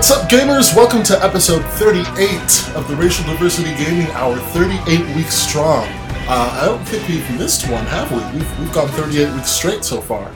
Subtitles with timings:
[0.00, 0.74] What's up, gamers?
[0.74, 5.86] Welcome to episode 38 of the Racial Diversity Gaming Hour, 38 weeks strong.
[6.26, 8.38] Uh, I don't think we've missed one, have we?
[8.38, 10.32] We've, we've gone 38 weeks straight so far.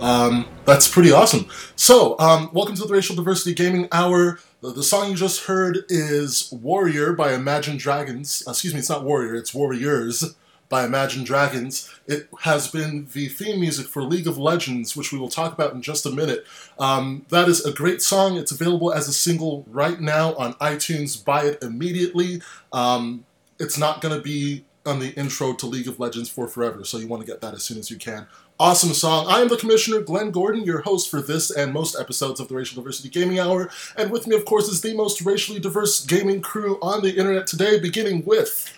[0.00, 1.46] Um, that's pretty awesome.
[1.74, 4.38] So, um, welcome to the Racial Diversity Gaming Hour.
[4.60, 8.44] The, the song you just heard is Warrior by Imagine Dragons.
[8.46, 10.34] Uh, excuse me, it's not Warrior, it's Warriors
[10.72, 11.90] by Imagine Dragons.
[12.06, 15.74] It has been the theme music for League of Legends, which we will talk about
[15.74, 16.46] in just a minute.
[16.78, 18.38] Um, that is a great song.
[18.38, 21.22] It's available as a single right now on iTunes.
[21.22, 22.40] Buy it immediately.
[22.72, 23.26] Um,
[23.60, 26.96] it's not going to be on the intro to League of Legends for forever, so
[26.96, 28.26] you want to get that as soon as you can.
[28.58, 29.26] Awesome song.
[29.28, 32.54] I am the Commissioner Glenn Gordon, your host for this and most episodes of the
[32.54, 33.70] Racial Diversity Gaming Hour.
[33.98, 37.46] And with me, of course, is the most racially diverse gaming crew on the internet
[37.46, 38.72] today, beginning with.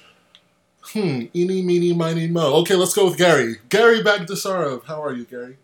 [0.94, 2.54] Hmm, eeny, meeny, miny, mo.
[2.60, 3.56] Okay, let's go with Gary.
[3.68, 4.84] Gary Bagdasarov.
[4.84, 5.56] How are you, Gary?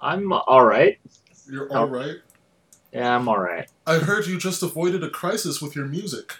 [0.00, 1.00] I'm all right.
[1.50, 2.18] You're all right.
[2.92, 3.68] Yeah, I'm all right.
[3.84, 6.36] I heard you just avoided a crisis with your music.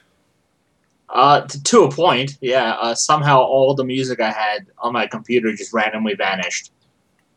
[1.08, 2.74] Uh, t- to a point, yeah.
[2.74, 6.70] Uh, somehow all the music I had on my computer just randomly vanished,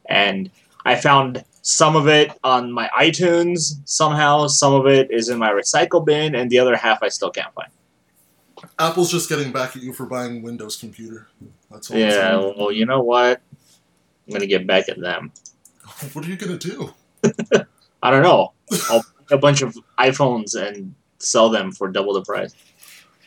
[0.05, 0.52] and
[0.85, 4.45] I found some of it on my iTunes somehow.
[4.45, 7.53] Some of it is in my recycle bin, and the other half I still can't
[7.55, 7.71] find.
[8.80, 11.27] Apple's just getting back at you for buying Windows computer.
[11.69, 11.97] That's all.
[11.97, 13.41] I'm Yeah, well, you know what?
[14.25, 15.31] I'm gonna get back at them.
[16.13, 16.94] What are you gonna do?
[18.02, 18.53] I don't know.
[18.89, 22.55] I'll buy a bunch of iPhones and sell them for double the price.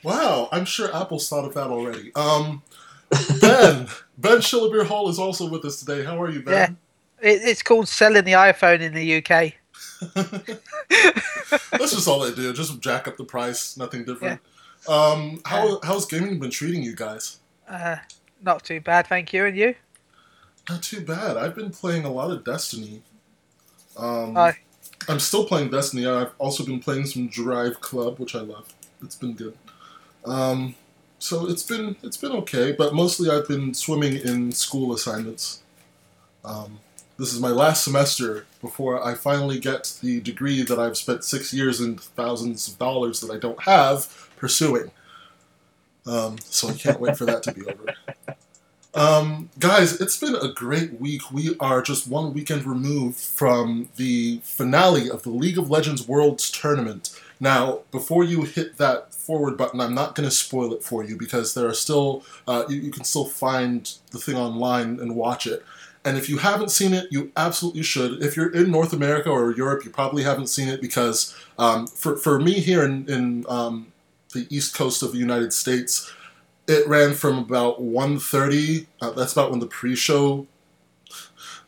[0.03, 2.13] Wow, I'm sure Apple's thought of that already.
[2.15, 2.63] Um,
[3.41, 6.03] Ben, Ben Shillabeer Hall is also with us today.
[6.03, 6.79] How are you, Ben?
[7.21, 9.53] It, it's called selling the iPhone in the UK.
[11.73, 12.53] That's just all they do.
[12.53, 13.77] Just jack up the price.
[13.77, 14.41] Nothing different.
[14.89, 17.39] Um, how how's gaming been treating you guys?
[17.69, 17.97] Uh,
[18.43, 19.45] not too bad, thank you.
[19.47, 19.75] And you?
[20.69, 21.37] Not too bad.
[21.37, 23.03] I've been playing a lot of Destiny.
[23.97, 24.59] Um, Hi.
[25.09, 26.07] I'm still playing Destiny.
[26.07, 28.73] I've also been playing some Drive Club, which I love.
[29.03, 29.57] It's been good.
[30.25, 30.75] Um,
[31.19, 35.63] so it's been it's been okay, but mostly I've been swimming in school assignments.
[36.45, 36.81] Um,
[37.19, 41.53] this is my last semester before I finally get the degree that I've spent six
[41.53, 44.91] years and thousands of dollars that I don't have pursuing.
[46.05, 47.95] Um, so I can't wait for that to be over.
[48.93, 51.31] Um, guys, it's been a great week.
[51.31, 56.51] We are just one weekend removed from the finale of the League of Legends Worlds
[56.51, 57.17] Tournament.
[57.39, 61.17] Now, before you hit that forward button, I'm not going to spoil it for you
[61.17, 65.47] because there are still, uh, you, you can still find the thing online and watch
[65.47, 65.65] it.
[66.05, 68.21] And if you haven't seen it, you absolutely should.
[68.21, 72.17] If you're in North America or Europe, you probably haven't seen it because um, for,
[72.17, 73.92] for me here in, in um,
[74.33, 76.13] the east coast of the United States,
[76.69, 80.47] it ran from about 1.30, uh, that's about when the pre-show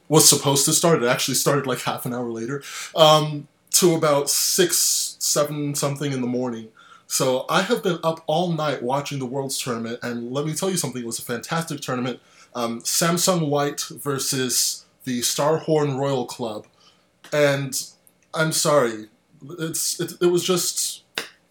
[0.08, 1.03] was supposed to start.
[1.03, 2.62] It actually started like half an hour later,
[2.94, 6.69] um, to about 6, 7 something in the morning.
[7.06, 10.70] So I have been up all night watching the Worlds Tournament, and let me tell
[10.70, 12.20] you something, it was a fantastic tournament.
[12.54, 16.66] Um, Samsung White versus the Starhorn Royal Club.
[17.32, 17.80] And
[18.32, 19.08] I'm sorry,
[19.58, 21.03] it's it, it was just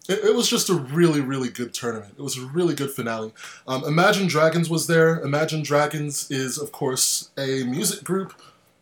[0.08, 2.14] it, it was just a really really good tournament.
[2.18, 3.32] It was a really good finale.
[3.66, 5.20] Um, Imagine Dragons was there.
[5.20, 8.34] Imagine Dragons is of course a music group,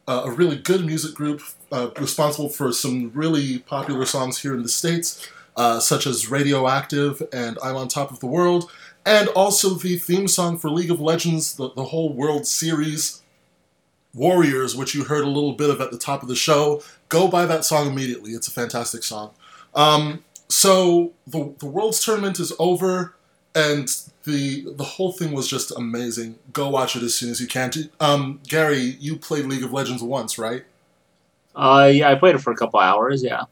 [0.08, 4.62] uh, a really good music group uh, responsible for some really popular songs here in
[4.62, 8.70] the states, uh, such as Radioactive and I'm on Top of the World,
[9.06, 13.20] and also the theme song for League of Legends, the, the whole World Series.
[14.14, 17.28] Warriors, which you heard a little bit of at the top of the show, go
[17.28, 18.32] buy that song immediately.
[18.32, 19.30] It's a fantastic song.
[19.74, 20.22] Um,
[20.52, 23.14] so the the World's tournament is over,
[23.54, 23.88] and
[24.24, 26.38] the the whole thing was just amazing.
[26.52, 27.70] Go watch it as soon as you can.
[28.00, 30.64] Um, Gary, you played League of Legends once, right?
[31.54, 33.22] Uh, yeah, I played it for a couple hours.
[33.22, 33.44] Yeah,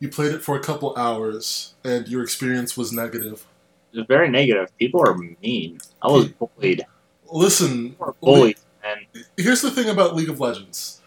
[0.00, 3.44] You played it for a couple hours, and your experience was negative.
[3.92, 4.76] it was very negative.
[4.78, 5.78] People are mean.
[6.02, 6.84] I was bullied.
[7.30, 11.00] Listen, bullied, and here's the thing about League of Legends.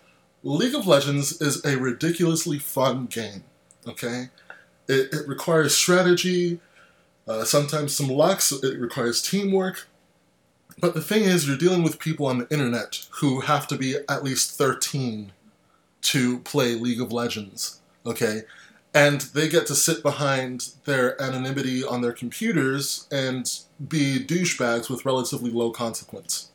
[0.44, 3.44] League of Legends is a ridiculously fun game.
[3.88, 4.30] Okay,
[4.90, 6.60] it, it requires strategy,
[7.28, 8.42] uh, sometimes some luck.
[8.42, 9.88] so It requires teamwork.
[10.80, 13.98] But the thing is, you're dealing with people on the internet who have to be
[14.08, 15.32] at least 13
[16.02, 17.80] to play League of Legends.
[18.06, 18.44] Okay,
[18.94, 25.06] and they get to sit behind their anonymity on their computers and be douchebags with
[25.06, 26.50] relatively low consequence.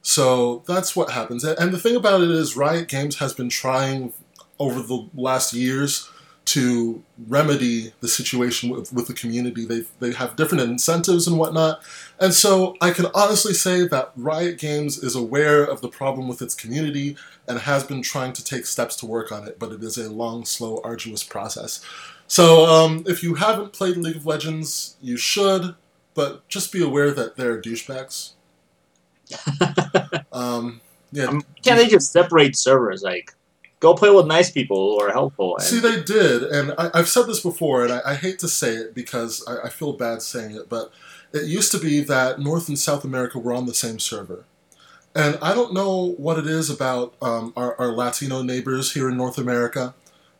[0.00, 1.42] So that's what happens.
[1.42, 4.12] And the thing about it is, Riot Games has been trying
[4.58, 6.08] over the last years
[6.46, 9.64] to remedy the situation with, with the community.
[9.64, 11.82] They they have different incentives and whatnot,
[12.18, 16.40] and so I can honestly say that Riot Games is aware of the problem with
[16.40, 17.16] its community
[17.48, 19.58] and has been trying to take steps to work on it.
[19.58, 21.84] But it is a long, slow, arduous process.
[22.28, 25.74] So um, if you haven't played League of Legends, you should,
[26.14, 28.32] but just be aware that they're douchebags.
[30.32, 30.80] um,
[31.12, 31.26] yeah.
[31.26, 33.02] Um, can't they just separate servers?
[33.02, 33.34] Like,
[33.80, 35.56] go play with nice people who are helpful.
[35.58, 38.74] See, they did, and I, have said this before, and I, I, hate to say
[38.74, 40.92] it because I, I, feel bad saying it, but
[41.32, 44.44] it used to be that North and South America were on the same server.
[45.14, 49.16] And I don't know what it is about um, our, our, Latino neighbors here in
[49.16, 49.94] North America,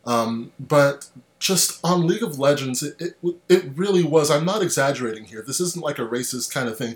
[0.05, 1.09] um, but
[1.39, 3.17] just on League of Legends, it, it,
[3.49, 4.29] it really was.
[4.29, 5.43] I'm not exaggerating here.
[5.45, 6.95] This isn't like a racist kind of thing.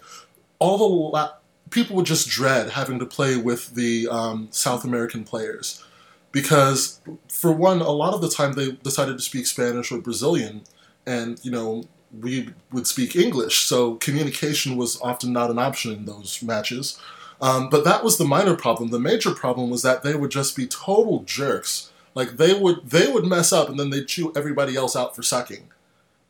[0.60, 1.34] All the La-
[1.72, 5.84] people would just dread having to play with the um, South American players
[6.32, 10.62] because, for one, a lot of the time they decided to speak Spanish or Brazilian,
[11.06, 11.84] and you know
[12.20, 17.00] we would speak English, so communication was often not an option in those matches.
[17.42, 18.90] Um, but that was the minor problem.
[18.90, 21.92] The major problem was that they would just be total jerks.
[22.14, 25.24] Like they would they would mess up and then they'd chew everybody else out for
[25.24, 25.70] sucking,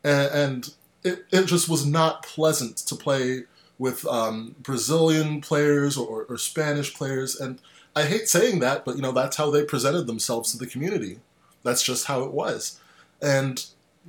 [0.03, 3.43] and, and it, it just was not pleasant to play
[3.79, 7.35] with um, Brazilian players or, or Spanish players.
[7.35, 7.59] And
[7.95, 11.19] I hate saying that, but you know that's how they presented themselves to the community.
[11.63, 12.79] That's just how it was.
[13.21, 13.65] And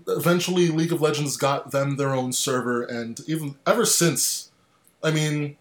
[0.09, 4.51] eventually, League of Legends got them their own server, and even ever since,
[5.03, 5.57] I mean,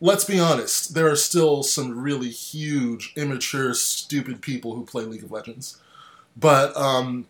[0.00, 5.24] let's be honest, there are still some really huge, immature, stupid people who play League
[5.24, 5.80] of Legends.
[6.36, 7.26] But um,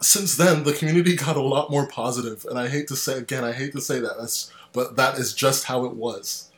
[0.00, 3.44] since then, the community got a lot more positive, and I hate to say again,
[3.44, 4.48] I hate to say that.
[4.72, 6.50] But that is just how it was.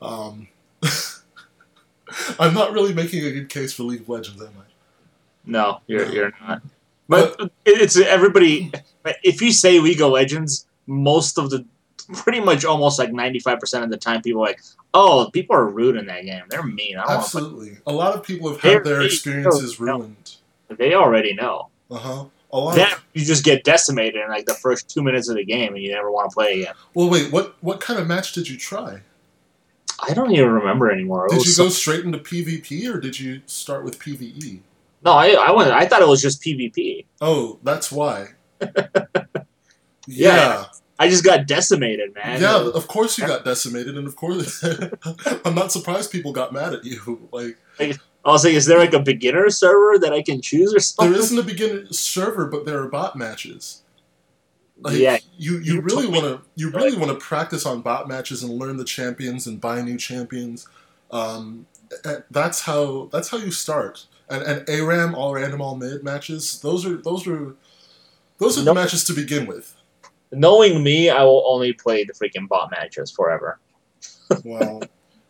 [0.00, 0.48] Um,
[2.38, 4.62] I'm not really making a good case for League of Legends, am I?
[5.44, 6.12] No, you're no.
[6.12, 6.62] you're not.
[7.08, 8.70] But, but it's everybody.
[9.22, 11.64] If you say League of Legends, most of the,
[12.12, 14.60] pretty much almost like ninety five percent of the time, people are like,
[14.92, 16.42] "Oh, people are rude in that game.
[16.50, 20.36] They're mean." Absolutely, a lot of people have had their experiences ruined.
[20.68, 21.68] They already know.
[21.90, 22.24] Uh huh.
[22.50, 23.04] A lot then of...
[23.12, 25.92] you just get decimated in like the first two minutes of the game, and you
[25.92, 26.74] never want to play again.
[26.94, 29.00] Well, wait, what what kind of match did you try?
[30.00, 31.28] I don't even remember anymore.
[31.28, 34.60] Did you go straight into PvP or did you start with PvE?
[35.04, 35.70] No, I I went.
[35.70, 37.04] I thought it was just PvP.
[37.20, 38.28] Oh, that's why.
[38.60, 38.68] yeah.
[40.06, 40.64] yeah.
[41.00, 42.40] I just got decimated, man.
[42.40, 44.64] Yeah, of course you got decimated, and of course,
[45.44, 47.28] I'm not surprised people got mad at you.
[47.32, 47.56] Like,
[48.24, 51.12] I was like, is there like a beginner server that I can choose or something?
[51.12, 53.82] There isn't a beginner server, but there are bot matches.
[54.80, 58.44] Like, yeah, you, you, really want to you really want to practice on bot matches
[58.44, 60.68] and learn the champions and buy new champions.
[61.10, 61.66] Um,
[62.30, 64.06] that's how that's how you start.
[64.30, 66.60] And and ARAM all random all mid matches.
[66.60, 67.56] Those are those are
[68.38, 69.74] those are the matches to begin with.
[70.30, 73.58] Knowing me, I will only play the freaking bot matches forever.
[74.44, 74.82] well,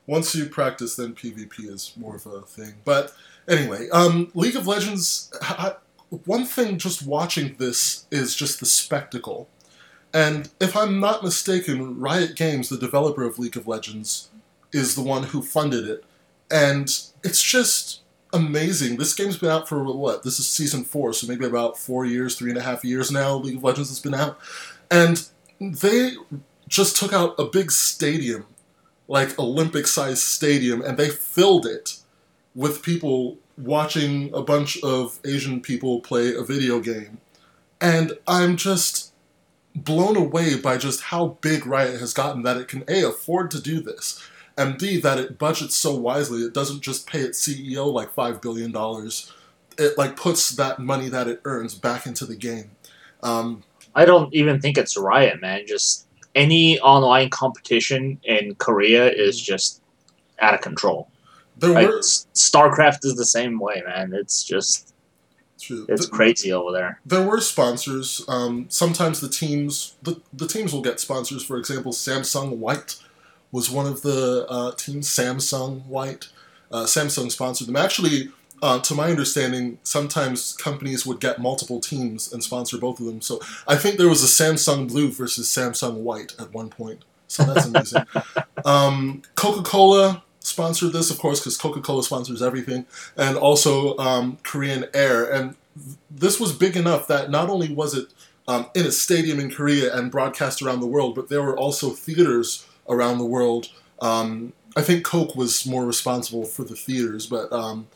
[0.06, 2.74] once you practice, then PvP is more of a thing.
[2.84, 3.14] But
[3.48, 5.32] anyway, um, League of Legends.
[5.40, 5.74] I,
[6.10, 9.48] one thing just watching this is just the spectacle.
[10.12, 14.30] And if I'm not mistaken, Riot Games, the developer of League of Legends,
[14.72, 16.04] is the one who funded it.
[16.50, 16.88] And
[17.22, 18.00] it's just
[18.32, 18.96] amazing.
[18.96, 20.22] This game's been out for what?
[20.22, 23.34] This is season four, so maybe about four years, three and a half years now.
[23.34, 24.38] League of Legends has been out.
[24.90, 25.26] And
[25.60, 26.12] they
[26.68, 28.46] just took out a big stadium
[29.08, 31.98] like Olympic sized stadium and they filled it
[32.54, 37.18] with people watching a bunch of Asian people play a video game.
[37.80, 39.12] And I'm just
[39.74, 43.60] blown away by just how big Riot has gotten that it can A, afford to
[43.60, 44.24] do this,
[44.56, 48.42] and B, that it budgets so wisely it doesn't just pay its CEO like $5
[48.42, 48.72] billion.
[49.78, 52.72] It like puts that money that it earns back into the game.
[53.22, 53.62] Um,
[53.94, 55.66] I don't even think it's Riot, man.
[55.66, 59.82] Just any online competition in Korea is just
[60.40, 61.08] out of control.
[61.58, 64.12] There like, were, StarCraft is the same way, man.
[64.14, 64.94] It's just
[65.60, 65.86] True.
[65.88, 67.00] it's the, crazy over there.
[67.04, 68.24] There were sponsors.
[68.28, 71.44] Um, sometimes the teams the, the teams will get sponsors.
[71.44, 72.96] For example, Samsung White
[73.50, 75.08] was one of the uh, teams.
[75.08, 76.28] Samsung White.
[76.70, 77.76] Uh, Samsung sponsored them.
[77.76, 78.28] Actually,
[78.62, 83.20] uh, to my understanding, sometimes companies would get multiple teams and sponsor both of them.
[83.20, 87.04] So I think there was a Samsung Blue versus Samsung White at one point.
[87.26, 88.04] So that's amazing.
[88.64, 94.38] um, Coca Cola sponsored this, of course, because Coca Cola sponsors everything, and also um,
[94.42, 95.30] Korean Air.
[95.30, 95.56] And
[96.10, 98.08] this was big enough that not only was it
[98.46, 101.90] um, in a stadium in Korea and broadcast around the world, but there were also
[101.90, 103.70] theaters around the world.
[104.00, 107.88] Um, I think Coke was more responsible for the theaters, but um,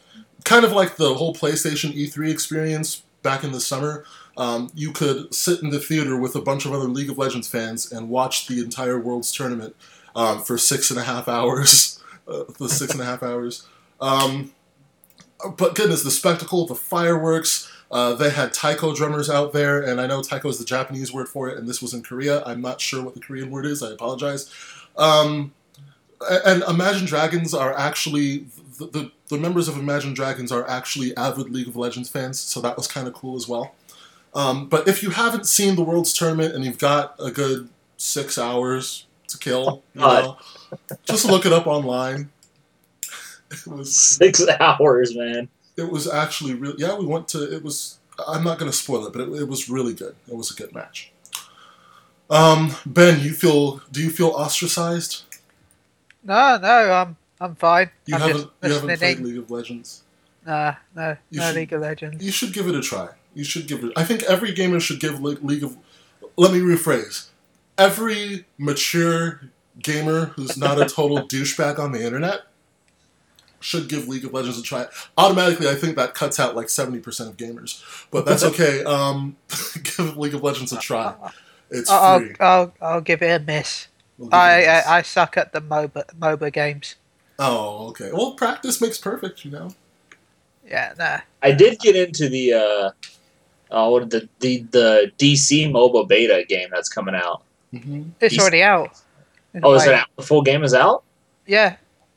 [0.44, 4.04] kind of like the whole PlayStation E3 experience back in the summer,
[4.36, 7.48] um, you could sit in the theater with a bunch of other League of Legends
[7.48, 9.76] fans and watch the entire World's Tournament
[10.14, 11.98] um, for six and a half hours.
[12.26, 13.66] Uh, the six and a half hours.
[14.00, 14.52] Um,
[15.56, 17.70] but goodness, the spectacle, the fireworks.
[17.90, 21.28] Uh, they had taiko drummers out there, and I know taiko is the Japanese word
[21.28, 22.42] for it, and this was in Korea.
[22.44, 23.82] I'm not sure what the Korean word is.
[23.82, 24.50] I apologize.
[24.96, 25.52] Um,
[26.46, 28.46] and Imagine Dragons are actually
[28.78, 32.60] the, the the members of Imagine Dragons are actually avid League of Legends fans, so
[32.60, 33.74] that was kind of cool as well.
[34.34, 38.38] Um, but if you haven't seen the World's Tournament and you've got a good six
[38.38, 40.36] hours to kill, you know,
[41.04, 42.30] just look it up online.
[43.50, 45.48] It was Six hours, man.
[45.76, 46.96] it was actually really yeah.
[46.96, 47.98] We went to it was.
[48.28, 50.14] I'm not going to spoil it, but it, it was really good.
[50.28, 51.10] It was a good match.
[52.30, 53.82] Um, ben, you feel?
[53.90, 55.24] Do you feel ostracized?
[56.24, 57.90] No, no, I'm I'm fine.
[58.06, 58.50] You I'm haven't.
[58.62, 59.18] You haven't played.
[59.20, 60.02] League of Legends.
[60.46, 62.24] Nah, no, You no should- League of Legends.
[62.24, 63.08] You should give it a try.
[63.34, 63.92] You should give it.
[63.96, 65.76] I think every gamer should give League of.
[66.36, 67.28] Let me rephrase.
[67.78, 69.40] Every mature
[69.82, 72.42] gamer who's not a total douchebag on the internet
[73.60, 74.86] should give League of Legends a try.
[75.16, 78.84] Automatically, I think that cuts out like seventy percent of gamers, but that's okay.
[78.92, 79.36] Um,
[79.82, 81.14] give League of Legends a try.
[81.70, 82.34] It's I'll, free.
[82.40, 83.88] I'll, I'll I'll give it a miss.
[84.18, 84.86] We'll give it a I, miss.
[84.86, 86.96] I I suck at the MOBA MOBA games.
[87.38, 88.10] Oh, okay.
[88.12, 89.70] Well, practice makes perfect, you know.
[90.66, 91.20] Yeah, nah.
[91.42, 92.90] I did get into the uh,
[93.70, 97.42] uh what the the the DC MOBA beta game that's coming out.
[97.72, 99.00] Hmm It's He's- already out.
[99.54, 100.08] in a Oh, is it out?
[100.16, 101.02] The full game is out?
[101.46, 101.76] Yeah.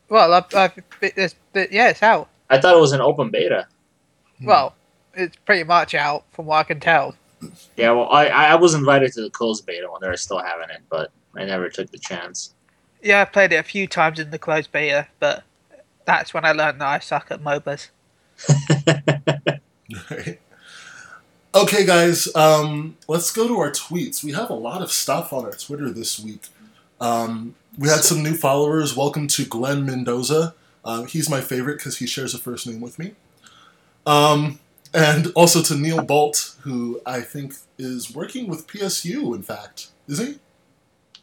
[0.09, 2.29] Well, I've, I've, it's, but yeah, it's out.
[2.49, 3.67] I thought it was an open beta.
[4.39, 4.45] Hmm.
[4.45, 4.75] Well,
[5.15, 7.15] it's pretty much out from what I can tell.
[7.75, 10.69] Yeah, well, I I was invited to the closed beta when they were still having
[10.69, 12.53] it, but I never took the chance.
[13.01, 15.43] Yeah, I played it a few times in the closed beta, but
[16.05, 17.89] that's when I learned that I suck at MOBAs.
[20.09, 20.39] Right.
[21.55, 24.21] Okay, guys, um, let's go to our tweets.
[24.21, 26.41] We have a lot of stuff on our Twitter this week.
[26.99, 28.93] Um, we had some new followers.
[28.93, 30.53] Welcome to Glenn Mendoza.
[30.83, 33.13] Uh, he's my favorite because he shares a first name with me.
[34.05, 34.59] Um,
[34.93, 39.91] and also to Neil Bolt, who I think is working with PSU, in fact.
[40.09, 40.39] Is he?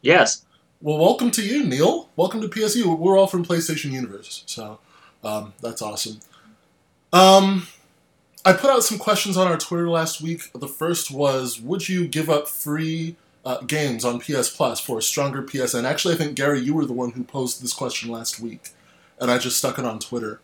[0.01, 0.47] yes.
[0.81, 2.09] Well, welcome to you, Neil.
[2.17, 2.99] Welcome to PSU.
[2.99, 4.79] We're all from PlayStation Universe, so
[5.23, 6.21] um, that's awesome.
[7.13, 7.67] Um,
[8.45, 10.51] I put out some questions on our Twitter last week.
[10.53, 15.03] The first was, would you give up free uh, games on PS Plus for a
[15.03, 15.85] stronger PSN?
[15.85, 18.71] Actually, I think Gary, you were the one who posed this question last week,
[19.21, 20.41] and I just stuck it on Twitter.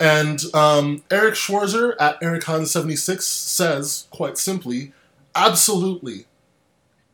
[0.00, 4.92] And um, Eric Schwarzer at EricHan76 says, quite simply,
[5.36, 6.26] absolutely.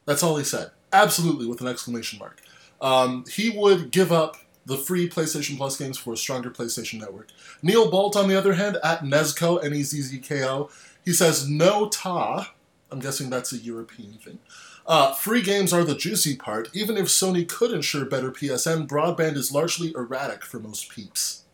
[0.07, 0.71] That's all he said.
[0.90, 2.40] Absolutely, with an exclamation mark.
[2.81, 7.28] Um, he would give up the free PlayStation Plus games for a stronger PlayStation Network.
[7.62, 10.71] Neil Bolt, on the other hand, at Nezzko, N E Z Z K O,
[11.04, 12.54] he says, no ta.
[12.90, 14.38] I'm guessing that's a European thing.
[14.87, 16.68] Uh, free games are the juicy part.
[16.75, 21.44] Even if Sony could ensure better PSN, broadband is largely erratic for most peeps.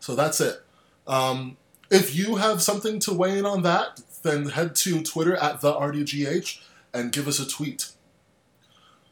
[0.00, 0.62] So that's it.
[1.06, 1.56] Um,
[1.90, 5.72] if you have something to weigh in on that, then head to Twitter at the
[5.72, 6.60] RDGH
[6.92, 7.92] and give us a tweet.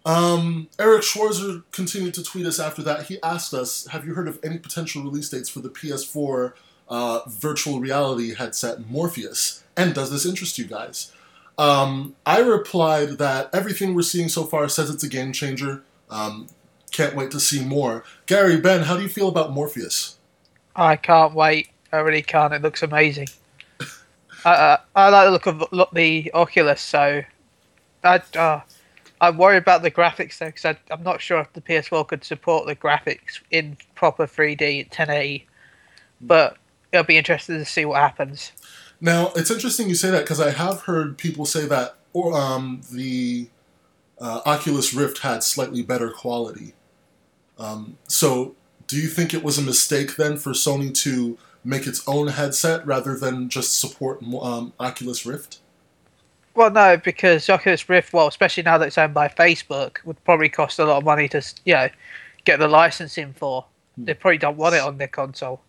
[0.07, 3.07] Um, Eric Schwarzer continued to tweet us after that.
[3.07, 6.55] He asked us, "Have you heard of any potential release dates for the PS4
[6.89, 9.65] uh, virtual reality headset Morpheus?
[9.77, 11.13] And does this interest you guys?"
[11.59, 15.83] Um, I replied that everything we're seeing so far says it's a game changer.
[16.09, 16.47] Um,
[16.93, 18.05] can't wait to see more.
[18.27, 20.19] Gary, Ben, how do you feel about Morpheus?
[20.77, 21.71] I can't wait.
[21.93, 22.53] I really can't.
[22.53, 23.29] It looks amazing.
[24.45, 27.23] Uh, I like the look of look, the Oculus, so
[28.05, 28.61] I, uh,
[29.20, 32.66] I'm worried about the graphics though, because I'm not sure if the PS4 could support
[32.66, 35.46] the graphics in proper 3D at 1080.
[36.20, 36.56] But
[36.92, 38.52] it'll be interesting to see what happens.
[39.00, 42.80] Now, it's interesting you say that because I have heard people say that or, um,
[42.90, 43.49] the
[44.18, 46.73] uh, Oculus Rift had slightly better quality.
[47.58, 48.54] Um, so,
[48.87, 52.87] do you think it was a mistake then for Sony to make its own headset
[52.87, 55.58] rather than just support um, Oculus Rift?
[56.57, 60.49] Well, no, because Oculus Rift, well, especially now that it's owned by Facebook, would probably
[60.49, 61.89] cost a lot of money to, you know,
[62.45, 63.67] get the licensing for.
[63.99, 65.61] They probably don't want it on their console.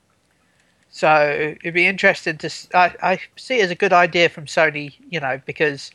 [0.90, 2.50] So it'd be interesting to.
[2.74, 5.92] I, I see it as a good idea from Sony, you know, because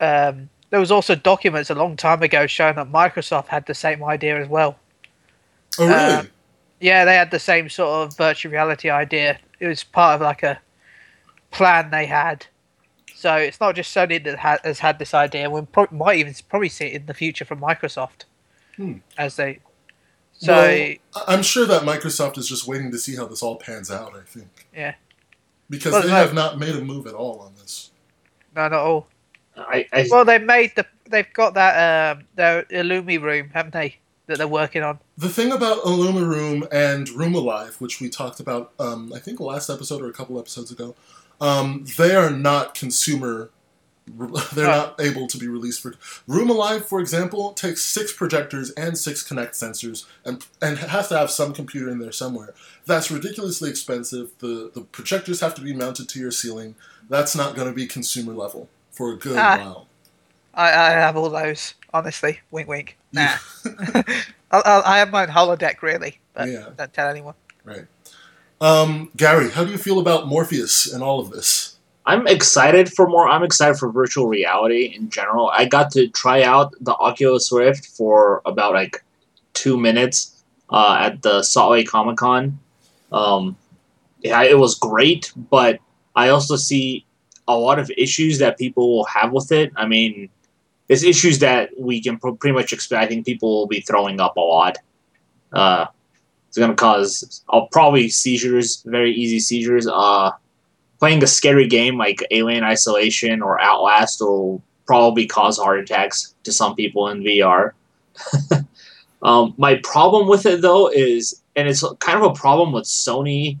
[0.00, 4.02] um, there was also documents a long time ago showing that Microsoft had the same
[4.04, 4.78] idea as well.
[5.78, 5.98] Oh, really?
[5.98, 6.22] Uh,
[6.80, 9.38] Yeah, they had the same sort of virtual reality idea.
[9.60, 10.60] It was part of like a
[11.52, 12.46] plan they had.
[13.22, 15.48] So it's not just Sony that ha- has had this idea.
[15.48, 18.24] We pro- might even probably see it in the future from Microsoft
[18.74, 18.94] Hmm.
[19.16, 19.60] as they.
[20.32, 20.98] So Well, I-
[21.28, 24.22] I'm sure that Microsoft is just waiting to see how this all pans out, I
[24.26, 24.66] think.
[24.74, 24.94] yeah,
[25.70, 26.14] because Well, they no.
[26.16, 27.92] have not made a move at all on this.
[28.56, 29.06] No, not all.
[29.56, 30.84] I, I Well, they made the.
[31.08, 33.98] They've got that um their IllumiRoom, haven't they?
[34.26, 34.98] That they're working on.
[35.16, 39.70] The thing about IllumiRoom and Room Alive, which we talked about, um, I think last
[39.70, 40.96] episode or a couple episodes ago,
[41.42, 43.50] um, they are not consumer.
[44.54, 45.94] They're not able to be released for
[46.26, 51.16] Room Alive, for example, takes six projectors and six Kinect sensors, and and has to
[51.18, 52.52] have some computer in there somewhere.
[52.84, 54.32] That's ridiculously expensive.
[54.38, 56.74] The the projectors have to be mounted to your ceiling.
[57.08, 59.56] That's not going to be consumer level for a good Ah.
[59.58, 59.86] while.
[60.54, 61.74] I, I have all those.
[61.94, 62.98] Honestly, wink, wink.
[63.12, 63.36] Nah.
[63.64, 64.04] I,
[64.50, 66.70] I, I have my own holodeck, really, but Yeah.
[66.76, 67.34] don't tell anyone.
[67.64, 67.86] Right.
[68.62, 71.78] Um, Gary, how do you feel about Morpheus and all of this?
[72.06, 73.28] I'm excited for more.
[73.28, 75.50] I'm excited for virtual reality in general.
[75.50, 79.02] I got to try out the Oculus Rift for about like
[79.52, 82.60] two minutes uh, at the Salt Lake Comic Con.
[83.10, 83.56] Um,
[84.20, 85.80] yeah, it was great, but
[86.14, 87.04] I also see
[87.48, 89.72] a lot of issues that people will have with it.
[89.74, 90.28] I mean,
[90.88, 93.02] it's issues that we can pr- pretty much expect.
[93.02, 94.78] I think people will be throwing up a lot.
[95.52, 95.86] Uh,
[96.52, 99.86] it's going to cause uh, probably seizures, very easy seizures.
[99.86, 100.32] Uh,
[100.98, 106.52] playing a scary game like Alien Isolation or Outlast will probably cause heart attacks to
[106.52, 107.70] some people in VR.
[109.22, 113.56] um, my problem with it though is, and it's kind of a problem with Sony.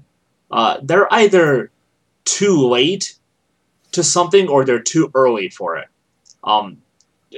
[0.50, 1.70] Uh, they're either
[2.26, 3.14] too late
[3.92, 5.88] to something or they're too early for it.
[6.44, 6.82] Um,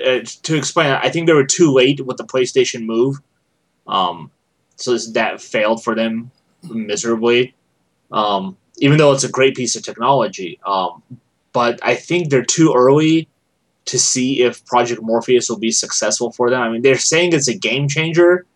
[0.05, 3.21] uh, to explain, I think they were too late with the PlayStation Move.
[3.87, 4.33] Um,
[4.77, 6.31] so this- that failed for them
[6.63, 7.55] miserably.
[8.13, 10.59] Um, even though it's a great piece of technology.
[10.67, 11.03] Um,
[11.53, 13.29] but I think they're too early
[13.87, 16.61] to see if Project Morpheus will be successful for them.
[16.61, 18.47] I mean, they're saying it's a game changer.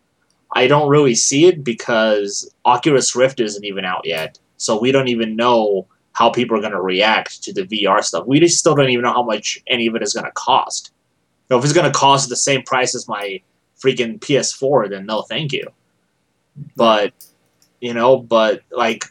[0.55, 4.39] I don't really see it because Oculus Rift isn't even out yet.
[4.57, 8.25] So we don't even know how people are going to react to the VR stuff.
[8.25, 10.91] We just still don't even know how much any of it is going to cost.
[11.49, 13.41] You know, if it's going to cost the same price as my
[13.81, 15.65] freaking PS4, then no, thank you.
[16.75, 17.13] But,
[17.81, 19.05] you know, but like,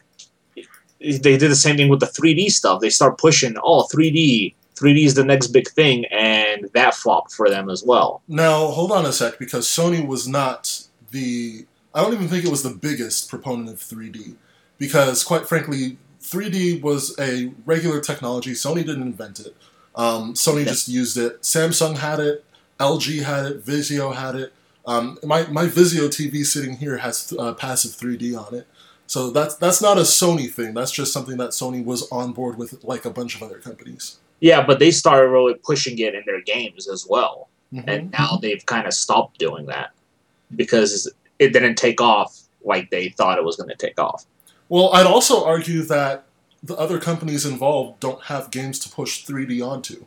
[0.99, 2.81] they did the same thing with the 3D stuff.
[2.81, 7.49] They start pushing, oh, 3D, 3D is the next big thing, and that flopped for
[7.49, 8.21] them as well.
[8.27, 11.65] Now, hold on a sec, because Sony was not the.
[11.93, 14.35] I don't even think it was the biggest proponent of 3D.
[14.77, 18.51] Because, quite frankly, 3D was a regular technology.
[18.51, 19.55] Sony didn't invent it.
[19.95, 20.65] Um, Sony Yeah.
[20.71, 21.41] just used it.
[21.41, 22.45] Samsung had it.
[22.79, 23.65] LG had it.
[23.65, 24.53] Vizio had it.
[24.89, 28.67] Um, my, my Vizio TV sitting here has uh, passive 3D on it.
[29.05, 30.73] So that's that's not a Sony thing.
[30.73, 34.17] That's just something that Sony was on board with, like a bunch of other companies.
[34.39, 37.49] Yeah, but they started really pushing it in their games as well.
[37.71, 37.83] Mhm.
[37.87, 39.91] and now they've kind of stopped doing that
[40.55, 44.25] because it didn't take off like they thought it was going to take off.
[44.69, 46.25] Well, I'd also argue that
[46.63, 50.05] the other companies involved don't have games to push 3D onto.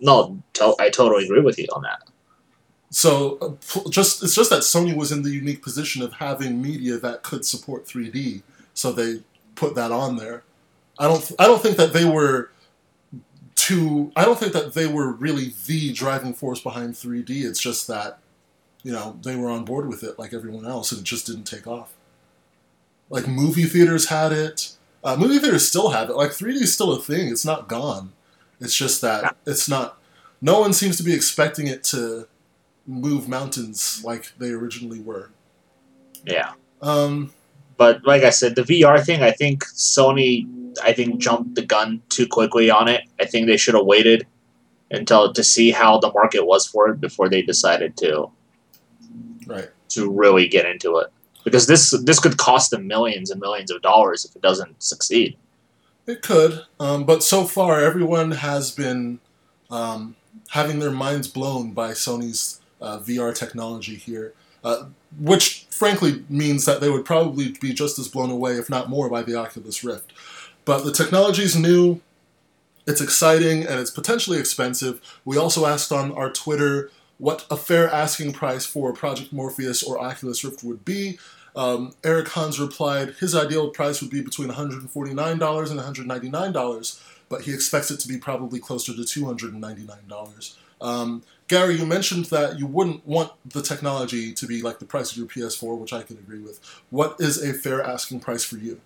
[0.00, 2.02] No, to- I totally agree with you on that.
[2.90, 6.98] So uh, just it's just that Sony was in the unique position of having media
[6.98, 8.42] that could support 3D,
[8.74, 9.22] so they
[9.54, 10.42] put that on there.
[10.98, 12.50] I don't I don't think that they were
[13.54, 17.44] too I don't think that they were really the driving force behind 3D.
[17.44, 18.18] It's just that
[18.82, 21.44] you know they were on board with it like everyone else, and it just didn't
[21.44, 21.94] take off.
[23.08, 24.72] Like movie theaters had it.
[25.04, 26.16] Uh, movie theaters still have it.
[26.16, 27.28] Like 3D is still a thing.
[27.28, 28.12] It's not gone.
[28.60, 29.96] It's just that it's not.
[30.42, 32.26] No one seems to be expecting it to
[32.86, 35.30] move mountains like they originally were.
[36.24, 36.52] Yeah.
[36.82, 37.32] Um,
[37.76, 40.46] But like I said, the VR thing, I think Sony,
[40.82, 43.04] I think jumped the gun too quickly on it.
[43.18, 44.26] I think they should have waited
[44.90, 48.30] until to see how the market was for it before they decided to
[49.46, 49.70] right.
[49.90, 51.08] to really get into it.
[51.42, 55.38] Because this this could cost them millions and millions of dollars if it doesn't succeed.
[56.06, 59.20] It could, um, but so far everyone has been
[59.70, 60.16] um,
[60.50, 64.32] having their minds blown by Sony's uh, VR technology here,
[64.64, 64.84] uh,
[65.18, 69.08] which frankly means that they would probably be just as blown away, if not more,
[69.08, 70.12] by the Oculus Rift.
[70.64, 72.00] But the technology is new,
[72.86, 75.00] it's exciting, and it's potentially expensive.
[75.24, 80.00] We also asked on our Twitter what a fair asking price for Project Morpheus or
[80.00, 81.18] Oculus Rift would be.
[81.54, 87.52] Um, Eric Hans replied his ideal price would be between $149 and $199, but he
[87.52, 90.56] expects it to be probably closer to $299.
[90.80, 95.10] Um, Gary, you mentioned that you wouldn't want the technology to be like the price
[95.10, 96.60] of your PS4, which I can agree with.
[96.90, 98.80] What is a fair asking price for you?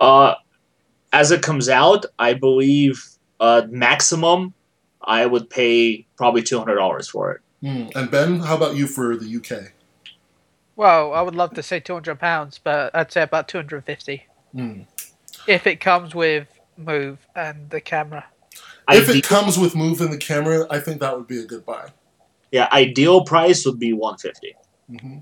[0.00, 0.34] Uh,
[1.12, 3.04] as it comes out, I believe
[3.40, 4.54] uh, maximum
[5.02, 7.40] I would pay probably two hundred dollars for it.
[7.60, 7.86] Hmm.
[7.94, 9.72] And Ben, how about you for the UK?
[10.74, 13.76] Well, I would love to say two hundred pounds, but I'd say about two hundred
[13.76, 14.26] and fifty.
[14.52, 14.82] Hmm.
[15.46, 18.24] if it comes with move and the camera.
[18.90, 21.44] If Ide- it comes with move in the camera, I think that would be a
[21.44, 21.88] good buy.
[22.52, 24.56] yeah, ideal price would be 150
[24.88, 25.18] hmm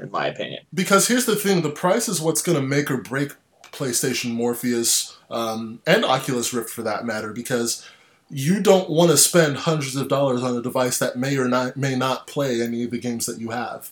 [0.00, 0.60] in my opinion.
[0.72, 3.32] Because here's the thing: the price is what's going to make or break
[3.72, 7.32] PlayStation Morpheus um, and Oculus Rift, for that matter.
[7.32, 7.86] Because
[8.30, 11.76] you don't want to spend hundreds of dollars on a device that may or not
[11.76, 13.90] may not play any of the games that you have.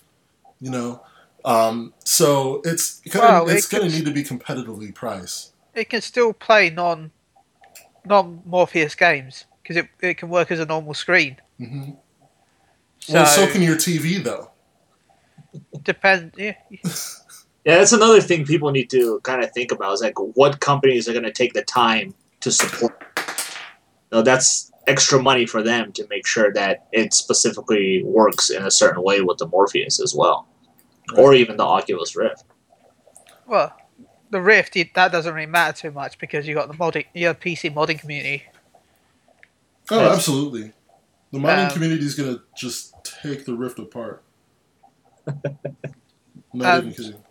[0.60, 1.02] You know,
[1.44, 5.52] um, so it's gonna, Well, it's it going to need to be competitively priced.
[5.74, 7.10] It can still play non
[8.06, 11.36] non Morpheus games because it, it can work as a normal screen.
[11.58, 11.90] hmm
[13.00, 14.50] So, well, so can your TV though.
[15.82, 16.32] depend.
[16.36, 16.54] Yeah,
[17.64, 21.08] Yeah, that's another thing people need to kind of think about is like what companies
[21.08, 23.02] are going to take the time to support.
[24.12, 28.70] So that's extra money for them to make sure that it specifically works in a
[28.70, 30.46] certain way with the Morpheus as well,
[31.16, 32.44] or even the Oculus Rift.
[33.48, 33.74] well,
[34.30, 37.26] the Rift it, that doesn't really matter too much because you got the modding, you
[37.28, 38.44] have PC modding community.
[39.90, 40.72] Oh, absolutely.
[41.32, 44.22] The modding Um, community is going to just take the Rift apart.
[45.26, 45.34] Not
[46.54, 47.22] Um, even kidding.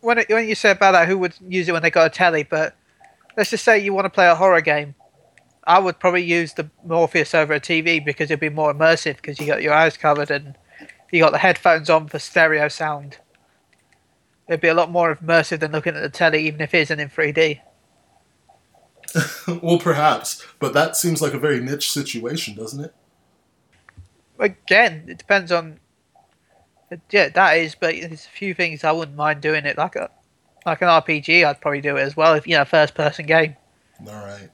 [0.00, 2.10] When it, when you say about that, who would use it when they got a
[2.10, 2.44] telly?
[2.44, 2.76] But
[3.36, 4.94] let's just say you want to play a horror game.
[5.66, 9.38] I would probably use the Morpheus over a TV because it'd be more immersive because
[9.38, 10.56] you got your eyes covered and
[11.10, 13.18] you got the headphones on for stereo sound.
[14.48, 17.00] It'd be a lot more immersive than looking at the telly, even if it isn't
[17.00, 17.60] in 3D.
[19.62, 22.94] well, perhaps, but that seems like a very niche situation, doesn't it?
[24.38, 25.80] Again, it depends on.
[27.10, 30.10] Yeah, that is, but there's a few things I wouldn't mind doing it like a
[30.64, 31.44] like an RPG.
[31.44, 33.56] I'd probably do it as well if you know first person game.
[34.06, 34.48] All right.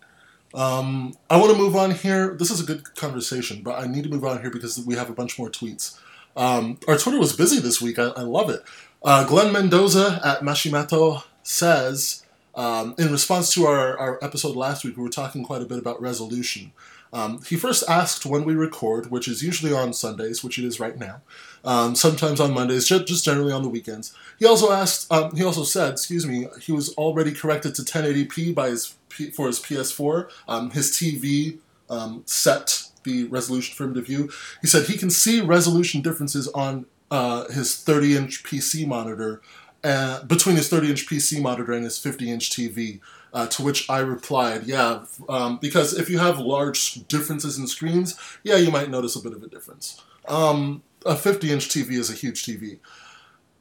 [0.55, 2.35] Um, I want to move on here.
[2.39, 5.11] This is a good conversation, but I need to move on here because we have
[5.11, 5.99] a bunch more tweets.
[6.37, 7.99] Um, our Twitter was busy this week.
[7.99, 8.63] I, I love it.
[9.05, 14.97] Uh, Glenn Mendoza at Mashimato says, um, in response to our, our episode last week,
[14.97, 16.73] we were talking quite a bit about resolution.
[17.13, 20.81] Um, he first asked when we record, which is usually on Sundays, which it is
[20.81, 21.21] right now.
[21.65, 24.15] Um, sometimes on Mondays, ju- just generally on the weekends.
[24.39, 25.13] He also asked.
[25.13, 29.31] Um, he also said, excuse me, he was already corrected to 1080p by his P-
[29.31, 30.29] for his PS4.
[30.49, 34.31] Um, his TV um, set the resolution for him to view.
[34.61, 39.43] He said he can see resolution differences on uh, his 30-inch PC monitor
[39.83, 43.01] uh, between his 30-inch PC monitor and his 50-inch TV.
[43.33, 48.17] Uh, to which I replied, "Yeah, um, because if you have large differences in screens,
[48.45, 50.01] yeah, you might notice a bit of a difference.
[50.29, 52.79] Um, a 50-inch TV is a huge TV."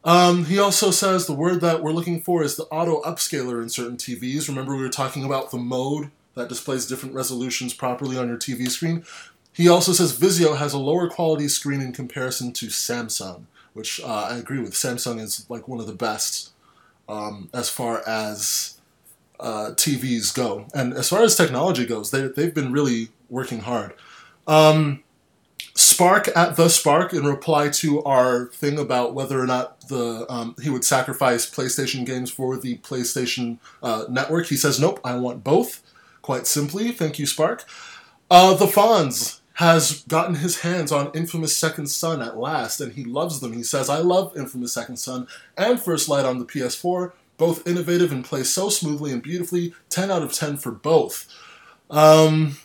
[0.03, 3.69] Um, he also says the word that we're looking for is the auto upscaler in
[3.69, 4.47] certain TVs.
[4.47, 8.69] Remember, we were talking about the mode that displays different resolutions properly on your TV
[8.69, 9.06] screen.
[9.53, 14.27] He also says Vizio has a lower quality screen in comparison to Samsung, which uh,
[14.31, 14.73] I agree with.
[14.73, 16.51] Samsung is like one of the best
[17.07, 18.79] um, as far as
[19.39, 23.93] uh, TVs go, and as far as technology goes, they they've been really working hard.
[24.47, 25.03] Um,
[25.75, 30.55] Spark at the Spark in reply to our thing about whether or not the um,
[30.61, 34.47] he would sacrifice PlayStation games for the PlayStation uh, network.
[34.47, 35.81] He says, "Nope, I want both."
[36.21, 37.65] Quite simply, thank you, Spark.
[38.31, 43.03] Uh, the Fonz has gotten his hands on Infamous Second Son at last, and he
[43.03, 43.53] loves them.
[43.53, 47.13] He says, "I love Infamous Second Son and First Light on the PS4.
[47.37, 49.73] Both innovative and play so smoothly and beautifully.
[49.89, 51.27] Ten out of ten for both."
[51.89, 52.57] Um,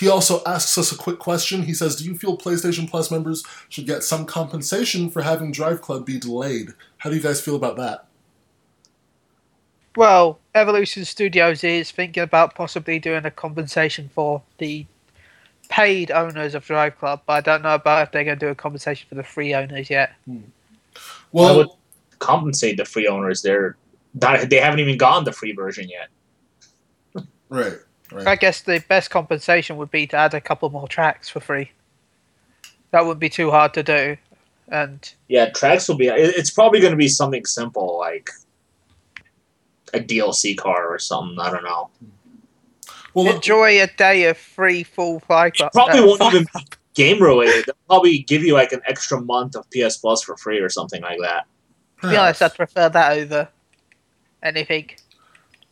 [0.00, 1.64] he also asks us a quick question.
[1.64, 5.82] He says, Do you feel PlayStation Plus members should get some compensation for having Drive
[5.82, 6.70] Club be delayed?
[6.98, 8.06] How do you guys feel about that?
[9.96, 14.86] Well, Evolution Studios is thinking about possibly doing a compensation for the
[15.70, 18.50] paid owners of Drive Club, but I don't know about if they're going to do
[18.50, 20.12] a compensation for the free owners yet.
[20.26, 20.38] Hmm.
[20.96, 21.00] I
[21.32, 21.68] Well, would
[22.18, 23.40] compensate the free owners.
[23.40, 23.76] They're
[24.14, 26.08] not, they haven't even gone the free version yet.
[27.48, 27.78] right,
[28.12, 28.26] right.
[28.26, 31.70] I guess the best compensation would be to add a couple more tracks for free.
[32.90, 34.16] That wouldn't be too hard to do.
[34.68, 36.08] And Yeah, tracks will be.
[36.08, 38.28] It's probably going to be something simple like
[39.94, 41.38] a DLC car or something.
[41.38, 41.90] I don't know.
[42.00, 42.06] Hmm.
[43.14, 45.72] Well, look, enjoy a day of free full Fly Club.
[45.72, 46.46] Probably uh, won't even
[46.94, 47.66] game related.
[47.66, 51.02] They'll probably give you like an extra month of PS Plus for free or something
[51.02, 51.46] like that.
[52.02, 53.48] To be honest, I'd prefer that over
[54.42, 54.90] anything.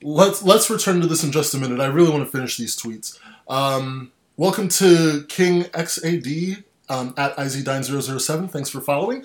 [0.03, 1.81] let's let's return to this in just a minute.
[1.81, 3.19] I really want to finish these tweets.
[3.49, 8.51] Um, welcome to King XAD um, at IZDine007.
[8.51, 9.25] Thanks for following.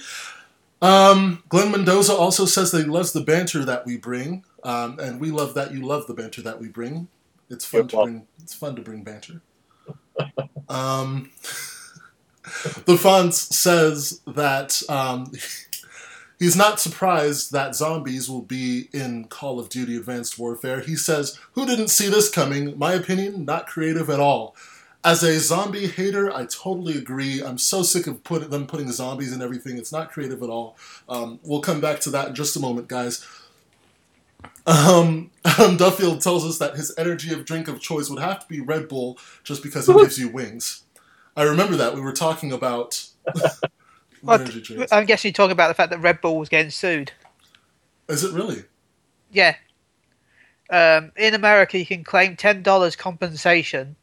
[0.82, 5.20] Um, Glenn Mendoza also says that he loves the banter that we bring, um, and
[5.20, 7.08] we love that you love the banter that we bring.
[7.50, 8.14] It's fun You're to welcome.
[8.14, 8.28] bring.
[8.42, 9.42] It's fun to bring banter.
[10.70, 11.32] um,
[12.86, 15.32] the Fonz says that um,
[16.40, 20.82] He's not surprised that zombies will be in Call of Duty Advanced Warfare.
[20.82, 22.78] He says, Who didn't see this coming?
[22.78, 24.54] My opinion, not creative at all.
[25.06, 27.42] As a zombie hater, I totally agree.
[27.42, 29.78] I'm so sick of put, them putting zombies in everything.
[29.78, 30.76] It's not creative at all.
[31.08, 33.26] Um, we'll come back to that in just a moment, guys.
[34.66, 38.48] Um, Adam Duffield tells us that his energy of drink of choice would have to
[38.48, 40.84] be Red Bull just because it gives you wings.
[41.36, 41.96] I remember that.
[41.96, 43.06] We were talking about
[44.28, 44.92] energy drinks.
[44.92, 47.12] I'm guessing you're talking about the fact that Red Bull was getting sued.
[48.08, 48.64] Is it really?
[49.32, 49.56] Yeah.
[50.70, 53.96] Um, in America, you can claim ten dollars compensation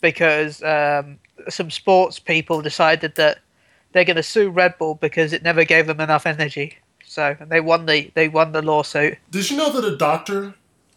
[0.00, 3.38] because um, some sports people decided that
[3.92, 6.78] they're going to sue Red Bull because it never gave them enough energy.
[7.12, 9.18] So and they won the they won the lawsuit.
[9.30, 10.54] Did you know that a doctor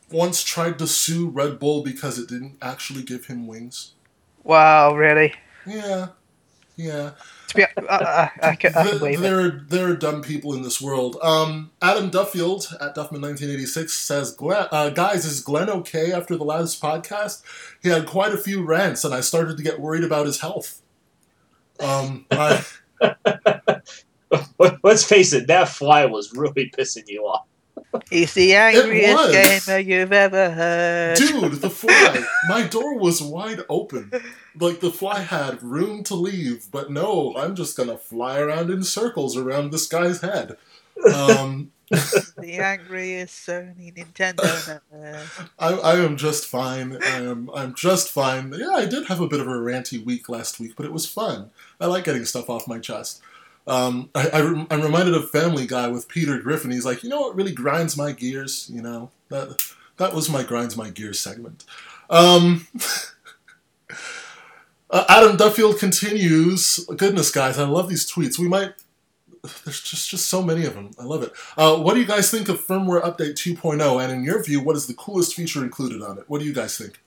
[0.09, 3.91] once tried to sue Red Bull because it didn't actually give him wings?
[4.41, 5.33] Wow, really?
[5.65, 6.07] Yeah,
[6.77, 7.11] yeah.
[7.49, 9.21] To be, I, I, I, can, I can Th- believe it.
[9.23, 11.17] there, are, there are dumb people in this world.
[11.21, 16.81] Um, Adam Duffield at Duffman1986 says, "Glenn- uh, "Guys, is Glenn okay after the last
[16.81, 17.41] podcast?
[17.83, 20.81] He had quite a few rants, and I started to get worried about his health."
[21.81, 22.63] Um, I,
[23.01, 23.81] Let-
[24.83, 27.45] Let's face it, that fly was really pissing you off.
[28.09, 31.17] He's the angriest gamer you've ever heard.
[31.17, 32.25] dude, the fly.
[32.47, 34.11] My door was wide open.
[34.59, 38.83] Like the fly had room to leave, but no, I'm just gonna fly around in
[38.83, 40.57] circles around this guy's head.
[41.13, 44.81] Um, the angriest Sony Nintendo.
[44.93, 45.49] nerd.
[45.59, 46.97] I, I am just fine.
[47.01, 48.53] I am I'm just fine.
[48.57, 51.05] Yeah, I did have a bit of a ranty week last week, but it was
[51.05, 51.51] fun.
[51.79, 53.21] I like getting stuff off my chest.
[53.67, 56.71] Um, I, I, I'm reminded of Family Guy with Peter Griffin.
[56.71, 58.69] He's like, you know what really grinds my gears?
[58.71, 59.59] You know that
[59.97, 61.65] that was my grinds my gears segment.
[62.09, 62.67] Um,
[64.89, 66.85] uh, Adam Duffield continues.
[66.97, 68.37] Goodness, guys, I love these tweets.
[68.37, 68.73] We might.
[69.63, 70.91] There's just just so many of them.
[70.99, 71.31] I love it.
[71.57, 74.03] Uh, what do you guys think of firmware update 2.0?
[74.03, 76.25] And in your view, what is the coolest feature included on it?
[76.27, 76.99] What do you guys think?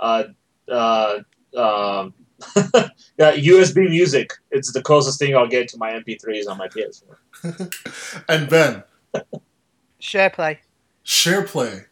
[0.00, 0.24] Uh,
[0.68, 1.20] uh,
[1.56, 2.14] um,
[3.18, 4.32] yeah, USB music.
[4.50, 8.24] It's the closest thing I'll get to my MP3s on my PS4.
[8.28, 8.82] and Ben,
[10.00, 10.60] Share play.
[11.04, 11.86] SharePlay.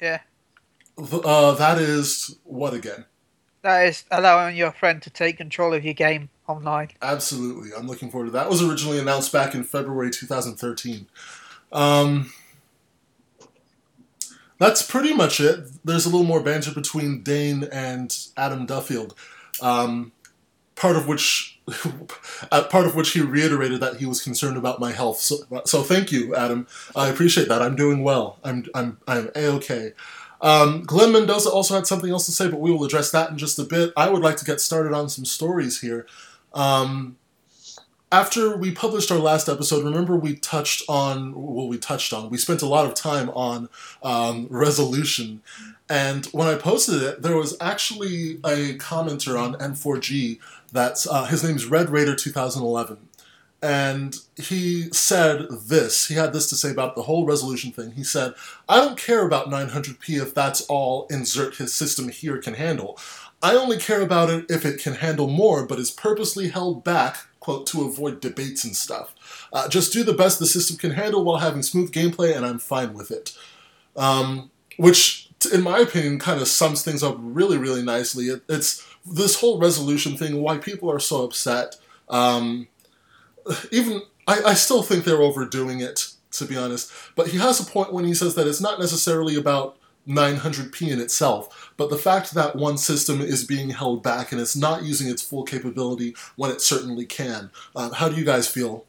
[0.00, 0.20] Yeah.
[0.98, 3.04] Uh, that is what again?
[3.62, 6.90] That is allowing your friend to take control of your game online.
[7.00, 7.70] Absolutely.
[7.76, 8.44] I'm looking forward to that.
[8.44, 11.06] That was originally announced back in February 2013.
[11.72, 12.32] Um,
[14.58, 15.66] that's pretty much it.
[15.84, 19.14] There's a little more banter between Dane and Adam Duffield,
[19.60, 20.12] um,
[20.74, 21.60] part of which,
[22.52, 25.18] uh, part of which he reiterated that he was concerned about my health.
[25.18, 26.66] So, so thank you, Adam.
[26.94, 27.62] I appreciate that.
[27.62, 28.38] I'm doing well.
[28.44, 29.92] I'm I'm I'm a okay.
[30.40, 33.38] Um, Glenn Mendoza also had something else to say, but we will address that in
[33.38, 33.92] just a bit.
[33.96, 36.06] I would like to get started on some stories here.
[36.52, 37.16] Um,
[38.12, 42.38] after we published our last episode, remember we touched on, well, we touched on, we
[42.38, 43.68] spent a lot of time on
[44.02, 45.42] um, resolution.
[45.88, 50.38] And when I posted it, there was actually a commenter on N4G
[50.72, 53.08] that's, uh, his name's Red Raider 2011.
[53.62, 56.08] And he said this.
[56.08, 57.92] He had this to say about the whole resolution thing.
[57.92, 58.34] He said,
[58.68, 62.98] I don't care about 900p if that's all insert his system here can handle.
[63.42, 67.26] I only care about it if it can handle more, but is purposely held back,
[67.40, 69.14] quote, to avoid debates and stuff.
[69.52, 72.58] Uh, just do the best the system can handle while having smooth gameplay, and I'm
[72.58, 73.36] fine with it.
[73.96, 78.26] Um, which, in my opinion, kind of sums things up really, really nicely.
[78.26, 81.76] It, it's this whole resolution thing, why people are so upset.
[82.08, 82.68] Um,
[83.70, 86.90] even I, I still think they're overdoing it, to be honest.
[87.14, 89.78] But he has a point when he says that it's not necessarily about
[90.08, 94.56] 900p in itself, but the fact that one system is being held back and it's
[94.56, 97.50] not using its full capability when it certainly can.
[97.74, 98.84] Uh, how do you guys feel?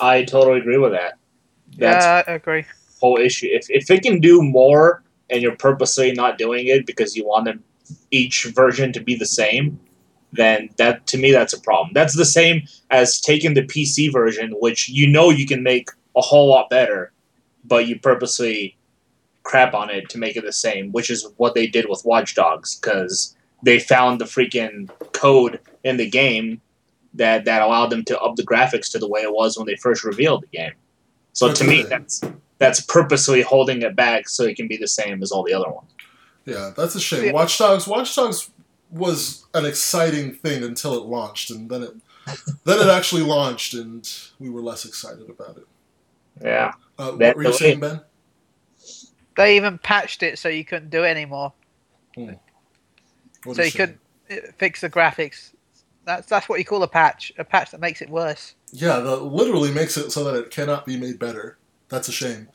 [0.00, 1.18] I totally agree with that.
[1.76, 2.64] That's yeah, I agree.
[3.00, 3.48] Whole issue.
[3.50, 7.44] If if it can do more and you're purposely not doing it because you want
[7.44, 7.62] them
[8.10, 9.78] each version to be the same,
[10.32, 11.92] then that to me that's a problem.
[11.94, 16.20] That's the same as taking the PC version, which you know you can make a
[16.20, 17.12] whole lot better,
[17.64, 18.76] but you purposely
[19.42, 22.34] crap on it to make it the same, which is what they did with Watch
[22.34, 26.60] Dogs because they found the freaking code in the game
[27.14, 29.76] that that allowed them to up the graphics to the way it was when they
[29.76, 30.72] first revealed the game.
[31.32, 32.20] So to me, that's
[32.58, 35.70] that's purposely holding it back so it can be the same as all the other
[35.70, 35.90] ones.
[36.44, 37.26] Yeah, that's a shame.
[37.26, 37.32] Yeah.
[37.32, 37.86] Watch Dogs.
[37.86, 38.50] Watch Dogs
[38.90, 41.90] was an exciting thing until it launched, and then it
[42.64, 45.66] then it actually launched, and we were less excited about it.
[46.42, 46.72] Yeah.
[46.98, 48.00] Uh, what That- were you saying, Ben?
[49.36, 51.52] They even patched it so you couldn't do it anymore.
[52.16, 53.96] What so you saying?
[54.28, 55.52] could uh, fix the graphics
[56.04, 57.32] That's that's what you call a patch.
[57.38, 58.54] A patch that makes it worse.
[58.72, 61.57] Yeah, that literally makes it so that it cannot be made better.
[61.88, 62.48] That's a shame.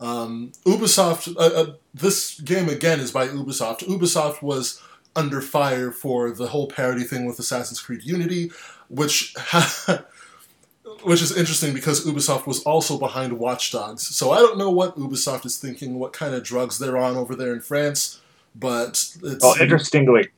[0.00, 1.34] Um, Ubisoft.
[1.36, 3.80] Uh, uh, this game again is by Ubisoft.
[3.80, 4.80] Ubisoft was
[5.16, 8.52] under fire for the whole parody thing with Assassin's Creed Unity,
[8.88, 9.34] which
[11.02, 14.06] which is interesting because Ubisoft was also behind Watch Dogs.
[14.06, 17.34] So I don't know what Ubisoft is thinking, what kind of drugs they're on over
[17.34, 18.20] there in France,
[18.54, 18.90] but
[19.22, 20.28] it's Oh, interestingly,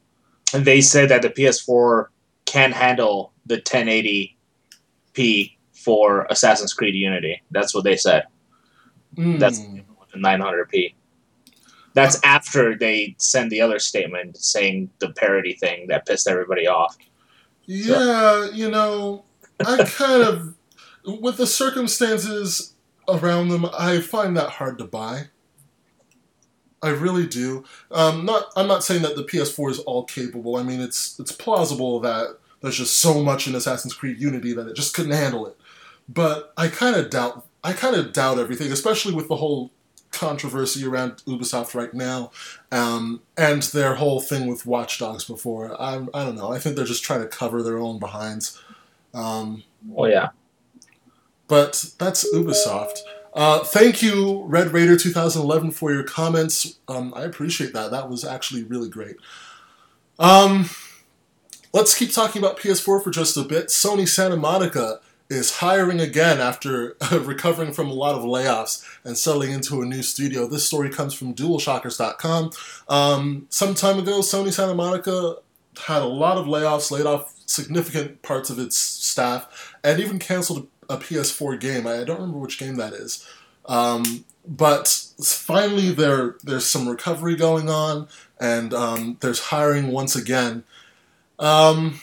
[0.53, 2.07] they said that the PS4
[2.47, 7.43] can handle the 1080p for Assassin's Creed Unity.
[7.51, 8.25] That's what they said.
[9.17, 9.39] Mm.
[9.39, 9.61] That's
[10.15, 10.95] 900p.
[11.95, 16.97] That's after they send the other statement saying the parity thing that pissed everybody off.
[17.65, 19.25] Yeah, you know,
[19.61, 20.55] I kind of,
[21.05, 22.75] with the circumstances
[23.09, 25.29] around them, I find that hard to buy.
[26.83, 27.65] I really do.
[27.91, 30.57] Um, not, I'm not saying that the PS4 is all capable.
[30.57, 34.67] I mean, it's it's plausible that there's just so much in Assassin's Creed Unity that
[34.67, 35.57] it just couldn't handle it.
[36.13, 37.47] But I kind of doubt.
[37.63, 39.71] I kind of doubt everything, especially with the whole
[40.11, 42.33] controversy around Ubisoft right now,
[42.73, 45.81] um, and their whole thing with Watch Dogs before.
[45.81, 46.51] I, I don't know.
[46.53, 48.61] I think they're just trying to cover their own behinds.
[49.15, 50.31] Um, Well, yeah.
[51.47, 52.99] but that's Ubisoft.
[53.35, 56.79] Uh, thank you, Red Raider 2011, for your comments.
[56.89, 57.93] Um, I appreciate that.
[57.93, 59.17] That was actually really great.
[60.19, 60.69] Um,
[61.73, 63.69] let's keep talking about PS4 for just a bit.
[63.69, 69.53] Sony Santa Monica is hiring again after recovering from a lot of layoffs and settling
[69.53, 70.47] into a new studio.
[70.47, 72.51] This story comes from DualShockers.com.
[72.89, 75.37] Um, some time ago, Sony Santa Monica
[75.87, 80.67] had a lot of layoffs, laid off significant parts of its staff, and even canceled
[80.89, 81.87] a PS4 game.
[81.87, 83.27] I don't remember which game that is.
[83.67, 84.89] Um, but
[85.23, 88.09] finally, there there's some recovery going on,
[88.41, 90.65] and um, there's hiring once again.
[91.39, 92.01] Um,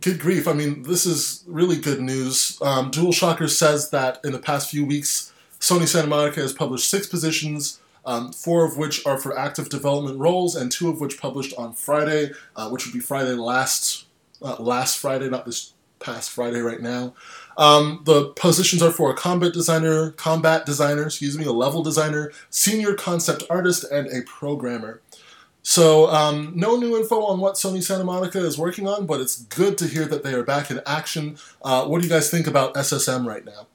[0.00, 0.46] good grief!
[0.48, 2.58] I mean, this is really good news.
[2.62, 7.06] Um, DualShocker says that in the past few weeks, Sony Santa Monica has published six
[7.06, 7.80] positions.
[8.06, 11.72] Um, four of which are for active development roles, and two of which published on
[11.72, 14.04] Friday, uh, which would be Friday last
[14.42, 17.14] uh, last Friday, not this past Friday right now.
[17.56, 22.32] Um, the positions are for a combat designer, combat designer, excuse me, a level designer,
[22.50, 25.00] senior concept artist, and a programmer.
[25.66, 29.44] So, um, no new info on what Sony Santa Monica is working on, but it's
[29.44, 31.38] good to hear that they are back in action.
[31.64, 33.66] Uh, what do you guys think about SSM right now?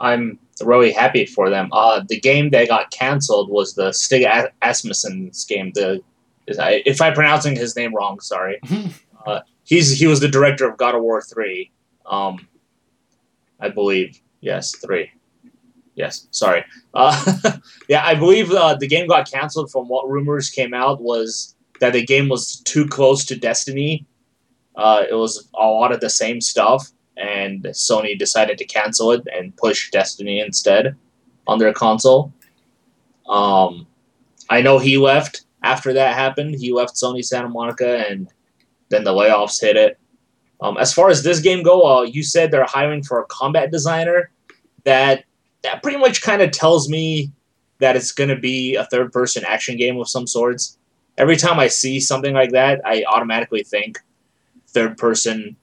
[0.00, 1.68] I'm really happy for them.
[1.70, 4.26] Uh, the game that got canceled was the Stig
[4.62, 5.70] Asmussen's game.
[5.74, 6.02] The
[6.48, 8.60] if I'm pronouncing his name wrong, sorry.
[9.26, 11.72] Uh, he's he was the director of God of War three,
[12.08, 12.46] um,
[13.58, 14.20] I believe.
[14.38, 15.10] Yes, three.
[15.96, 16.64] Yes, sorry.
[16.94, 19.72] Uh, yeah, I believe uh, the game got canceled.
[19.72, 24.06] From what rumors came out was that the game was too close to Destiny.
[24.76, 29.26] Uh, it was a lot of the same stuff, and Sony decided to cancel it
[29.34, 30.94] and push Destiny instead
[31.46, 32.32] on their console.
[33.26, 33.86] Um,
[34.50, 36.56] I know he left after that happened.
[36.56, 38.28] He left Sony Santa Monica, and
[38.90, 39.98] then the layoffs hit it.
[40.60, 43.70] Um, as far as this game go, uh, you said they're hiring for a combat
[43.70, 44.30] designer.
[44.84, 45.24] That
[45.62, 47.32] that pretty much kind of tells me
[47.78, 50.78] that it's going to be a third-person action game of some sorts.
[51.18, 53.98] Every time I see something like that, I automatically think
[54.68, 55.56] third-person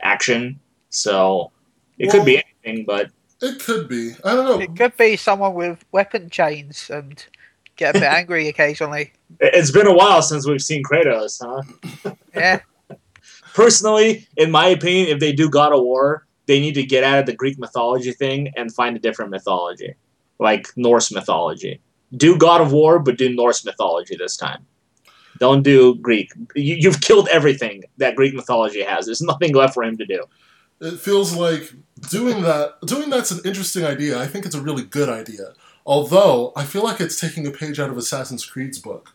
[0.00, 0.58] action.
[0.90, 1.52] So
[1.98, 3.10] it could be anything, but
[3.42, 4.12] It could be.
[4.24, 4.60] I don't know.
[4.60, 7.24] It could be someone with weapon chains and
[7.76, 9.12] get a bit angry occasionally.
[9.40, 12.14] it- it's been a while since we've seen Kratos, huh?
[12.34, 12.60] Yeah,
[13.54, 17.18] Personally, in my opinion, if they do God of War, they need to get out
[17.18, 19.94] of the Greek mythology thing and find a different mythology,
[20.38, 21.80] like Norse mythology.
[22.16, 24.64] Do God of War, but do Norse mythology this time.
[25.38, 26.32] Don't do Greek.
[26.54, 29.06] You, you've killed everything that Greek mythology has.
[29.06, 30.24] There's nothing left for him to do.
[30.80, 31.72] It feels like
[32.10, 32.80] doing that.
[32.86, 34.20] Doing that's an interesting idea.
[34.20, 35.52] I think it's a really good idea.
[35.84, 39.14] Although I feel like it's taking a page out of Assassin's Creed's book,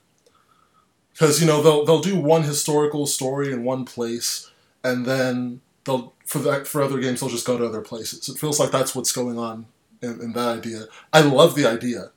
[1.13, 4.49] because you know they'll they'll do one historical story in one place,
[4.83, 8.29] and then they'll for that for other games they'll just go to other places.
[8.29, 9.65] It feels like that's what's going on
[10.01, 10.85] in, in that idea.
[11.11, 12.11] I love the idea.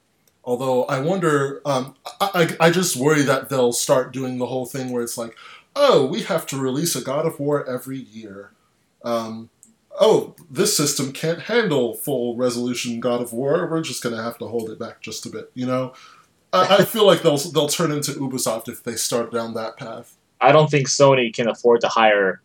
[0.44, 4.66] Although I wonder, um, I, I, I just worry that they'll start doing the whole
[4.66, 5.36] thing where it's like,
[5.74, 8.52] oh, we have to release a God of War every year.
[9.02, 9.50] Um,
[9.98, 13.68] oh, this system can't handle full resolution God of War.
[13.68, 15.50] We're just gonna have to hold it back just a bit.
[15.54, 15.94] You know,
[16.52, 20.16] I, I feel like they'll they'll turn into Ubisoft if they start down that path.
[20.40, 22.42] I don't think Sony can afford to hire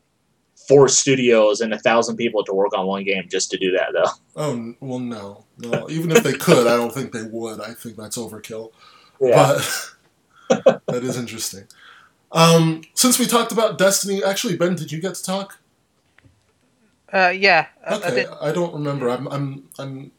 [0.70, 3.88] four studios and a thousand people to work on one game just to do that,
[3.92, 4.12] though.
[4.38, 5.90] Oh well, no, no.
[5.90, 7.60] Even if they could, I don't think they would.
[7.60, 8.72] I think that's overkill.
[9.20, 9.92] But
[10.88, 11.66] that is interesting.
[12.32, 15.58] Um, since we talked about Destiny, actually, Ben, did you get to talk?
[17.12, 17.68] Uh, yeah.
[17.86, 19.10] I- I Okay, I, don't remember.
[19.10, 20.12] I'm I'm I'm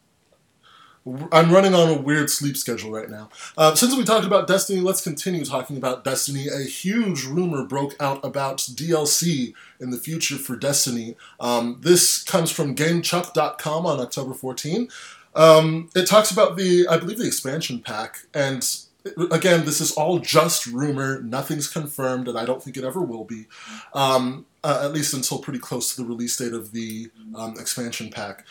[1.31, 3.29] I'm running on a weird sleep schedule right now.
[3.57, 6.47] Uh, since we talked about Destiny, let's continue talking about Destiny.
[6.47, 11.15] A huge rumor broke out about DLC in the future for Destiny.
[11.39, 14.89] Um, this comes from GameChuck.com on October 14.
[15.33, 18.63] Um, it talks about the, I believe, the expansion pack, and
[19.31, 21.21] again, this is all just rumor.
[21.21, 23.47] Nothing's confirmed, and I don't think it ever will be.
[23.93, 28.11] Um, uh, at least until pretty close to the release date of the um, expansion
[28.11, 28.45] pack.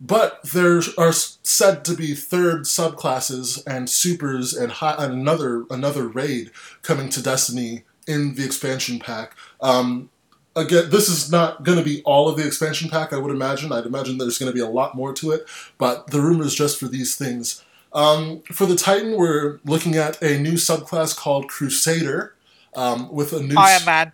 [0.00, 6.08] But there are said to be third subclasses and supers and, hi- and another another
[6.08, 6.50] raid
[6.82, 9.36] coming to Destiny in the expansion pack.
[9.60, 10.08] Um,
[10.56, 13.12] again, this is not going to be all of the expansion pack.
[13.12, 13.72] I would imagine.
[13.72, 15.46] I'd imagine there's going to be a lot more to it.
[15.76, 17.62] But the rumor is just for these things.
[17.92, 22.34] Um, for the Titan, we're looking at a new subclass called Crusader.
[22.74, 24.12] Um, with a new Iron Man.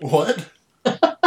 [0.00, 0.48] what?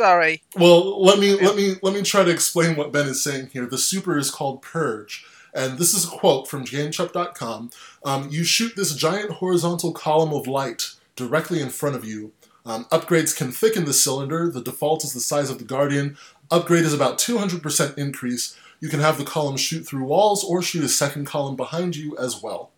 [0.00, 0.42] Sorry.
[0.56, 3.66] Well, let me let me let me try to explain what Ben is saying here.
[3.66, 7.68] The super is called Purge, and this is a quote from GameChup.com.
[8.02, 12.32] Um, you shoot this giant horizontal column of light directly in front of you.
[12.64, 14.50] Um, upgrades can thicken the cylinder.
[14.50, 16.16] The default is the size of the Guardian.
[16.50, 18.56] Upgrade is about 200% increase.
[18.80, 22.16] You can have the column shoot through walls or shoot a second column behind you
[22.16, 22.70] as well.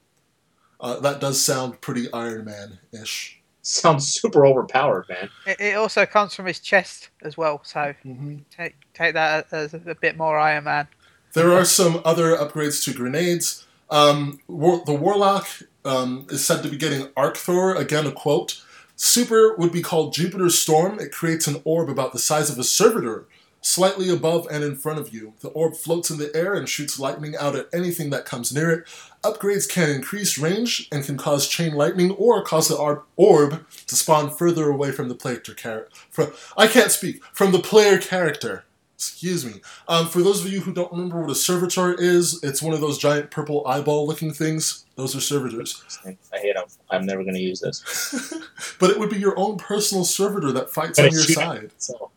[0.81, 3.42] Uh, that does sound pretty Iron Man ish.
[3.63, 5.31] Sounds super overpowered, man.
[5.47, 8.39] It, it also comes from his chest as well, so Mm-hmm.
[8.51, 10.89] take take that as a, a bit more Iron Man.
[11.35, 13.65] There are some other upgrades to grenades.
[13.89, 15.47] Um, War- the Warlock
[15.85, 17.75] um, is said to be getting Arc Thrower.
[17.75, 18.61] Again, a quote.
[18.97, 20.99] Super would be called Jupiter's Storm.
[21.01, 23.27] It creates an orb about the size of a servitor,
[23.63, 25.33] slightly above and in front of you.
[25.41, 28.71] The orb floats in the air and shoots lightning out at anything that comes near
[28.71, 28.89] it.
[29.25, 33.97] Upgrades can increase range and can cause chain lightning or cause the orb, orb to
[33.97, 35.89] spawn further away from the player character.
[36.11, 38.65] From I can't speak from the player character.
[38.97, 39.61] Excuse me.
[39.89, 42.81] Um, for those of you who don't remember what a servitor is, it's one of
[42.81, 44.85] those giant purple eyeball-looking things.
[44.95, 45.83] Those are servitors.
[46.07, 46.67] I hate them.
[46.89, 48.33] I'm never going to use this.
[48.79, 51.31] but it would be your own personal servitor that fights But on your it.
[51.31, 51.71] side.
[51.79, 52.13] So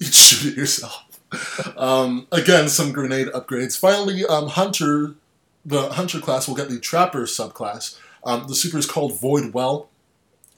[0.00, 1.06] shoot it yourself.
[1.76, 3.78] um, again, some grenade upgrades.
[3.78, 5.14] Finally, um, Hunter,
[5.64, 7.98] the Hunter class will get the Trapper subclass.
[8.24, 9.88] Um, the super is called Void Well.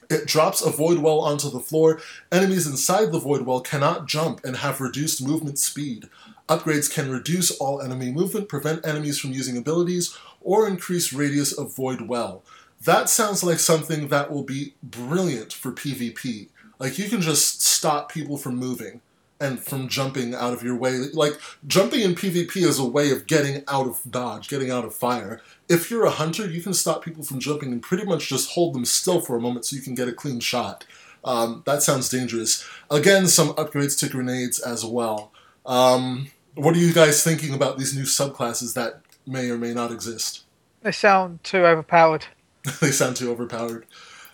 [0.09, 2.01] It drops a Void Well onto the floor.
[2.31, 6.09] Enemies inside the Void Well cannot jump and have reduced movement speed.
[6.49, 11.75] Upgrades can reduce all enemy movement, prevent enemies from using abilities, or increase radius of
[11.75, 12.43] Void Well.
[12.83, 16.49] That sounds like something that will be brilliant for PvP.
[16.79, 18.99] Like, you can just stop people from moving
[19.43, 20.93] and from jumping out of your way.
[21.13, 21.33] Like
[21.67, 25.41] jumping in PvP is a way of getting out of dodge, getting out of fire.
[25.67, 28.73] If you're a hunter, you can stop people from jumping and pretty much just hold
[28.73, 30.85] them still for a moment so you can get a clean shot.
[31.25, 32.65] Um, that sounds dangerous.
[32.89, 35.33] Again, some upgrades to grenades as well.
[35.65, 39.91] Um, what are you guys thinking about these new subclasses that may or may not
[39.91, 40.43] exist?
[40.83, 42.27] They sound too overpowered.
[42.81, 43.85] they sound too overpowered.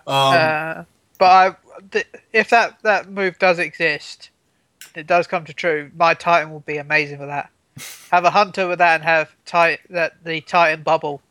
[0.06, 0.84] Um, uh,
[1.18, 1.56] but I,
[1.92, 4.30] th- if that that move does exist,
[4.96, 5.92] it does come to true.
[5.96, 7.50] My Titan will be amazing for that.
[8.12, 11.22] Have a hunter with that and have tit- that the Titan bubble.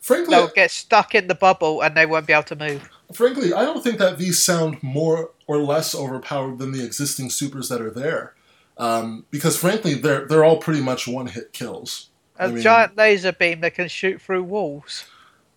[0.00, 2.88] frankly, They'll get stuck in the bubble and they won't be able to move.
[3.12, 7.68] frankly, I don't think that these sound more or less overpowered than the existing supers
[7.68, 8.34] that are there.
[8.78, 12.10] Um, because frankly, they're they're all pretty much one hit kills.
[12.38, 15.04] A I mean- giant laser beam that can shoot through walls.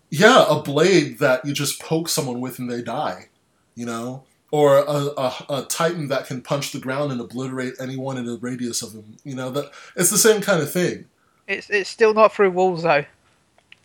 [0.09, 3.29] Yeah, a blade that you just poke someone with and they die,
[3.75, 4.81] you know, or a,
[5.17, 8.93] a, a titan that can punch the ground and obliterate anyone in a radius of
[8.93, 9.17] him.
[9.23, 11.05] You know that it's the same kind of thing.
[11.47, 13.05] It's it's still not through walls though.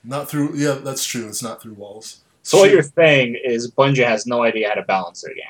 [0.04, 0.54] Not through.
[0.56, 1.26] Yeah, that's true.
[1.28, 2.18] It's not through walls.
[2.42, 5.44] So what you're saying is Bungie has no idea how to balance their game.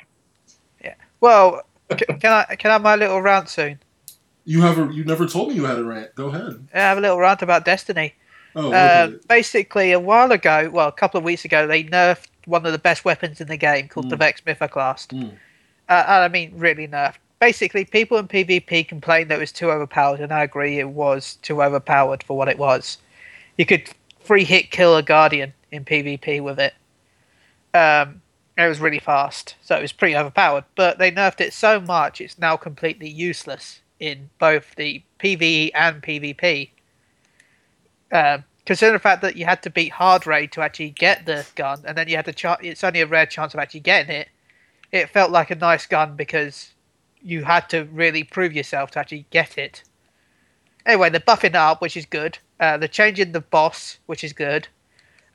[0.82, 0.94] Yeah.
[1.20, 3.78] Well, c- can I can I have my little rant soon?
[4.44, 6.14] You have a, you never told me you had a rant.
[6.14, 6.68] Go ahead.
[6.72, 8.14] I have a little rant about Destiny.
[8.54, 12.64] Oh, Uh, basically, a while ago, well, a couple of weeks ago, they nerfed one
[12.64, 14.20] of the best weapons in the game called the Mm.
[14.20, 15.08] Vex Mythoclast.
[15.08, 15.32] Mm.
[15.88, 17.16] Uh, and I mean, really nerfed.
[17.38, 21.36] Basically, people in PvP complained that it was too overpowered, and I agree it was
[21.42, 22.98] too overpowered for what it was.
[23.58, 23.90] You could
[24.20, 26.74] free hit kill a Guardian in PvP with it.
[27.74, 28.22] Um,
[28.56, 30.64] it was really fast, so it was pretty overpowered.
[30.76, 36.02] But they nerfed it so much, it's now completely useless in both the PvE and
[36.02, 36.70] PvP.
[38.12, 41.46] Um, considering the fact that you had to beat hard raid to actually get the
[41.54, 42.60] gun, and then you had to chance.
[42.62, 44.28] It's only a rare chance of actually getting it.
[44.92, 46.74] It felt like a nice gun because
[47.22, 49.82] you had to really prove yourself to actually get it.
[50.84, 52.38] Anyway, they're buffing up, which is good.
[52.60, 54.68] Uh, they're changing the boss, which is good.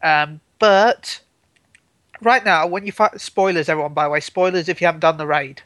[0.04, 1.22] Um, but
[2.22, 5.18] right now, when you fight spoilers, everyone, by the way, spoilers if you haven't done
[5.18, 5.62] the raid.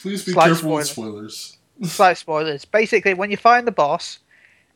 [0.00, 1.58] Please be Slight careful with spoilers.
[1.80, 1.92] spoilers.
[1.94, 2.64] Slight spoilers.
[2.64, 4.18] Basically, when you find the boss,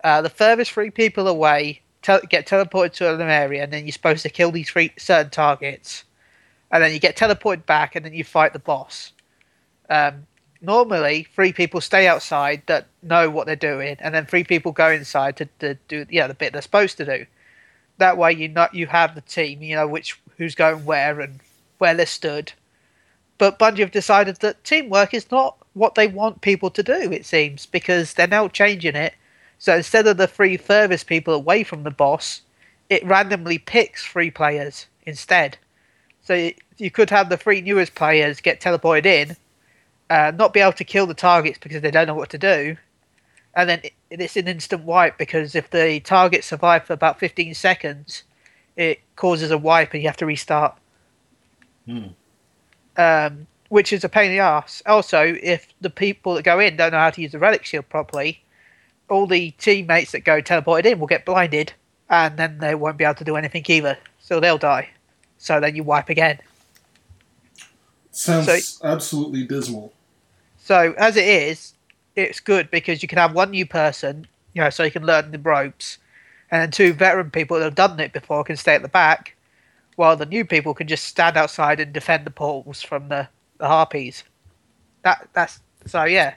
[0.05, 3.93] uh, the furthest three people away tel- get teleported to another area, and then you're
[3.93, 6.05] supposed to kill these three certain targets,
[6.71, 9.13] and then you get teleported back, and then you fight the boss.
[9.89, 10.27] Um,
[10.61, 14.91] normally, three people stay outside that know what they're doing, and then three people go
[14.91, 17.27] inside to, to do yeah the bit they're supposed to do.
[17.99, 21.41] That way, you know you have the team, you know which who's going where and
[21.79, 22.53] where they're stood.
[23.39, 27.11] But Bungie have decided that teamwork is not what they want people to do.
[27.13, 29.15] It seems because they're now changing it.
[29.63, 32.43] So instead of the three furthest people away from the boss,
[32.91, 35.57] it randomly picks three players instead.
[36.25, 39.37] So you- could have the three newest players get teleported in,
[40.11, 42.77] uh, not be able to kill the targets because they don't know what to do,
[43.55, 47.55] and then it, it's an instant wipe because if the targets survive for about 15
[47.55, 48.25] seconds,
[48.75, 50.77] it causes a wipe and you have to restart.
[51.87, 52.09] Hmm.
[52.97, 54.83] Um, which is a pain in the ass.
[54.87, 57.89] Also, if the people that go in don't know how to use the relic shield
[57.89, 58.43] properly,
[59.13, 61.73] all the teammates that go teleported in will get blinded,
[62.09, 63.99] and then they won't be able to do anything either.
[64.21, 64.89] So they'll die.
[65.39, 66.39] So then you wipe again.
[68.11, 69.93] Sounds absolutely dismal.
[70.59, 71.75] So as it is,
[72.17, 75.31] it's good because you can have one new person, you know, so you can learn
[75.31, 75.99] the ropes,
[76.51, 79.35] and then two veteran people that have done it before can stay at the back,
[79.97, 83.67] while the new people can just stand outside and defend the portals from the, the
[83.67, 84.25] harpies.
[85.03, 86.35] That that's so yeah.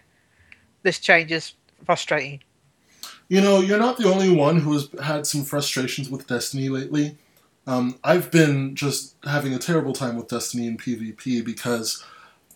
[0.83, 1.53] This change is
[1.85, 2.41] frustrating.
[3.27, 7.17] You know, you're not the only one who has had some frustrations with Destiny lately.
[7.67, 12.03] Um, I've been just having a terrible time with Destiny in PvP because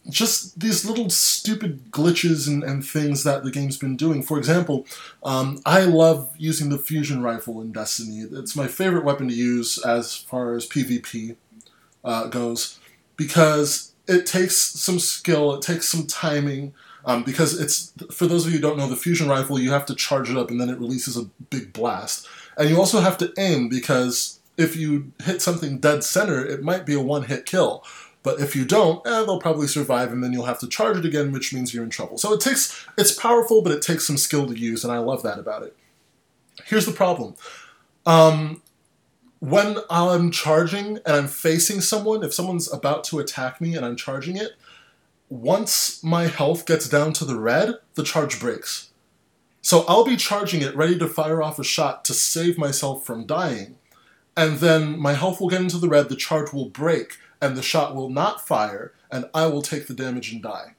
[0.09, 4.22] just these little stupid glitches and, and things that the game's been doing.
[4.22, 4.86] For example,
[5.24, 8.26] um, I love using the fusion rifle in Destiny.
[8.32, 11.36] It's my favorite weapon to use as far as PvP
[12.03, 12.80] uh, goes
[13.17, 16.74] because it takes some skill, it takes some timing.
[17.10, 19.88] Um, because it's for those of you who don't know the fusion rifle, you have
[19.88, 23.18] to charge it up and then it releases a big blast, and you also have
[23.18, 27.84] to aim because if you hit something dead center, it might be a one-hit kill.
[28.22, 31.05] But if you don't, eh, they'll probably survive, and then you'll have to charge it
[31.05, 32.20] again, which means you're in trouble.
[32.20, 35.24] So it takes it's powerful, but it takes some skill to use, and I love
[35.24, 35.76] that about it.
[36.66, 37.34] Here's the problem.
[38.05, 38.62] Um,
[39.39, 43.95] when I'm charging and I'm facing someone, if someone's about to attack me and I'm
[43.95, 44.51] charging it,
[45.30, 48.89] once my health gets down to the red, the charge breaks.
[49.61, 53.25] So I'll be charging it, ready to fire off a shot to save myself from
[53.25, 53.77] dying.
[54.36, 57.61] And then my health will get into the red, the charge will break, and the
[57.61, 60.75] shot will not fire, and I will take the damage and die.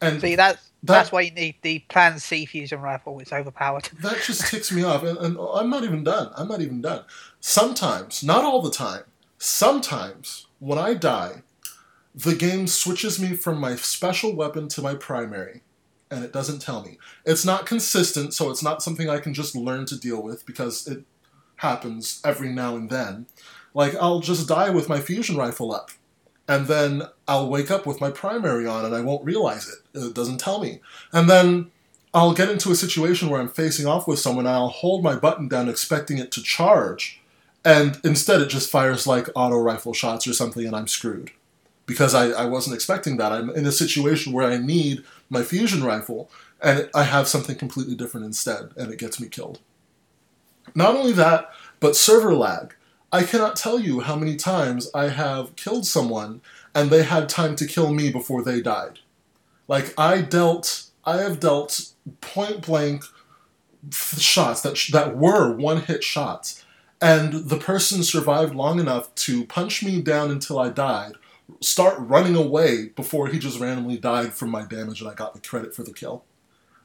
[0.00, 3.18] And See that's That- that's why you need the Plan C fusion rifle.
[3.20, 3.90] It's overpowered.
[4.02, 5.02] that just ticks me off.
[5.02, 6.32] And, and I'm not even done.
[6.36, 7.04] I'm not even done.
[7.38, 9.04] Sometimes, not all the time,
[9.38, 11.42] sometimes when I die,
[12.14, 15.62] the game switches me from my special weapon to my primary.
[16.10, 16.98] And it doesn't tell me.
[17.24, 20.88] It's not consistent, so it's not something I can just learn to deal with because
[20.88, 21.04] it
[21.56, 23.26] happens every now and then.
[23.74, 25.92] Like, I'll just die with my fusion rifle up.
[26.48, 29.98] And then I'll wake up with my primary on and I won't realize it.
[29.98, 30.80] It doesn't tell me.
[31.12, 31.70] And then
[32.12, 35.14] I'll get into a situation where I'm facing off with someone and I'll hold my
[35.14, 37.20] button down expecting it to charge,
[37.64, 41.30] and instead it just fires like auto rifle shots or something and I'm screwed.
[41.90, 43.32] Because I, I wasn't expecting that.
[43.32, 46.30] I'm in a situation where I need my fusion rifle
[46.62, 49.58] and I have something completely different instead and it gets me killed.
[50.72, 52.74] Not only that, but server lag.
[53.12, 56.42] I cannot tell you how many times I have killed someone
[56.76, 59.00] and they had time to kill me before they died.
[59.66, 63.02] Like I dealt, I have dealt point blank
[63.90, 66.64] shots that sh- that were one hit shots,
[67.00, 71.14] and the person survived long enough to punch me down until I died,
[71.60, 75.40] start running away before he just randomly died from my damage, and I got the
[75.40, 76.24] credit for the kill.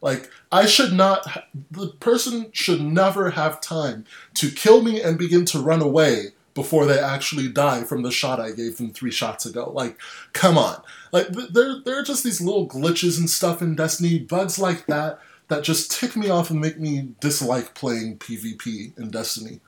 [0.02, 1.46] Like I should not.
[1.72, 4.06] The person should never have time
[4.36, 8.40] to kill me and begin to run away before they actually die from the shot
[8.40, 9.72] I gave them three shots ago.
[9.74, 10.00] Like,
[10.34, 10.82] come on.
[11.12, 15.20] Like there, there are just these little glitches and stuff in Destiny, bugs like that
[15.48, 19.60] that just tick me off and make me dislike playing PvP in Destiny.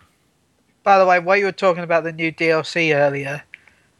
[0.84, 3.44] By the way, while you were talking about the new DLC earlier,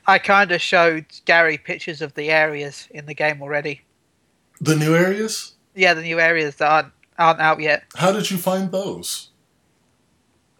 [0.08, 3.82] I kind of showed Gary pictures of the areas in the game already.
[4.62, 5.54] The new areas?
[5.76, 7.84] Yeah, the new areas that aren't aren't out yet.
[7.96, 9.30] How did you find those?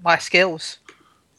[0.04, 0.80] My skills.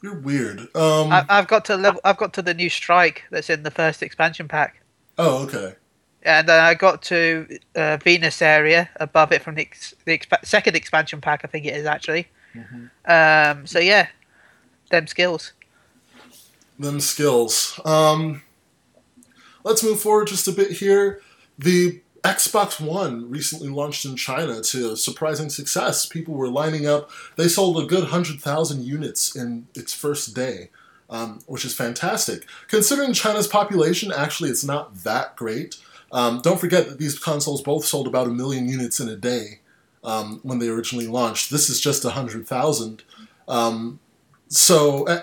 [0.02, 0.60] You're weird.
[0.74, 1.12] Um.
[1.12, 2.00] I, I've got to level.
[2.04, 4.82] I've got to the new strike that's in the first expansion pack,
[5.18, 5.74] oh, okay.
[6.22, 10.44] and then I got to uh, Venus area above it from the, ex- the expa-
[10.44, 11.40] second expansion pack.
[11.44, 12.28] I think it is actually.
[12.54, 12.90] Mhm.
[13.06, 13.66] Um.
[13.66, 14.06] So yeah,
[14.90, 15.52] them skills.
[16.78, 17.80] Them skills.
[17.84, 18.42] Um,
[19.64, 21.20] let's move forward just a bit here.
[21.58, 26.06] The Xbox One recently launched in China to surprising success.
[26.06, 27.10] People were lining up.
[27.36, 30.70] They sold a good 100,000 units in its first day,
[31.08, 32.46] um, which is fantastic.
[32.68, 35.76] Considering China's population, actually, it's not that great.
[36.10, 39.60] Um, don't forget that these consoles both sold about a million units in a day
[40.02, 41.50] um, when they originally launched.
[41.50, 43.02] This is just 100,000.
[43.46, 44.00] Um,
[44.48, 45.20] so, eh,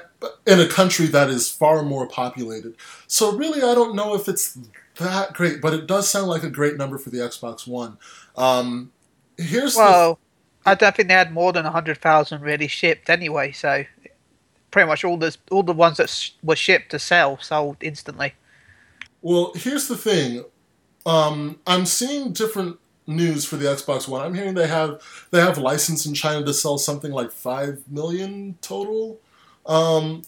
[0.47, 2.76] in a country that is far more populated.
[3.07, 4.57] So, really, I don't know if it's
[4.97, 7.97] that great, but it does sound like a great number for the Xbox One.
[8.38, 8.91] Um,
[9.38, 10.19] here's well,
[10.63, 10.71] the...
[10.71, 13.51] I don't think they had more than hundred thousand really shipped anyway.
[13.51, 13.84] So
[14.71, 18.34] pretty much all the all the ones that sh- were shipped to sell sold instantly.
[19.21, 20.43] Well, here's the thing.
[21.05, 22.78] Um, I'm seeing different
[23.08, 24.22] news for the Xbox One.
[24.22, 25.01] I'm hearing they have
[25.32, 29.20] they have license in China to sell something like five million total.
[29.66, 30.24] Um,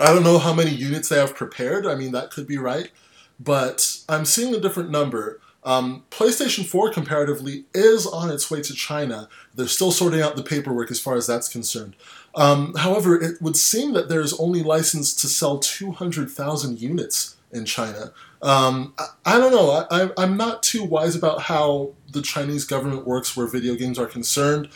[0.00, 1.86] I don't know how many units they have prepared.
[1.86, 2.90] I mean, that could be right
[3.38, 5.40] but I'm seeing a different number.
[5.64, 9.28] Um, PlayStation 4 comparatively is on its way to China.
[9.54, 11.96] They're still sorting out the paperwork as far as that's concerned.
[12.34, 18.12] Um, however, it would seem that there's only license to sell 200,000 units in China.
[18.44, 19.86] Um, I, I, don't know.
[19.90, 24.06] I, I'm not too wise about how the Chinese government works where video games are
[24.06, 24.68] concerned.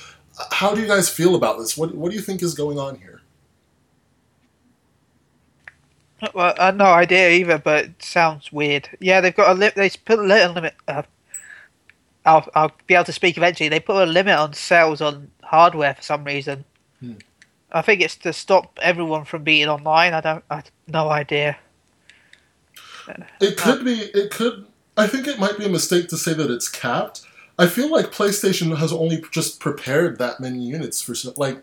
[0.53, 1.77] How do you guys feel about this?
[1.77, 3.21] What, what do you think is going on here?
[6.35, 8.89] Well, I have no idea either, but it sounds weird.
[9.01, 9.75] Yeah, they've got a limit.
[9.75, 10.75] They put a limit.
[10.89, 11.03] Uh,
[12.25, 13.69] I'll I'll be able to speak eventually.
[13.69, 16.65] They put a limit on sales on hardware for some reason.
[17.01, 17.15] Hmm.
[17.71, 20.13] I think it's to stop everyone from being online.
[20.15, 20.45] I don't.
[20.51, 21.59] I have no idea.
[23.41, 23.99] It could uh, be.
[24.15, 24.67] It could.
[24.97, 27.23] I think it might be a mistake to say that it's capped.
[27.59, 31.63] I feel like PlayStation has only just prepared that many units for like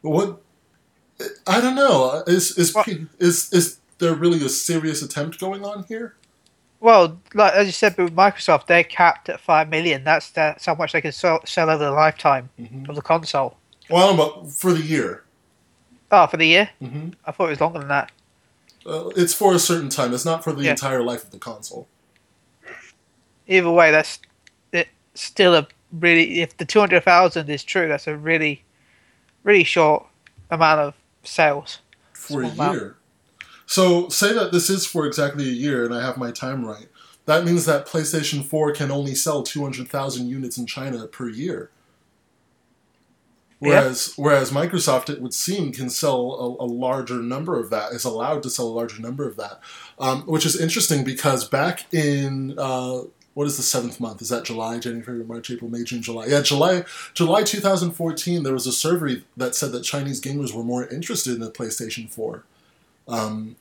[0.00, 0.40] what
[1.46, 2.22] I don't know.
[2.26, 2.84] Is is well,
[3.18, 6.16] is is there really a serious attempt going on here?
[6.80, 10.02] Well, like as you said, with Microsoft, they're capped at five million.
[10.02, 12.90] That's that's how much they can sell, sell over the lifetime mm-hmm.
[12.90, 13.56] of the console.
[13.88, 15.24] Well, but for the year.
[16.10, 16.70] Oh, for the year?
[16.82, 17.10] Mm-hmm.
[17.24, 18.12] I thought it was longer than that.
[18.86, 20.12] Uh, it's for a certain time.
[20.12, 20.70] It's not for the yeah.
[20.70, 21.88] entire life of the console.
[23.46, 24.20] Either way, that's
[24.72, 24.88] it.
[25.14, 26.40] Still a really.
[26.40, 28.64] If the two hundred thousand is true, that's a really,
[29.44, 30.06] really short
[30.50, 31.78] amount of sales
[32.12, 32.96] for a year.
[33.66, 36.88] So say that this is for exactly a year, and I have my time right.
[37.24, 41.70] That means that PlayStation 4 can only sell 200,000 units in China per year.
[43.62, 44.24] Whereas, yeah.
[44.24, 48.42] whereas Microsoft, it would seem, can sell a, a, larger number of that, is allowed
[48.42, 49.60] to sell a larger number of that,
[50.00, 53.02] um, which is interesting because back in uh,
[53.34, 54.20] what is the seventh month?
[54.20, 56.26] Is that July, January, March, April, May, June, July?
[56.26, 56.84] Yeah, July,
[57.14, 58.42] July 2014.
[58.42, 62.10] There was a survey that said that Chinese gamers were more interested in the PlayStation
[62.10, 62.44] 4.
[63.06, 63.54] Um,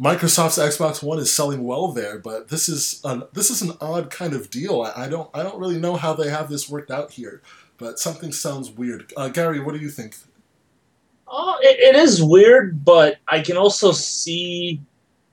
[0.00, 4.10] Microsoft's Xbox One is selling well there, but this is an, this is an odd
[4.10, 4.80] kind of deal.
[4.80, 7.42] I, I don't I don't really know how they have this worked out here,
[7.78, 9.12] but something sounds weird.
[9.16, 10.16] Uh, Gary, what do you think?
[11.30, 14.80] Uh, it, it is weird, but I can also see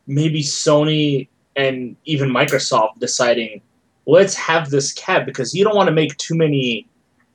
[0.08, 3.62] maybe Sony and even Microsoft deciding,
[4.06, 6.88] let's have this cap because you don't want to make too many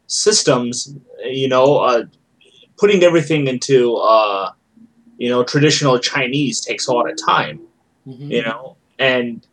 [0.06, 0.94] systems,
[1.24, 2.04] you know, uh,
[2.78, 4.50] putting everything into, uh,
[5.18, 7.60] you know, traditional Chinese takes a lot of time,
[8.06, 8.30] mm-hmm.
[8.30, 9.46] you know, and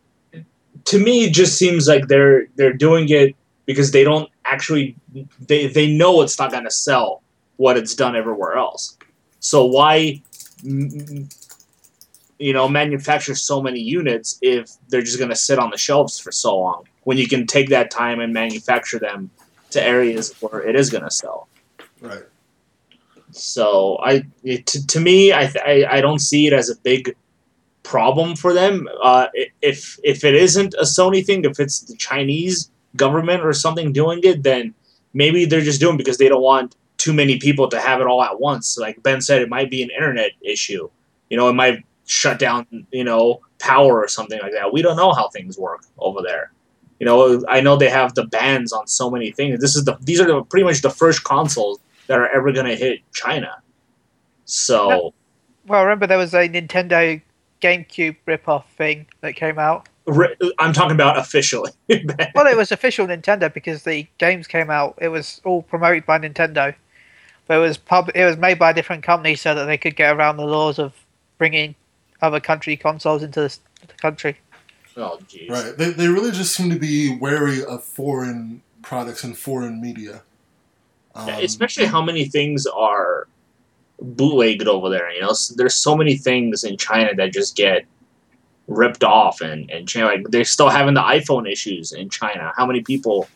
[0.84, 3.34] to me, it just seems like they're they're doing it
[3.68, 4.96] because they don't actually
[5.46, 7.22] they they know it's not going to sell
[7.58, 8.96] what it's done everywhere else.
[9.40, 10.22] So why
[12.38, 16.18] you know, manufacture so many units if they're just going to sit on the shelves
[16.18, 19.30] for so long when you can take that time and manufacture them
[19.70, 21.48] to areas where it is going to sell.
[22.00, 22.22] Right.
[23.32, 27.14] So I, it, to, to me, I, I, I don't see it as a big
[27.82, 28.88] problem for them.
[29.02, 29.26] Uh,
[29.60, 34.20] if if it isn't a Sony thing, if it's the Chinese government or something doing
[34.22, 34.74] it, then
[35.12, 38.22] maybe they're just doing because they don't want too many people to have it all
[38.22, 38.76] at once.
[38.76, 40.90] Like Ben said, it might be an internet issue.
[41.30, 44.72] You know, it might shut down, you know, power or something like that.
[44.72, 46.52] We don't know how things work over there.
[46.98, 49.60] You know, I know they have the bans on so many things.
[49.60, 51.78] This is the these are the, pretty much the first consoles
[52.08, 53.62] that are ever going to hit China.
[54.46, 55.14] So,
[55.66, 57.20] well, remember there was a Nintendo
[57.60, 59.88] GameCube ripoff thing that came out.
[60.58, 61.70] I'm talking about officially.
[62.34, 64.96] well, it was official Nintendo because the games came out.
[65.00, 66.74] It was all promoted by Nintendo,
[67.46, 68.10] but it was pub.
[68.14, 70.78] It was made by a different company so that they could get around the laws
[70.78, 70.94] of
[71.36, 71.74] bringing
[72.22, 74.36] other country consoles into the, the country.
[74.96, 75.50] Oh, jeez.
[75.50, 75.76] Right.
[75.76, 80.22] They, they really just seem to be wary of foreign products and foreign media.
[81.14, 83.28] Um, yeah, especially how many things are
[84.00, 85.12] bootlegged over there.
[85.12, 87.84] You know, so there's so many things in China that just get
[88.68, 92.52] ripped off, and and China, like they're still having the iPhone issues in China.
[92.56, 93.28] How many people?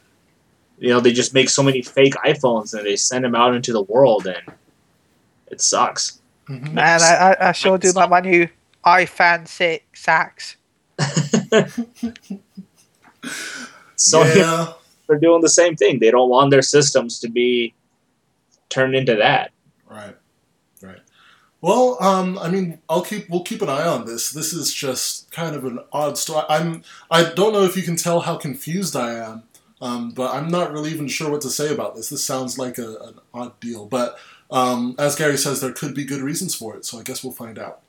[0.78, 3.72] You know, they just make so many fake iPhones and they send them out into
[3.72, 4.42] the world, and
[5.48, 6.20] it sucks.
[6.48, 6.72] Mhm.
[6.72, 8.48] Man, I, I, I sure do like my new
[8.84, 10.56] iFan 6 sax.
[13.96, 14.72] So yeah,
[15.06, 16.00] they're doing the same thing.
[16.00, 17.74] They don't want their systems to be
[18.68, 19.52] turned into that.
[19.88, 20.16] right, right.
[21.62, 24.32] Well, um, I mean, I'll keep we'll keep an eye on this.
[24.32, 26.44] This is just kind of an odd story.
[26.48, 29.44] I'm I don't know if you can tell how confused I am,
[29.80, 32.08] um, but I'm not really even sure what to say about this.
[32.08, 34.18] This sounds like a, an odd deal, but
[34.50, 36.84] um, as Gary says, there could be good reasons for it.
[36.84, 37.80] So I guess we'll find out.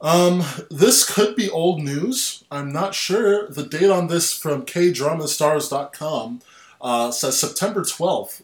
[0.00, 2.44] Um, this could be old news.
[2.50, 3.46] I'm not sure.
[3.48, 6.40] The date on this from kdramastars.com
[6.80, 8.42] uh, says September 12th.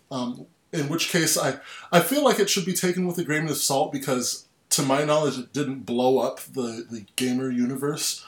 [0.73, 1.59] In which case, I
[1.91, 5.05] I feel like it should be taken with a grain of salt because, to my
[5.05, 8.25] knowledge, it didn't blow up the, the gamer universe.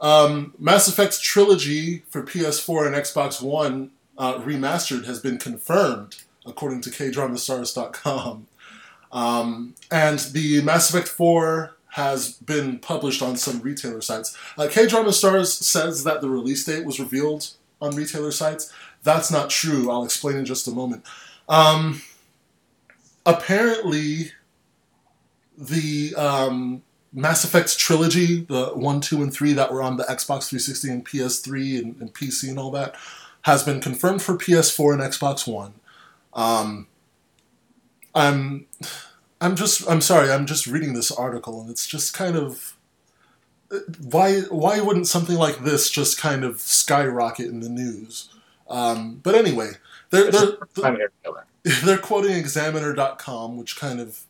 [0.00, 6.82] Um, Mass Effect Trilogy for PS4 and Xbox One uh, remastered has been confirmed, according
[6.82, 8.46] to KDramaStars.com.
[9.10, 14.36] Um, and the Mass Effect 4 has been published on some retailer sites.
[14.56, 18.72] Uh, K-Drama Stars says that the release date was revealed on retailer sites.
[19.02, 19.90] That's not true.
[19.90, 21.04] I'll explain in just a moment.
[21.48, 22.02] Um,
[23.24, 24.32] apparently,
[25.56, 26.82] the um,
[27.12, 31.06] Mass Effect trilogy, the 1, 2, and 3 that were on the Xbox 360 and
[31.06, 32.94] PS3 and, and PC and all that,
[33.42, 35.74] has been confirmed for PS4 and Xbox One.
[36.34, 36.86] Um,
[38.14, 38.66] I'm,
[39.40, 42.76] I'm just, I'm sorry, I'm just reading this article and it's just kind of,
[44.00, 48.28] why, why wouldn't something like this just kind of skyrocket in the news?
[48.68, 49.72] Um, but anyway,
[50.10, 50.60] they're, they're, to
[51.84, 54.24] they're quoting examiner.com, which kind of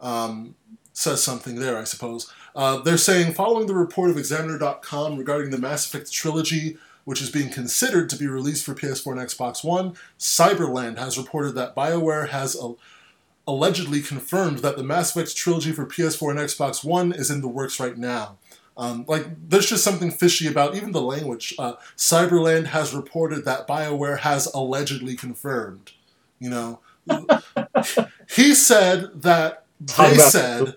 [0.00, 0.54] um,
[0.92, 2.32] says something there, I suppose.
[2.54, 7.30] Uh, they're saying, following the report of examiner.com regarding the Mass Effect trilogy, which is
[7.30, 12.28] being considered to be released for PS4 and Xbox One, Cyberland has reported that BioWare
[12.28, 12.74] has a-
[13.46, 17.48] allegedly confirmed that the Mass Effect trilogy for PS4 and Xbox One is in the
[17.48, 18.38] works right now.
[18.76, 21.54] Um, like, there's just something fishy about even the language.
[21.58, 25.92] Uh, Cyberland has reported that BioWare has allegedly confirmed.
[26.40, 26.80] You know,
[28.30, 29.94] he said that they
[30.30, 30.74] said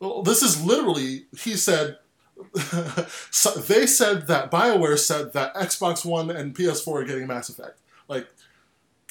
[0.00, 1.98] well, this is literally he said.
[3.30, 7.78] so they said that Bioware said that Xbox One and PS4 are getting Mass Effect.
[8.08, 8.26] Like,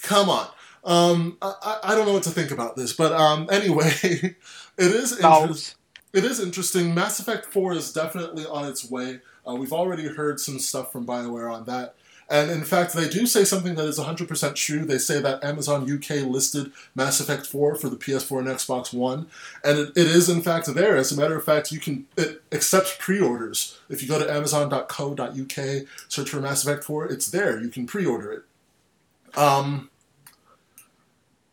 [0.02, 0.48] come on.
[0.84, 4.36] Um, I, I- don't know what to think about this, but um, anyway, it
[4.78, 5.76] is interesting.
[6.16, 6.96] It is interesting.
[6.96, 9.20] Mass Effect 4 is definitely on its way.
[9.46, 11.96] Uh, we've already heard some stuff from BioWare on that.
[12.30, 14.86] And in fact, they do say something that is 100% true.
[14.86, 19.28] They say that Amazon UK listed Mass Effect 4 for the PS4 and Xbox One.
[19.62, 20.96] And it, it is, in fact, there.
[20.96, 23.78] As a matter of fact, you can it accepts pre orders.
[23.90, 27.62] If you go to amazon.co.uk, search for Mass Effect 4, it's there.
[27.62, 29.38] You can pre order it.
[29.38, 29.90] Um,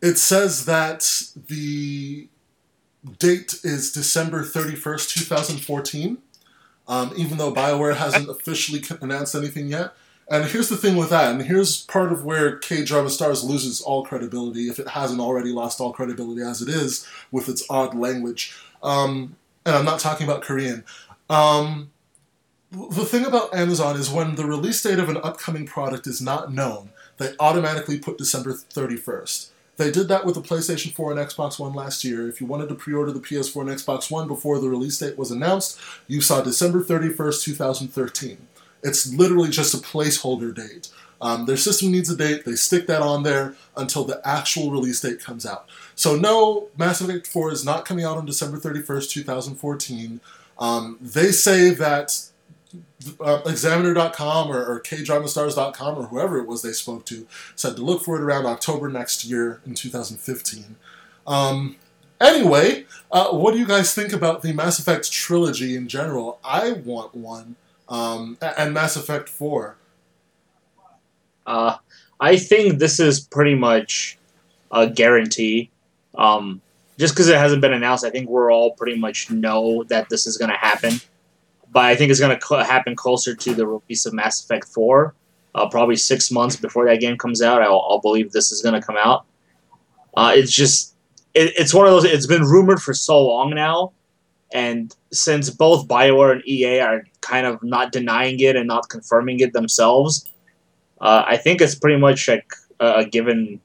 [0.01, 1.05] it says that
[1.49, 2.29] the
[3.19, 6.19] date is December 31st, 2014,
[6.89, 9.95] um, even though BioWare hasn't officially announced anything yet.
[10.31, 13.81] And here's the thing with that, and here's part of where K Drama Stars loses
[13.81, 17.95] all credibility, if it hasn't already lost all credibility as it is, with its odd
[17.95, 18.57] language.
[18.83, 19.37] Um,
[19.67, 20.85] and I'm not talking about Korean.
[21.29, 21.91] Um,
[22.71, 26.53] the thing about Amazon is when the release date of an upcoming product is not
[26.53, 29.51] known, they automatically put December 31st.
[29.79, 32.29] They did that with the PlayStation 4 and Xbox One last year.
[32.29, 35.17] If you wanted to pre order the PS4 and Xbox One before the release date
[35.17, 38.49] was announced, you saw December 31st, 2013.
[38.83, 40.91] It's literally just a placeholder date.
[41.23, 45.01] Um, their system needs a date, they stick that on there until the actual release
[45.01, 45.69] date comes out.
[45.95, 50.21] So, no, Mass Effect 4 is not coming out on December 31st, 2014.
[50.59, 52.29] Um, they say that
[53.21, 58.03] uh, Examiner.com or, or KDramaStars.com or whoever it was they spoke to said to look
[58.03, 60.77] for it around October next year in 2015.
[61.27, 61.77] Um,
[62.21, 66.39] anyway, uh, what do you guys think about the Mass Effect trilogy in general?
[66.45, 67.57] I want one,
[67.89, 69.77] um, and Mass Effect 4.
[71.47, 71.77] Uh,
[72.21, 74.17] I think this is pretty much
[74.71, 75.71] a guarantee.
[76.17, 76.61] Um,
[76.99, 80.27] just because it hasn't been announced, I think we're all pretty much know that this
[80.27, 81.01] is going to happen.
[81.73, 85.15] But I think it's going to happen closer to the release of Mass Effect 4.
[85.55, 88.79] Uh, probably six months before that game comes out, I'll, I'll believe this is going
[88.79, 89.27] to come out.
[90.17, 90.95] Uh, it's just,
[91.35, 93.93] it, it's one of those, it's been rumored for so long now.
[94.53, 99.41] And since both BioWare and EA are kind of not denying it and not confirming
[99.41, 100.31] it themselves,
[101.01, 103.61] uh, I think it's pretty much like a, a given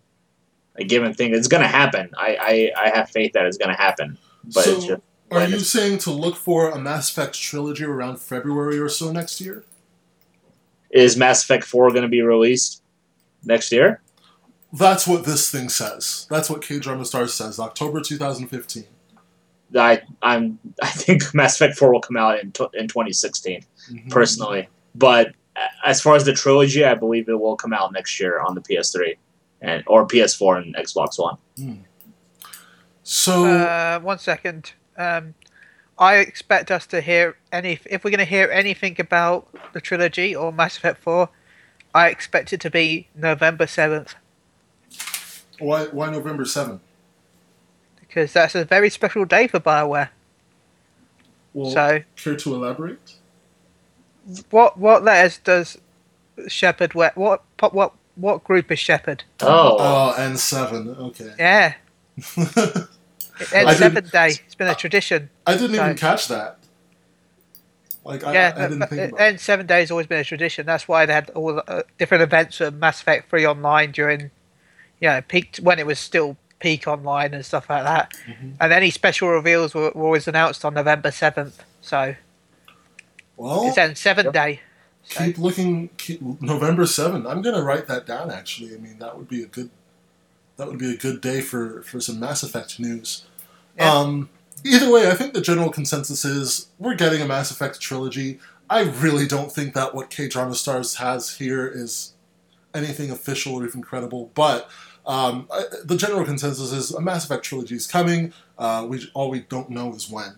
[0.77, 1.33] a given thing.
[1.33, 2.09] It's gonna happen.
[2.17, 4.17] I I, I have faith that it's gonna happen.
[4.45, 5.01] But so, it's just,
[5.31, 9.41] are you saying to look for a Mass Effect trilogy around February or so next
[9.41, 9.63] year?
[10.89, 12.81] is Mass Effect Four gonna be released
[13.43, 14.01] next year?
[14.71, 16.25] That's what this thing says.
[16.29, 17.59] That's what K Drama Stars says.
[17.59, 18.85] October 2015.
[19.77, 24.09] I I'm I think Mass Effect Four will come out in tw- in 2016 Mhm.
[24.09, 24.69] personally.
[24.95, 25.33] But
[25.85, 28.61] as far as the trilogy, I believe it will come out next year on the
[28.61, 29.15] PS3
[29.61, 31.83] and or PS4 and Xbox One.
[33.03, 34.73] So, Uh, one second.
[34.97, 35.35] Um,
[35.99, 37.79] I expect us to hear any.
[37.85, 41.29] If we're going to hear anything about the trilogy or Mass Effect Four,
[41.93, 44.15] I expect it to be November seventh
[45.59, 46.79] why, why November 7th?
[47.99, 50.09] because that's a very special day for Bioware.
[51.53, 53.15] Well, so, care to elaborate?
[54.49, 55.77] what what letters does
[56.47, 57.11] Shepard wear?
[57.15, 59.23] What what what what group is Shepard?
[59.41, 60.97] Oh, Oh, N7.
[60.97, 61.33] Okay.
[61.37, 61.73] Yeah,
[63.53, 64.27] I N seven day.
[64.45, 65.29] It's been a tradition.
[65.45, 66.57] I didn't even catch that.
[68.03, 70.19] Like, I, yeah, I, I didn't but- think about N seven day has always been
[70.19, 70.65] a tradition.
[70.65, 74.31] That's why they had all the uh, different events of Mass Effect Three online during,
[75.01, 78.13] you know, peak when it was still peak online and stuff like that.
[78.27, 78.53] Mhm.
[78.59, 81.63] And any special reveals were, were always announced on November seventh.
[81.81, 82.15] So
[83.35, 84.33] Well, it's N seven Yep.
[84.33, 84.61] day.
[85.03, 85.89] So, keep looking.
[85.97, 87.29] Keep, November 7th.
[87.29, 88.29] I'm gonna write that down.
[88.29, 89.69] Actually, I mean that would be a good.
[90.57, 93.25] That would be a good day for for some Mass Effect news.
[93.77, 93.91] Yeah.
[93.93, 94.29] Um,
[94.65, 98.39] either way, I think the general consensus is we're getting a Mass Effect trilogy.
[98.69, 102.13] I really don't think that what K Drama Stars has here is
[102.73, 104.69] anything official or even credible, but.
[105.05, 108.33] Um, I, the general consensus is a Mass Effect trilogy is coming.
[108.57, 110.35] Uh, we all we don't know is when.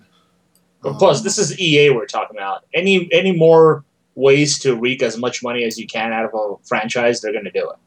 [0.84, 2.66] But plus, Um, this is EA we're talking about.
[2.76, 6.68] Any any more ways to wreak as much money as you can out of a
[6.68, 7.78] franchise, they're gonna do it.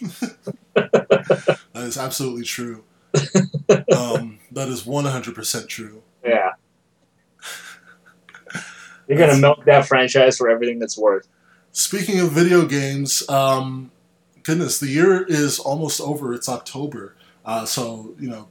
[1.72, 2.84] That is absolutely true.
[3.96, 6.02] um, that is 100% true.
[6.24, 6.50] Yeah.
[9.08, 11.28] You're gonna milk that franchise for everything that's worth.
[11.72, 13.90] Speaking of video games, um,
[14.42, 16.32] goodness, the year is almost over.
[16.34, 17.16] It's October.
[17.44, 18.48] Uh, so, you know,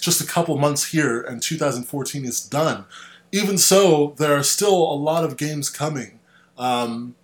[0.00, 2.86] just a couple months here and 2014 is done.
[3.30, 6.18] Even so, there are still a lot of games coming.
[6.56, 7.14] Um,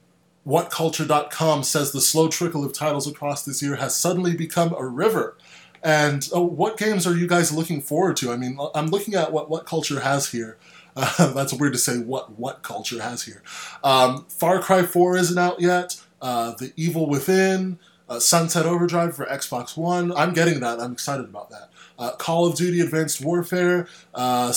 [0.46, 5.36] WhatCulture.com says the slow trickle of titles across this year has suddenly become a river.
[5.82, 8.32] And uh, what games are you guys looking forward to?
[8.32, 10.58] I mean, I'm looking at what What Culture has here.
[10.96, 13.42] Uh, that's weird to say what What Culture has here.
[13.82, 16.00] Um, Far Cry 4 isn't out yet.
[16.22, 17.78] Uh, the Evil Within,
[18.08, 20.12] uh, Sunset Overdrive for Xbox One.
[20.12, 20.80] I'm getting that.
[20.80, 21.70] I'm excited about that.
[21.98, 23.86] Uh, Call of Duty Advanced Warfare.
[24.14, 24.52] Uh,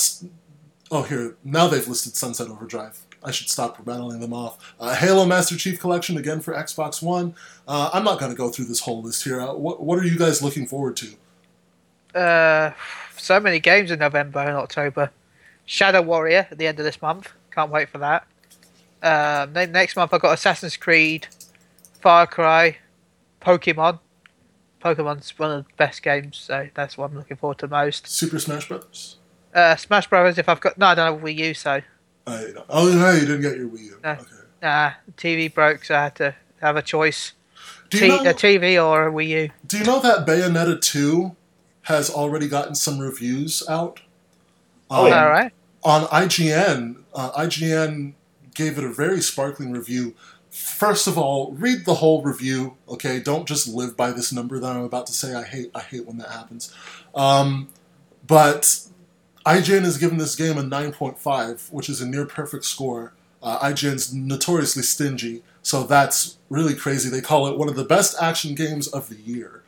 [0.90, 1.36] oh, here.
[1.44, 3.06] Now they've listed Sunset Overdrive.
[3.24, 4.74] I should stop rattling them off.
[4.78, 7.34] Uh, Halo Master Chief Collection again for Xbox One.
[7.66, 9.40] Uh, I'm not going to go through this whole list here.
[9.40, 11.08] Uh, what, what are you guys looking forward to?
[12.14, 12.72] uh,
[13.16, 15.10] so many games in November and October.
[15.66, 17.32] Shadow Warrior at the end of this month.
[17.50, 18.26] Can't wait for that.
[19.02, 21.28] Um, then next month I've got Assassin's Creed,
[22.00, 22.78] Far Cry,
[23.40, 24.00] Pokemon.
[24.82, 28.06] Pokemon's one of the best games, so that's what I'm looking forward to most.
[28.06, 29.16] Super Smash Bros.
[29.52, 30.38] Uh, Smash Brothers.
[30.38, 31.80] If I've got no, I don't have Wii U, so
[32.28, 34.00] I, oh, no, you didn't get your Wii U.
[34.04, 34.10] No.
[34.10, 34.24] Okay.
[34.62, 34.92] nah.
[35.16, 37.32] TV broke, so I had to have a choice:
[37.90, 39.50] Do T- know, a TV or a Wii U.
[39.66, 41.34] do you know that Bayonetta 2
[41.82, 44.00] has already gotten some reviews out?
[44.90, 45.24] Oh, Um, yeah.
[45.24, 45.52] All right.
[45.84, 48.14] on IGN, uh, IGN
[48.54, 50.14] gave it a very sparkling review.
[50.50, 52.76] First of all, read the whole review.
[52.88, 55.34] Okay, don't just live by this number that I'm about to say.
[55.34, 56.74] I hate I hate when that happens.
[57.14, 57.68] Um,
[58.26, 58.80] but
[59.48, 63.14] IGN has given this game a 9.5, which is a near perfect score.
[63.42, 67.08] Uh, IGN's notoriously stingy, so that's really crazy.
[67.08, 69.62] They call it one of the best action games of the year.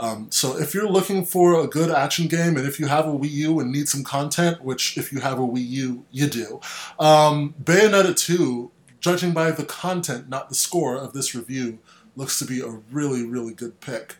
[0.00, 3.12] Um, so if you're looking for a good action game, and if you have a
[3.12, 6.60] Wii U and need some content, which if you have a Wii U, you do,
[6.98, 11.78] um, Bayonetta 2, judging by the content, not the score of this review,
[12.16, 14.16] looks to be a really, really good pick.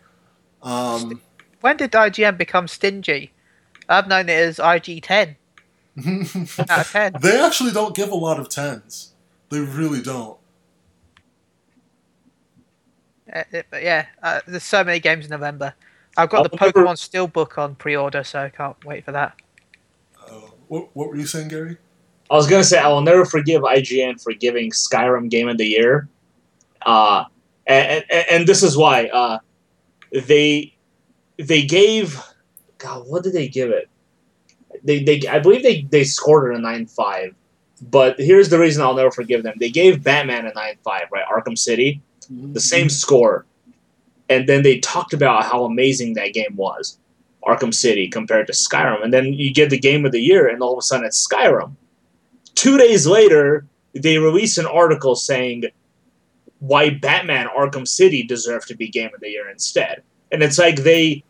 [0.61, 1.21] Um,
[1.59, 3.33] When did IGN become stingy?
[3.89, 5.35] I've known it as IG10
[6.69, 7.13] out of 10.
[7.21, 9.13] they actually don't give a lot of tens.
[9.49, 10.37] They really don't.
[13.33, 15.73] Uh, it- but yeah, uh, there's so many games in November.
[16.17, 16.95] I've got I'll the remember- Pokemon
[17.31, 19.35] Steelbook on pre-order, so I can't wait for that.
[20.27, 21.77] Uh, what, what were you saying, Gary?
[22.31, 25.65] I was gonna say I will never forgive IGN for giving Skyrim Game of the
[25.65, 26.07] Year,
[26.85, 27.25] uh,
[27.67, 29.39] and, and and this is why uh,
[30.11, 30.73] they
[31.37, 32.19] they gave
[32.83, 33.89] God what did they give it?
[34.83, 37.33] They they I believe they they scored it a nine five,
[37.81, 39.55] but here's the reason I'll never forgive them.
[39.57, 41.25] They gave Batman a nine five, right?
[41.25, 42.57] Arkham City, the mm-hmm.
[42.57, 43.45] same score,
[44.29, 46.97] and then they talked about how amazing that game was,
[47.45, 50.61] Arkham City compared to Skyrim, and then you get the game of the year, and
[50.61, 51.75] all of a sudden it's Skyrim.
[52.55, 55.65] Two days later, they release an article saying
[56.59, 60.01] why Batman Arkham City deserved to be game of the year instead.
[60.31, 61.23] And it's like they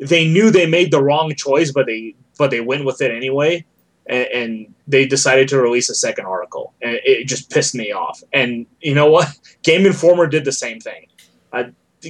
[0.00, 3.64] they knew they made the wrong choice, but they but they went with it anyway.
[4.06, 8.22] And, and they decided to release a second article, and it just pissed me off.
[8.32, 9.28] And you know what?
[9.62, 11.06] Game Informer did the same thing.
[11.52, 11.64] Uh,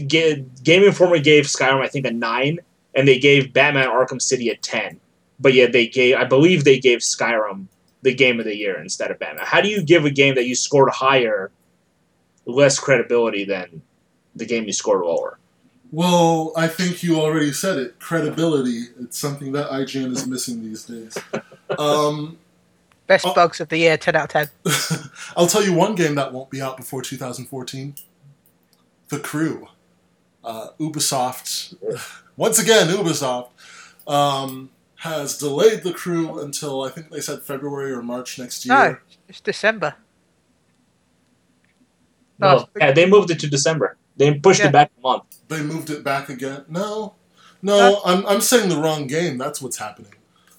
[0.07, 2.61] Game Informer gave Skyrim, I think, a nine,
[2.95, 5.01] and they gave Batman Arkham City a ten.
[5.41, 7.66] But yet they gave, I believe, they gave Skyrim
[8.03, 9.45] the game of the year instead of Batman.
[9.47, 11.51] How do you give a game that you scored higher
[12.47, 13.82] less credibility than
[14.36, 15.39] the game you scored lower?
[15.93, 17.99] Well, I think you already said it.
[17.99, 18.84] Credibility.
[19.01, 21.18] It's something that IGN is missing these days.
[21.78, 22.38] Um,
[23.07, 23.34] Best Oh.
[23.34, 25.11] bugs of the year, 10 out of 10.
[25.36, 27.97] I'll tell you one game that won't be out before 2014.
[29.09, 29.66] The Crew.
[30.45, 31.74] Uh, Ubisoft,
[32.36, 33.49] once again, Ubisoft,
[34.07, 38.74] um, has delayed The Crew until I think they said February or March next year.
[38.74, 38.97] No,
[39.28, 39.97] it's December.
[42.38, 43.97] No, No, yeah, they moved it to December.
[44.16, 44.68] They pushed Yeah.
[44.68, 45.24] it back a month.
[45.51, 46.64] They moved it back again.
[46.68, 47.14] No,
[47.61, 49.36] no, I'm, I'm saying the wrong game.
[49.36, 50.14] That's what's happening.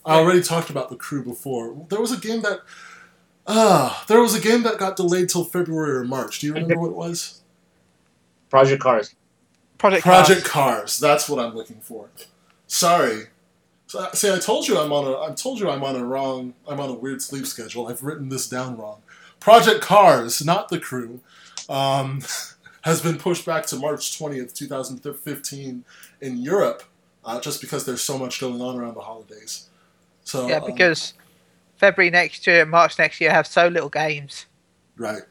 [0.05, 1.85] I already talked about the crew before.
[1.89, 2.59] There was a game that,
[3.47, 6.39] ah, there was a game that got delayed till February or March.
[6.39, 7.41] Do you remember what it was?
[8.49, 9.15] Project Cars.
[9.77, 10.77] Project, Project Cars.
[10.77, 10.99] Cars.
[10.99, 12.09] That's what I'm looking for.
[12.67, 13.27] Sorry.
[13.87, 15.19] So, see, I told you I'm on a.
[15.19, 16.53] I told you I'm on a wrong.
[16.67, 17.87] I'm on a weird sleep schedule.
[17.87, 19.01] I've written this down wrong.
[19.39, 21.21] Project Cars, not the crew,
[21.69, 22.21] um,
[22.81, 25.83] has been pushed back to March 20th, 2015,
[26.21, 26.83] in Europe,
[27.25, 29.69] uh, just because there's so much going on around the holidays.
[30.23, 31.13] So Yeah, um, because
[31.77, 34.45] February next year and March next year have so little games.
[34.97, 35.21] right.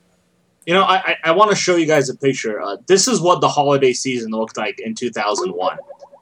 [0.67, 2.61] You know, I I, I want to show you guys a picture.
[2.61, 5.79] Uh, this is what the holiday season looked like in 2001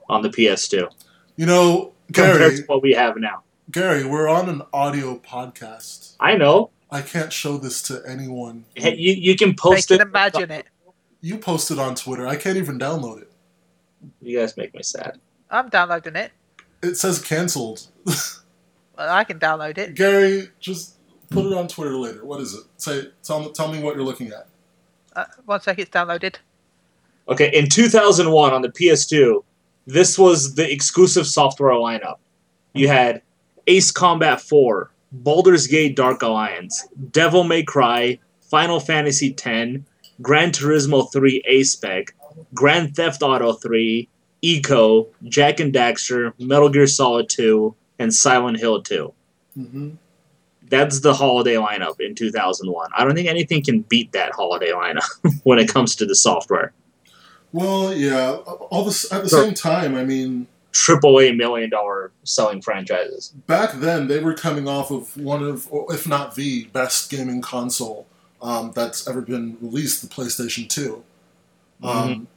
[0.09, 0.89] on the PS2
[1.37, 3.43] You know, compared Gary, to what we have now.
[3.71, 6.15] Gary, we're on an audio podcast.
[6.21, 6.71] I know.
[6.91, 8.65] I can't show this to anyone.
[8.77, 10.07] Hey, you, you can They post can it.
[10.07, 10.67] imagine it.
[11.21, 12.27] You posted on Twitter.
[12.27, 13.33] I can't even download it.
[14.21, 15.19] You guys make me sad.
[15.51, 16.33] I'm downloading it.
[16.83, 17.87] It says canceled.
[18.99, 19.95] Well, I can download it.
[19.95, 20.97] Gary, just
[21.31, 22.25] put it on Twitter later.
[22.25, 22.65] What is it?
[22.79, 24.49] Say, tell me, tell me what you're looking at.
[25.15, 26.35] Uh, one sec, it's downloaded.
[27.29, 29.45] Okay, in 2001 on the PS2,
[29.87, 32.17] this was the exclusive software lineup.
[32.73, 33.23] You had
[33.69, 39.85] Ace Combat 4, Baldur's Gate Dark Alliance, Devil May Cry, Final Fantasy X,
[40.21, 42.15] Gran Turismo 3 A-Spec,
[42.55, 44.09] Grand Theft Auto 3,
[44.43, 49.13] Ico, Jak and Daxter, Metal Gear Solid 2, and Silent Hill 2.
[49.59, 49.91] Mm-hmm.
[50.69, 52.91] That's the holiday lineup in 2001.
[52.97, 55.09] I don't think anything can beat that holiday lineup
[55.45, 56.73] when it comes to the software.
[57.53, 58.33] Well, yeah.
[58.35, 59.95] All this at the So- same time.
[59.97, 63.33] I mean, triple A million dollar selling franchises.
[63.47, 68.07] back then they were coming off of one of, if not the best gaming console
[68.41, 71.05] um, that's ever been released, the PlayStation Two.
[71.83, 72.29] Um,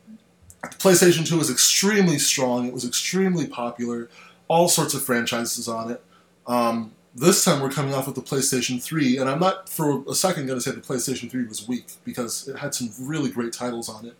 [0.63, 2.67] PlayStation Two was extremely strong.
[2.67, 4.09] It was extremely popular.
[4.47, 6.03] All sorts of franchises on it.
[6.47, 10.15] Um, this time we're coming off of the PlayStation 3, and I'm not for a
[10.15, 13.53] second going to say the PlayStation 3 was weak because it had some really great
[13.53, 14.15] titles on it.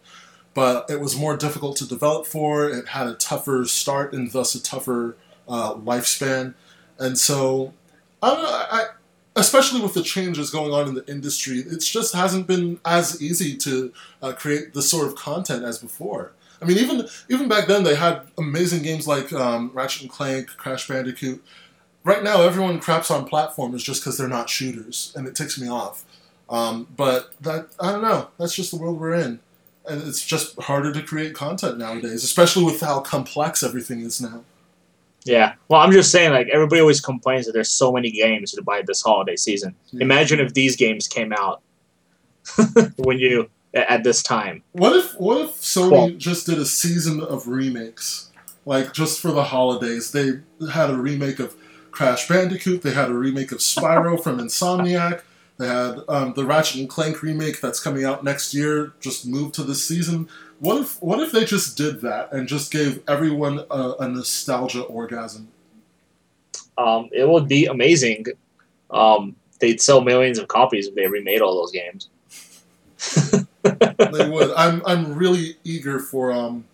[0.54, 2.70] But it was more difficult to develop for.
[2.70, 5.16] It had a tougher start and thus a tougher
[5.48, 6.56] uh, lifespan.
[7.00, 7.74] And so,
[8.22, 8.86] I don't know, I,
[9.42, 13.58] especially with the changes going on in the industry, it just hasn't been as easy
[13.58, 16.32] to uh, create the sort of content as before.
[16.62, 20.48] I mean, even even back then, they had amazing games like um, Ratchet and Clank,
[20.58, 21.44] Crash Bandicoot.
[22.04, 25.68] Right now, everyone craps on platformers just because they're not shooters, and it ticks me
[25.68, 26.06] off.
[26.50, 28.30] Um, but that I don't know.
[28.38, 29.40] That's just the world we're in,
[29.88, 34.44] and it's just harder to create content nowadays, especially with how complex everything is now.
[35.24, 35.54] Yeah.
[35.68, 38.82] Well, I'm just saying, like everybody always complains that there's so many games to buy
[38.86, 39.76] this holiday season.
[39.92, 40.04] Yeah.
[40.04, 41.62] Imagine if these games came out
[42.98, 44.64] when you at this time.
[44.74, 46.10] What if what if Sony Cool.
[46.12, 48.32] just did a season of remakes,
[48.66, 50.12] like just for the holidays?
[50.12, 50.32] They
[50.72, 51.56] had a remake of
[51.92, 52.82] Crash Bandicoot.
[52.82, 55.22] They had a remake of Spyro from Insomniac.
[55.58, 58.94] They had um, the Ratchet and Clank remake that's coming out next year.
[59.00, 60.28] Just moved to this season.
[60.62, 64.84] What if what if they just did that and just gave everyone a, a nostalgia
[64.84, 65.48] orgasm?
[66.78, 68.28] Um, it would be amazing.
[68.92, 72.10] Um, they'd sell millions of copies if they remade all those games.
[73.74, 74.52] they would.
[74.56, 76.66] I'm I'm really eager for um,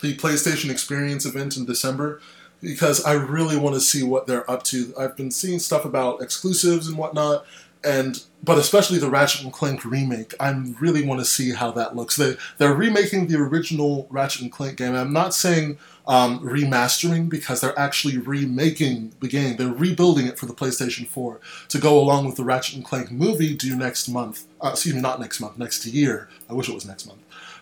[0.00, 2.22] the PlayStation Experience event in December
[2.62, 4.94] because I really want to see what they're up to.
[4.98, 7.44] I've been seeing stuff about exclusives and whatnot,
[7.84, 10.34] and but especially the Ratchet and Clank remake.
[10.38, 12.16] I really want to see how that looks.
[12.16, 14.94] They they're remaking the original Ratchet and Clank game.
[14.94, 19.56] I'm not saying um, remastering because they're actually remaking the game.
[19.56, 23.10] They're rebuilding it for the PlayStation 4 to go along with the Ratchet and Clank
[23.10, 24.44] movie due next month.
[24.62, 26.28] Uh, excuse me, not next month, next year.
[26.48, 27.20] I wish it was next month.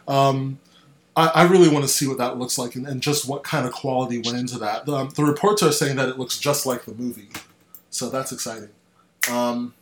[0.08, 0.58] Um,
[1.14, 3.66] I, I, really want to see what that looks like and, and just what kind
[3.66, 4.84] of quality went into that.
[4.84, 7.28] The, um, the, reports are saying that it looks just like the movie,
[7.90, 8.70] so that's exciting.
[9.30, 9.74] Um,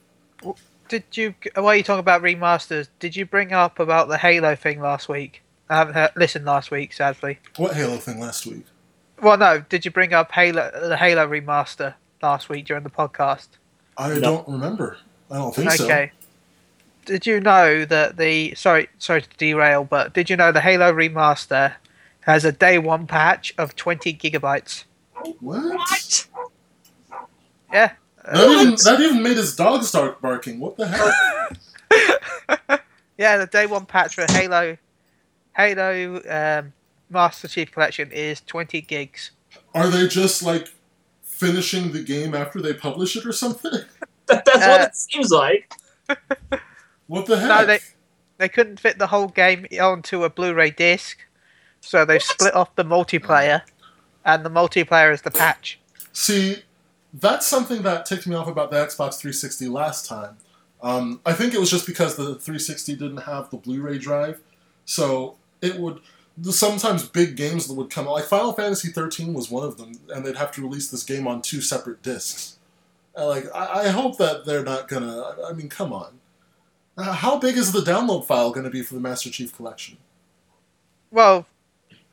[0.88, 1.34] did you?
[1.54, 5.42] While you talking about remasters, did you bring up about the Halo thing last week?
[5.68, 7.38] I haven't heard, listened last week, sadly.
[7.56, 8.64] What Halo thing last week?
[9.22, 9.60] Well, no.
[9.60, 13.48] Did you bring up Halo the Halo remaster last week during the podcast?
[13.96, 14.20] I no.
[14.20, 14.98] don't remember.
[15.30, 15.76] I don't think okay.
[15.76, 15.84] so.
[15.84, 16.12] Okay.
[17.04, 20.92] Did you know that the sorry sorry to derail, but did you know the Halo
[20.92, 21.74] remaster
[22.22, 24.84] has a day one patch of twenty gigabytes?
[25.40, 26.26] What?
[27.72, 27.92] Yeah.
[28.24, 30.60] That even that even made his dog start barking.
[30.60, 32.78] What the hell?
[33.18, 34.76] yeah, the day one patch for Halo
[35.56, 36.72] Halo um,
[37.08, 39.32] Master Chief Collection is 20 gigs.
[39.74, 40.68] Are they just like
[41.22, 43.72] finishing the game after they publish it or something?
[44.26, 45.72] That's uh, what it seems like.
[47.06, 47.48] what the heck?
[47.48, 47.80] No, they
[48.38, 51.18] they couldn't fit the whole game onto a Blu-ray disc,
[51.80, 53.62] so they split off the multiplayer,
[54.24, 55.80] and the multiplayer is the patch.
[56.12, 56.62] See,
[57.14, 60.36] that's something that ticked me off about the Xbox 360 last time.
[60.82, 64.40] Um, I think it was just because the 360 didn't have the Blu-ray drive,
[64.84, 66.00] so it would
[66.42, 69.92] sometimes big games that would come out like Final Fantasy 13 was one of them,
[70.08, 72.56] and they'd have to release this game on two separate discs.
[73.16, 75.34] Uh, like I, I, hope that they're not gonna.
[75.46, 76.20] I mean, come on.
[76.96, 79.96] Uh, how big is the download file going to be for the Master Chief Collection?
[81.10, 81.46] Well,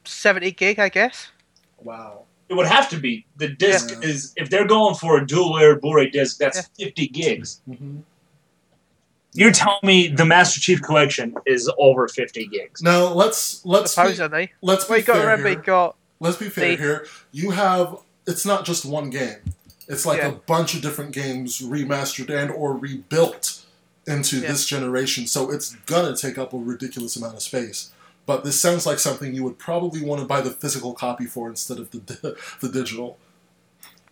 [0.05, 1.29] 70 gig, I guess.
[1.77, 2.23] Wow.
[2.49, 3.25] It would have to be.
[3.35, 4.07] The disc yeah.
[4.07, 6.85] is if they're going for a dual layer Blu-ray disc, that's yeah.
[6.85, 7.61] 50 gigs.
[7.69, 7.99] Mm-hmm.
[9.33, 12.81] You're telling me the Master Chief Collection is over 50 gigs?
[12.81, 14.47] Now let's let's supposedly.
[14.47, 15.59] Be, let's be Wait, fair got, remember, here.
[15.59, 17.07] got let's be fair the, here.
[17.31, 19.37] You have it's not just one game.
[19.87, 20.29] It's like yeah.
[20.29, 23.63] a bunch of different games remastered and or rebuilt
[24.07, 24.47] into yeah.
[24.47, 25.27] this generation.
[25.27, 27.91] So it's gonna take up a ridiculous amount of space.
[28.27, 31.49] But this sounds like something you would probably want to buy the physical copy for
[31.49, 33.17] instead of the the digital.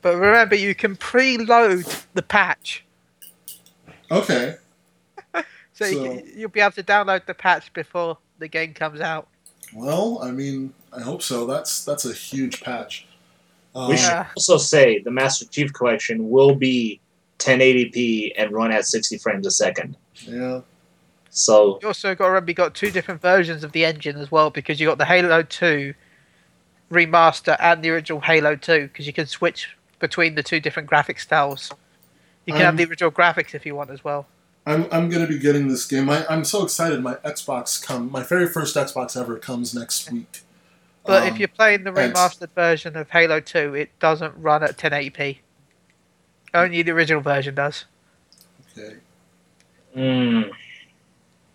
[0.02, 2.86] But remember, you can preload the patch.
[4.10, 4.56] Okay.
[5.34, 5.42] So,
[5.74, 9.28] so you, will be able to download the patch before the game comes out.
[9.74, 11.46] Well, I mean, I hope so.
[11.46, 13.08] That's that's a huge patch.
[13.76, 17.02] Um, we should also say the Master Chief Collection will be
[17.40, 19.98] 1080p and run at 60 frames a second.
[20.14, 20.62] Yeah.
[21.36, 24.32] So you also got to remember you got two different versions of the engine as
[24.32, 25.94] well because you got the Halo 2
[26.90, 31.20] remaster and the original Halo 2 because you can switch between the two different graphic
[31.20, 31.74] styles.
[32.46, 34.28] You can um, have the original graphics if you want as well.
[34.66, 36.10] I'm, I'm going to be getting this game.
[36.10, 37.04] I, I'm so excited.
[37.04, 38.10] My Xbox come.
[38.10, 40.42] My very first Xbox ever comes next week.
[41.06, 44.78] But um, if you're playing the remastered version of Halo 2, it doesn't run at
[44.78, 45.40] 1080p.
[46.54, 47.84] Only the original version does.
[48.72, 48.96] Okay.
[49.98, 50.50] Mm.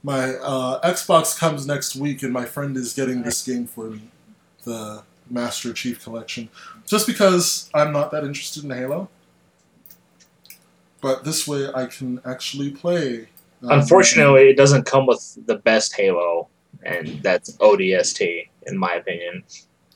[0.03, 4.03] My uh, Xbox comes next week, and my friend is getting this game for me,
[4.65, 6.49] the Master Chief Collection,
[6.87, 9.09] just because I'm not that interested in Halo
[11.01, 13.29] but this way I can actually play.
[13.63, 16.49] Um, Unfortunately, it doesn't come with the best Halo,
[16.83, 19.45] and that's ODST, in my opinion.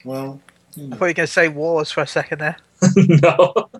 [0.04, 0.40] Well,
[0.74, 0.96] you know.
[0.96, 2.56] I thought you were going to say Wars for a second there.
[2.96, 3.70] no.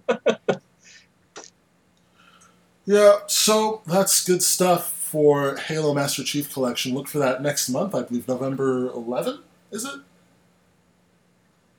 [2.87, 6.93] yeah, so that's good stuff for Halo Master Chief Collection.
[6.93, 9.39] Look for that next month, I believe, November 11,
[9.71, 10.01] is it?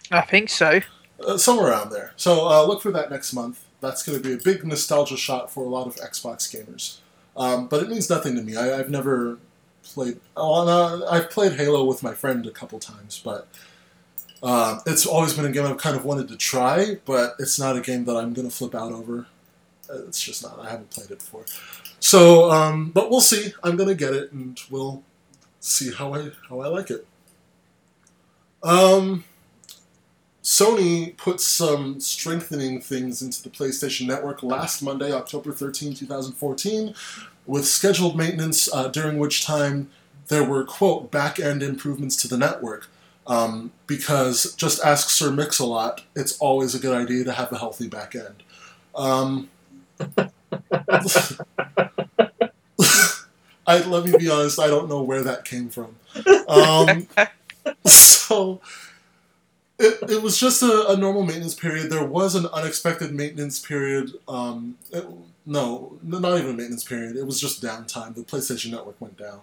[0.10, 0.80] I think so.
[1.20, 2.14] Uh, somewhere around there.
[2.16, 5.52] So uh, look for that next month that's going to be a big nostalgia shot
[5.52, 7.00] for a lot of Xbox gamers.
[7.36, 8.56] Um, but it means nothing to me.
[8.56, 9.38] I, have never
[9.84, 10.22] played.
[10.38, 13.50] No, I've played Halo with my friend a couple times, but
[14.42, 17.00] uh, it's always been a game I've kind of wanted to try.
[17.04, 19.28] But it's not a game that I'm going to flip out over.
[19.90, 20.58] It's just not.
[20.58, 21.44] I haven't played it before.
[22.06, 23.52] So, um, but we'll see.
[23.64, 25.02] I'm to get it, and we'll
[25.60, 27.08] see how I how I like it.
[28.62, 29.24] Um,
[30.44, 36.94] Sony put some strengthening things into the PlayStation Network last Monday, October 13, 2014,
[37.48, 39.90] with scheduled maintenance, uh, during which time
[40.28, 42.88] there were, quote, back end improvements to the network.
[43.26, 47.88] Um, because just ask Sir Mix-a-Lot, it's always a good idea to have a healthy
[47.88, 48.44] back end.
[48.94, 49.50] Um,
[53.68, 55.96] I, let me be honest, I don't know where that came from.
[56.48, 57.08] Um,
[57.86, 58.62] so
[59.78, 61.90] it, it was just a, a normal maintenance period.
[61.92, 64.12] There was an unexpected maintenance period.
[64.28, 65.06] Um, it-
[65.48, 67.16] no, not even a maintenance period.
[67.16, 68.16] It was just downtime.
[68.16, 69.42] The PlayStation Network went down.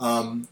[0.00, 0.48] Um,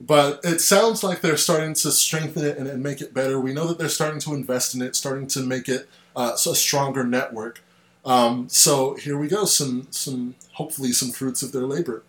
[0.00, 3.40] but it sounds like they're starting to strengthen it and, and make it better.
[3.40, 6.54] We know that they're starting to invest in it, starting to make it uh, a
[6.54, 7.63] stronger network.
[8.04, 9.44] Um, so here we go.
[9.44, 12.02] Some some hopefully some fruits of their labor.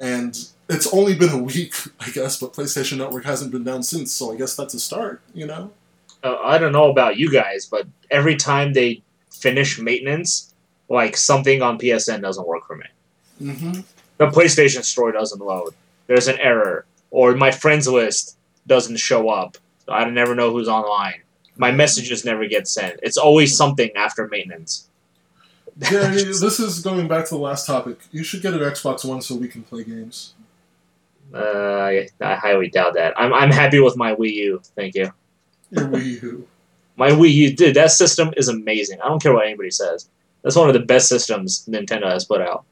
[0.00, 0.38] And
[0.68, 4.12] it's only been a week, I guess, but PlayStation Network hasn't been down since.
[4.12, 5.22] So I guess that's a start.
[5.34, 5.70] You know.
[6.22, 10.52] Uh, I don't know about you guys, but every time they finish maintenance,
[10.88, 12.86] like something on PSN doesn't work for me.
[13.40, 13.80] Mm-hmm.
[14.16, 15.74] The PlayStation Store doesn't load.
[16.08, 19.56] There's an error, or my friends list doesn't show up.
[19.86, 21.22] I never know who's online.
[21.56, 22.98] My messages never get sent.
[23.02, 24.87] It's always something after maintenance.
[25.78, 27.98] Yeah, this is going back to the last topic.
[28.10, 30.34] You should get an Xbox One so we can play games.
[31.32, 33.14] Uh, I, I highly doubt that.
[33.16, 34.60] I'm, I'm happy with my Wii U.
[34.74, 35.12] Thank you.
[35.70, 36.48] Your Wii U.
[36.96, 39.00] My Wii U, dude, that system is amazing.
[39.00, 40.08] I don't care what anybody says.
[40.42, 42.64] That's one of the best systems Nintendo has put out.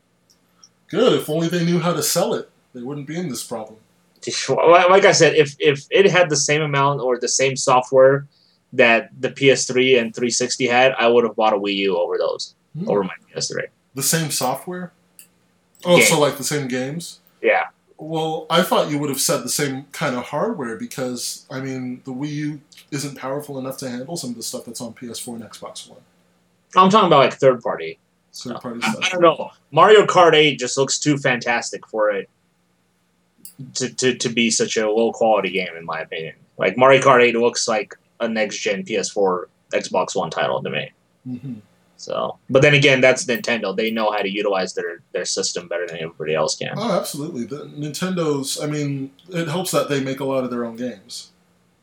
[0.88, 1.12] Good.
[1.12, 3.78] If only they knew how to sell it, they wouldn't be in this problem.
[4.48, 8.26] Like I said, if if it had the same amount or the same software
[8.72, 12.54] that the PS3 and 360 had, I would have bought a Wii U over those,
[12.78, 12.88] Hmm.
[12.88, 13.66] over my PS3.
[13.94, 14.92] The same software?
[15.84, 17.20] Oh, so like the same games?
[17.40, 17.66] Yeah.
[17.98, 22.02] Well, I thought you would have said the same kind of hardware because, I mean,
[22.04, 25.36] the Wii U isn't powerful enough to handle some of the stuff that's on PS4
[25.36, 26.00] and Xbox One.
[26.76, 27.98] I'm talking about like third party.
[28.34, 29.04] Third party I, stuff.
[29.04, 29.50] I don't know.
[29.70, 32.28] Mario Kart 8 just looks too fantastic for it
[33.74, 36.34] to, to, to be such a low quality game, in my opinion.
[36.58, 40.92] Like Mario Kart 8 looks like a next gen PS4, Xbox One title to me.
[41.24, 41.54] hmm
[41.96, 43.74] So, but then again, that's Nintendo.
[43.74, 46.74] They know how to utilize their their system better than everybody else can.
[46.76, 47.44] Oh, absolutely.
[47.44, 51.30] The Nintendo's, I mean, it helps that they make a lot of their own games.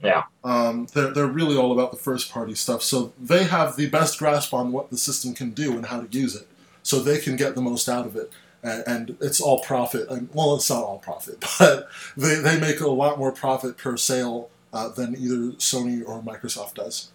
[0.03, 0.23] Yeah.
[0.44, 2.84] Um, they're, they're really all about the first party stuff.
[2.84, 6.18] So they have the best grasp on what the system can do and how to
[6.18, 6.48] use it.
[6.84, 8.31] So they can get the most out of it.
[8.61, 10.10] And, and it's all profit.
[10.10, 11.88] And, well, it's not all profit, but
[12.18, 16.76] they, they make a lot more profit per sale uh, than either Sony or Microsoft
[16.76, 17.10] does.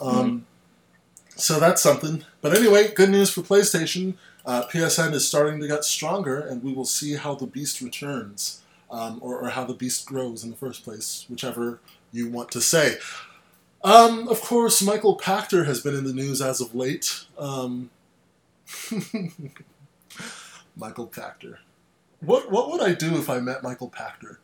[0.00, 0.46] Um,
[1.36, 2.24] So that's something.
[2.40, 4.14] But anyway, good news for PlayStation.
[4.44, 8.62] Uh, PSN is starting to get stronger, and we will see how the beast returns,
[8.90, 11.78] um, or, or how the beast grows in the first place, whichever
[12.12, 12.96] you want to say.
[13.84, 17.24] Um, of course, Michael Pachter has been in the news as of late.
[17.38, 17.90] Um,
[20.76, 21.58] Michael Pachter.
[22.20, 24.36] What what would I do if I met Michael Pachter?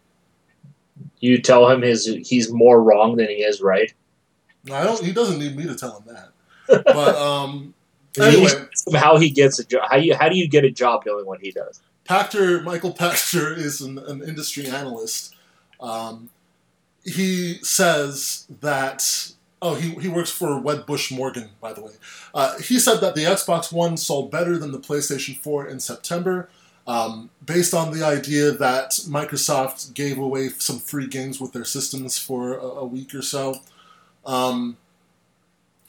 [1.21, 3.93] You tell him his he's more wrong than he is right.
[4.73, 5.05] I don't.
[5.05, 6.31] He doesn't need me to tell him that.
[6.69, 7.75] But um,
[8.21, 8.51] anyway,
[8.95, 9.83] how he gets a job.
[9.89, 11.81] How you how do you get a job doing what he does?
[12.05, 15.35] Pachter, Michael Pachter is an, an industry analyst.
[15.81, 16.31] Um,
[17.05, 19.33] he says that.
[19.61, 21.91] Oh, he, he works for Wedbush Morgan, by the way.
[22.33, 26.49] Uh, he said that the Xbox One sold better than the PlayStation 4 in September,
[26.87, 32.17] um, based on the idea that Microsoft gave away some free games with their systems
[32.17, 33.57] for a, a week or so.
[34.25, 34.77] Um,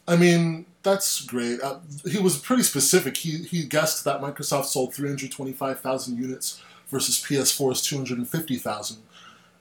[0.08, 1.62] I mean, that's great.
[1.62, 1.80] Uh,
[2.10, 3.18] he was pretty specific.
[3.18, 8.98] He, he guessed that Microsoft sold 325,000 units versus PS4's 250,000,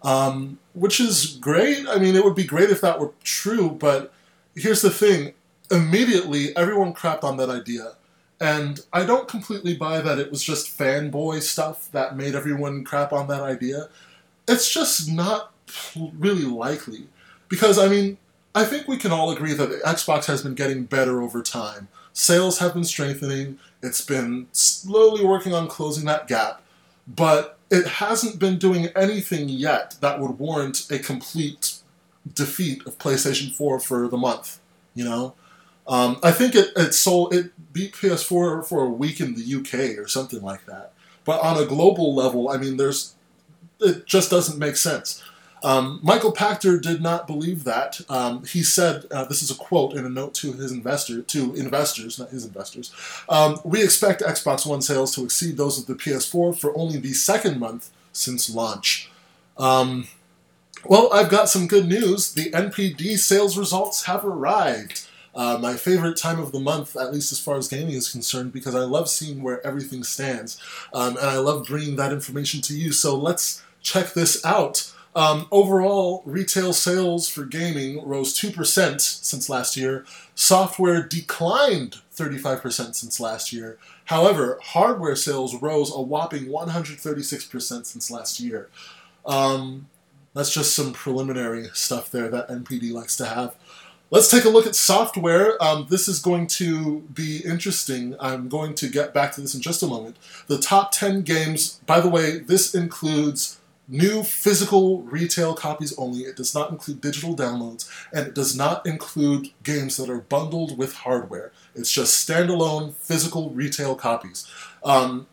[0.02, 1.88] um, which is great.
[1.88, 4.12] I mean, it would be great if that were true, but
[4.54, 5.34] here's the thing
[5.70, 7.92] immediately, everyone crapped on that idea.
[8.40, 13.12] And I don't completely buy that it was just fanboy stuff that made everyone crap
[13.12, 13.88] on that idea.
[14.46, 15.52] It's just not
[16.14, 17.08] really likely.
[17.48, 18.16] Because, I mean,
[18.58, 21.86] I think we can all agree that Xbox has been getting better over time.
[22.12, 23.60] Sales have been strengthening.
[23.84, 26.60] It's been slowly working on closing that gap,
[27.06, 31.76] but it hasn't been doing anything yet that would warrant a complete
[32.34, 34.58] defeat of PlayStation 4 for the month.
[34.96, 35.34] You know,
[35.86, 39.96] um, I think it it sold it beat PS4 for a week in the UK
[39.96, 40.94] or something like that.
[41.24, 43.14] But on a global level, I mean, there's
[43.78, 45.22] it just doesn't make sense.
[45.62, 48.00] Um, Michael Pachter did not believe that.
[48.08, 51.54] Um, he said, uh, "This is a quote in a note to his investor, to
[51.54, 52.92] investors, not his investors.
[53.28, 57.12] Um, we expect Xbox One sales to exceed those of the PS4 for only the
[57.12, 59.10] second month since launch."
[59.56, 60.08] Um,
[60.84, 62.32] well, I've got some good news.
[62.32, 65.06] The NPD sales results have arrived.
[65.34, 68.52] Uh, my favorite time of the month, at least as far as gaming is concerned,
[68.52, 70.60] because I love seeing where everything stands,
[70.92, 72.92] um, and I love bringing that information to you.
[72.92, 74.92] So let's check this out.
[75.14, 80.04] Um, overall, retail sales for gaming rose 2% since last year.
[80.34, 83.78] Software declined 35% since last year.
[84.06, 88.68] However, hardware sales rose a whopping 136% since last year.
[89.26, 89.88] Um,
[90.34, 93.56] that's just some preliminary stuff there that NPD likes to have.
[94.10, 95.62] let's take a look at software.
[95.62, 98.16] Um, this is going to be interesting.
[98.20, 100.16] I'm going to get back to this in just a moment.
[100.46, 103.58] The top 10 games, by the way, this includes
[103.88, 106.20] new physical retail copies only.
[106.20, 110.76] It does not include digital downloads, and it does not include games that are bundled
[110.76, 111.52] with hardware.
[111.74, 114.46] It's just standalone physical retail copies.
[114.84, 115.26] Um,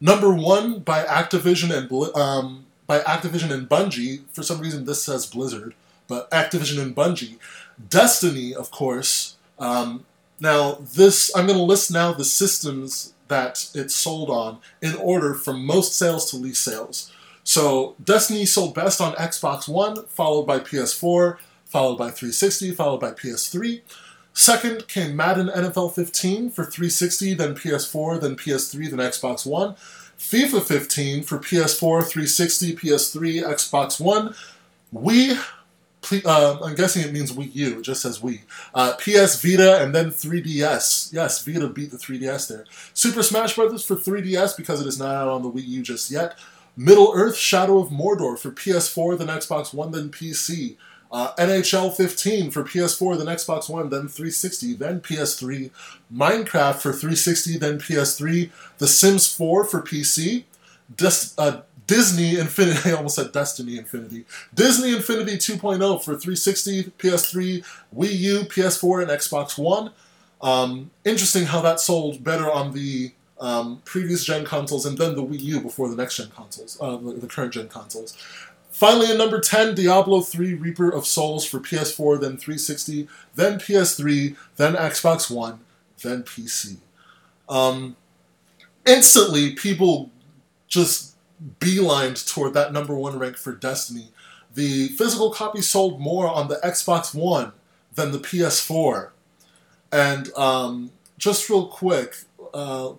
[0.00, 4.22] number one by Activision and um, by Activision and Bungie.
[4.32, 5.74] For some reason, this says Blizzard,
[6.08, 7.38] but Activision and Bungie.
[7.88, 9.36] Destiny, of course.
[9.58, 10.06] Um,
[10.40, 15.34] now, this I'm going to list now the systems that it's sold on in order
[15.34, 17.12] from most sales to least sales.
[17.46, 23.12] So, Destiny sold best on Xbox One, followed by PS4, followed by 360, followed by
[23.12, 23.82] PS3.
[24.34, 29.76] Second came Madden NFL 15 for 360, then PS4, then PS3, then Xbox One.
[30.18, 34.34] FIFA 15 for PS4, 360, PS3, Xbox One.
[34.92, 35.38] Wii,
[36.24, 38.40] uh, I'm guessing it means Wii U, it just says Wii.
[38.74, 41.12] Uh, PS Vita, and then 3DS.
[41.12, 42.64] Yes, Vita beat the 3DS there.
[42.92, 43.84] Super Smash Bros.
[43.84, 46.36] for 3DS because it is not out on the Wii U just yet.
[46.76, 50.76] Middle Earth Shadow of Mordor for PS4, then Xbox One, then PC.
[51.10, 55.70] Uh, NHL 15 for PS4, then Xbox One, then 360, then PS3.
[56.12, 58.50] Minecraft for 360, then PS3.
[58.78, 60.44] The Sims 4 for PC.
[60.94, 64.24] Des- uh, Disney Infinity, I almost said Destiny Infinity.
[64.52, 67.64] Disney Infinity 2.0 for 360, PS3,
[67.96, 69.92] Wii U, PS4, and Xbox One.
[70.42, 75.22] Um, interesting how that sold better on the um, previous gen consoles and then the
[75.22, 78.16] Wii U before the next gen consoles, uh, the, current gen consoles.
[78.70, 84.36] Finally, at number 10, Diablo 3 Reaper of Souls for PS4, then 360, then PS3,
[84.56, 85.60] then Xbox One,
[86.02, 86.76] then PC.
[87.48, 87.96] Um,
[88.86, 90.10] instantly, people
[90.68, 91.14] just
[91.60, 94.08] beelined toward that number one rank for Destiny.
[94.54, 97.52] The physical copy sold more on the Xbox One
[97.94, 99.10] than the PS4.
[99.92, 102.16] And um, just real quick,
[102.52, 102.92] uh,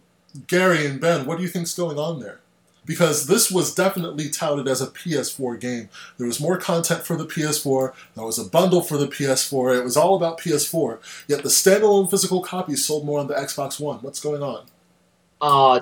[0.47, 2.39] Gary and Ben, what do you think's going on there?
[2.85, 5.89] Because this was definitely touted as a PS4 game.
[6.17, 7.91] There was more content for the PS4.
[8.15, 9.77] There was a bundle for the PS4.
[9.77, 10.99] It was all about PS4.
[11.27, 13.97] Yet the standalone physical copies sold more on the Xbox One.
[13.99, 14.65] What's going on?
[15.41, 15.81] Uh,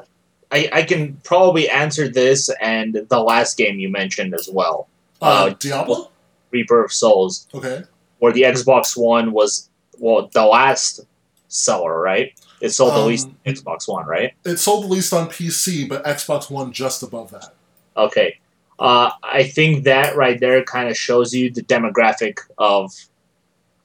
[0.52, 4.88] I, I can probably answer this and the last game you mentioned as well.
[5.22, 6.12] Uh, Uh, Diablo?
[6.52, 7.84] Reaper of Souls, Okay.
[8.20, 9.70] where the Xbox One was
[10.00, 11.02] well the last
[11.50, 12.34] seller, right?
[12.66, 14.34] It sold the Um, least Xbox One, right?
[14.44, 17.54] It sold the least on PC, but Xbox One just above that.
[17.96, 18.40] Okay.
[18.80, 22.92] Uh, I think that right there kind of shows you the demographic of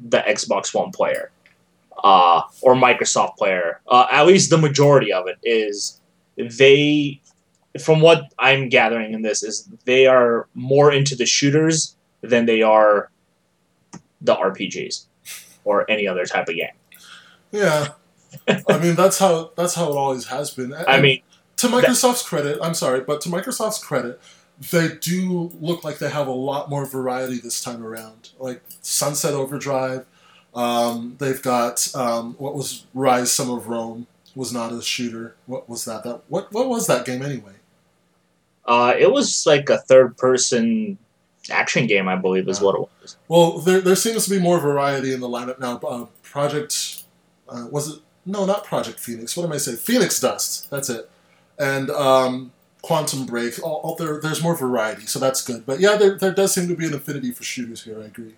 [0.01, 1.31] the Xbox One player
[2.03, 3.81] uh, or Microsoft player.
[3.87, 6.01] Uh, at least the majority of it is
[6.39, 7.21] they,
[7.85, 12.63] from what I'm gathering in this, is they are more into the shooters than they
[12.63, 13.11] are
[14.23, 15.05] the RPGs
[15.65, 16.73] or any other type of game.
[17.53, 17.89] Yeah.
[18.49, 20.75] I mean that's how that's how it always has been.
[20.75, 21.23] I mean,
[21.57, 24.21] to Microsoft's credit, I'm sorry, but to Microsoft's credit,
[24.71, 28.31] they do look like they have a lot more variety this time around.
[28.39, 30.07] Like Sunset Overdrive,
[30.55, 35.35] um, they've got um, what was Ryse Son of Rome was not a shooter.
[35.47, 36.05] What was that?
[36.05, 37.55] That what what was that game anyway?
[38.71, 40.97] uh, it was like a third person
[41.51, 43.17] action game, I believe, is what it was.
[43.29, 45.79] Well, there there seems to be more variety in the lineup now.
[45.79, 47.03] Uh, Project
[47.49, 48.03] uh, was it?
[48.31, 49.37] No, not Project Phoenix.
[49.37, 49.79] What am I saying?
[49.79, 50.71] Phoenix Dust.
[50.71, 51.11] That's it.
[51.59, 52.53] And um,
[52.83, 53.63] Quantum Break.
[53.63, 55.67] All, all there, there's more variety, so that's good.
[55.67, 58.01] But yeah, there, there does seem to be an affinity for shooters here.
[58.01, 58.35] I agree.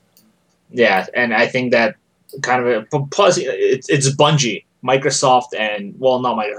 [0.70, 1.96] Yeah, and I think that
[2.40, 6.50] kind of a, plus it's it's Bungie, Microsoft, and well, not my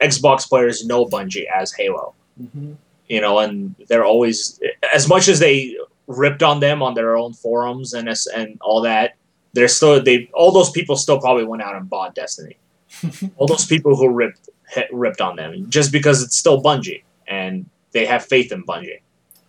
[0.00, 2.14] Xbox players know Bungie as Halo.
[2.40, 2.74] Mm-hmm.
[3.08, 4.60] You know, and they're always
[4.94, 5.76] as much as they
[6.06, 9.16] ripped on them on their own forums and and all that.
[9.54, 12.56] They're still they all those people still probably went out and bought Destiny.
[13.36, 14.48] All those people who ripped
[14.92, 19.00] ripped on them just because it's still Bungie and they have faith in Bungie.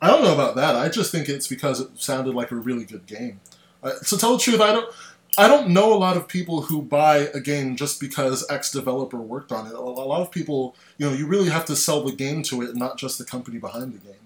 [0.01, 0.75] I don't know about that.
[0.75, 3.41] I just think it's because it sounded like a really good game.
[3.83, 4.93] Uh, to tell the truth, I don't.
[5.37, 9.17] I don't know a lot of people who buy a game just because X developer
[9.17, 9.73] worked on it.
[9.73, 12.61] A a lot of people, you know, you really have to sell the game to
[12.63, 14.19] it, not just the company behind the game.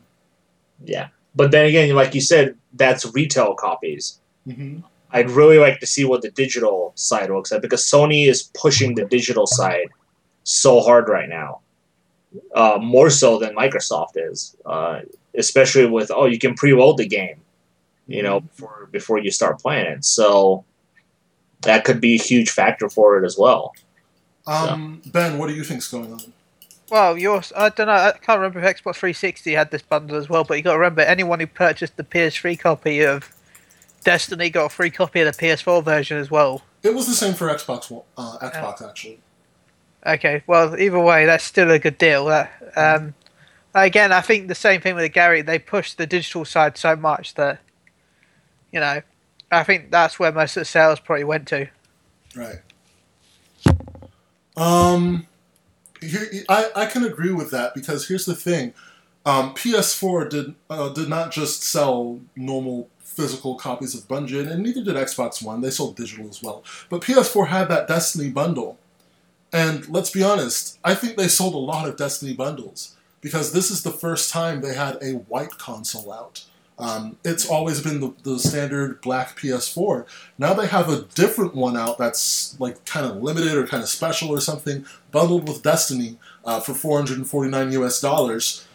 [0.84, 4.20] Yeah, but then again, like you said, that's retail copies.
[4.48, 4.80] Mm-hmm.
[5.14, 8.96] I'd really like to see what the digital side looks like because Sony is pushing
[8.96, 9.90] the digital side
[10.44, 11.62] so hard right now,
[12.56, 15.02] uh, more so than Microsoft is, uh,
[15.36, 17.40] especially with oh you can preload the game,
[18.08, 20.04] you know, before before you start playing it.
[20.04, 20.66] So
[21.62, 23.74] that could be a huge factor for it as well.
[24.48, 26.34] Um, Ben, what do you think's going on?
[26.90, 27.94] Well, yours, I don't know.
[27.94, 30.80] I can't remember if Xbox 360 had this bundle as well, but you got to
[30.80, 33.34] remember anyone who purchased the PS3 copy of
[34.04, 36.62] Destiny got a free copy of the PS4 version as well.
[36.84, 39.20] It was the same for Xbox One, uh, Xbox actually.
[40.06, 42.26] Okay, well, either way, that's still a good deal.
[42.26, 43.14] That, um,
[43.74, 45.42] again, I think the same thing with the Gary.
[45.42, 47.60] They pushed the digital side so much that,
[48.72, 49.02] you know,
[49.50, 51.70] I think that's where most of the sales probably went to.
[52.36, 52.60] Right.
[54.58, 55.28] Um,
[56.02, 58.74] here, I I can agree with that because here's the thing,
[59.26, 64.84] um, PS4 did uh, did not just sell normal physical copies of Bungie, and neither
[64.84, 65.62] did Xbox One.
[65.62, 66.64] They sold digital as well.
[66.90, 68.78] But PS4 had that Destiny bundle,
[69.52, 73.72] and let's be honest, I think they sold a lot of Destiny bundles because this
[73.72, 76.44] is the first time they had a white console out.
[76.80, 80.06] Um, it's always been the, the standard black PS4.
[80.38, 83.90] Now they have a different one out that's like kind of limited or kind of
[83.90, 88.66] special or something, bundled with Destiny uh, for 449 US dollars.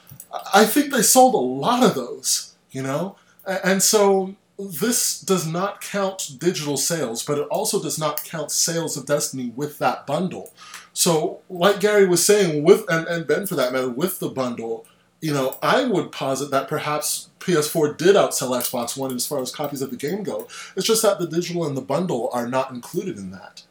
[0.54, 3.16] I think they sold a lot of those, you know?
[3.48, 8.96] And so this does not count digital sales, but it also does not count sales
[8.96, 10.52] of Destiny with that bundle.
[10.92, 14.84] So, like Gary was saying, with and, and Ben for that matter, with the bundle,
[15.20, 19.52] you know, I would posit that perhaps PS4 did outsell Xbox One as far as
[19.52, 20.48] copies of the game go.
[20.76, 23.62] It's just that the digital and the bundle are not included in that.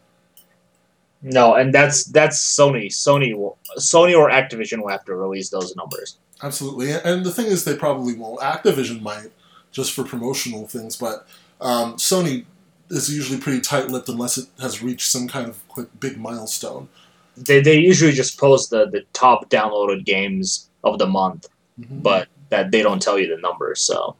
[1.21, 2.87] No, and that's that's Sony.
[2.87, 6.17] Sony will Sony or Activision will have to release those numbers.
[6.43, 8.39] Absolutely, and the thing is, they probably won't.
[8.39, 9.31] Activision might,
[9.77, 11.27] just for promotional things, but
[11.61, 12.45] um, Sony
[12.89, 16.89] is usually pretty tight-lipped unless it has reached some kind of quick big milestone.
[17.37, 21.47] They they usually just post the the top downloaded games of the month,
[21.79, 22.01] Mhm.
[22.01, 23.79] but that they don't tell you the numbers.
[23.81, 24.15] So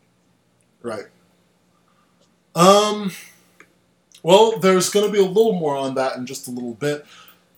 [0.84, 1.08] Right.
[2.56, 3.12] Um.
[4.24, 7.06] Well, there's going to be a little more on that in just a little bit.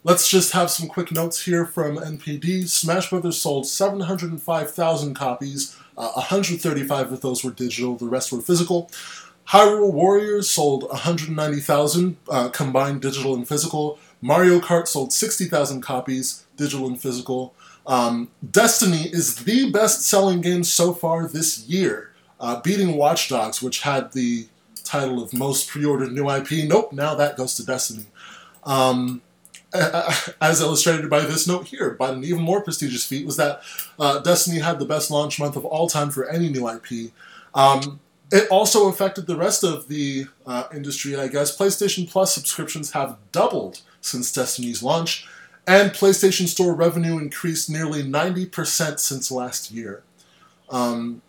[0.04, 2.68] Let's just have some quick notes here from NPD.
[2.68, 5.76] Smash Brothers sold 705,000 copies.
[6.00, 7.96] Uh, 135 of those were digital.
[7.96, 8.90] The rest were physical.
[9.50, 14.00] Hyrule Warriors sold 190,000 uh, combined digital and physical.
[14.22, 17.54] Mario Kart sold 60,000 copies, digital and physical.
[17.86, 23.62] Um, Destiny is the best selling game so far this year, uh, beating Watch Dogs,
[23.62, 24.48] which had the
[24.84, 26.68] title of most pre ordered new IP.
[26.68, 28.06] Nope, now that goes to Destiny.
[28.64, 29.22] Um,
[30.42, 33.62] as illustrated by this note here, but an even more prestigious feat was that
[34.00, 37.12] uh, Destiny had the best launch month of all time for any new IP.
[37.54, 38.00] Um,
[38.32, 41.56] it also affected the rest of the uh, industry, I guess.
[41.56, 45.28] PlayStation Plus subscriptions have doubled since Destiny's launch,
[45.68, 50.04] and PlayStation Store revenue increased nearly 90% since last year.
[50.70, 51.22] Um,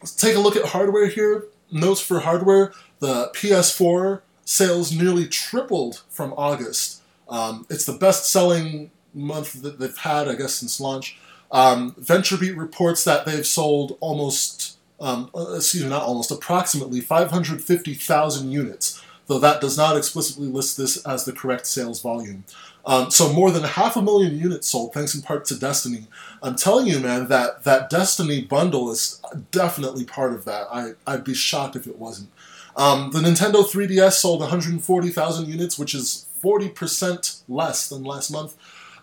[0.00, 1.44] let's take a look at hardware here.
[1.70, 7.02] Notes for hardware the PS4 sales nearly tripled from August.
[7.28, 11.18] Um, it's the best selling month that they've had, I guess, since launch.
[11.50, 18.50] Um, VentureBeat reports that they've sold almost, um, uh, excuse me, not almost, approximately 550,000
[18.50, 22.44] units, though that does not explicitly list this as the correct sales volume.
[22.84, 26.06] Um, so more than half a million units sold, thanks in part to Destiny.
[26.40, 29.20] I'm telling you, man, that that Destiny bundle is
[29.50, 30.68] definitely part of that.
[30.70, 32.30] I I'd be shocked if it wasn't.
[32.76, 38.56] Um, the Nintendo 3DS sold 140,000 units, which is 40% less than last month.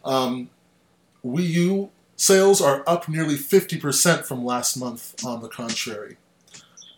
[0.05, 0.49] Um,
[1.25, 5.15] Wii U sales are up nearly 50% from last month.
[5.25, 6.17] On the contrary,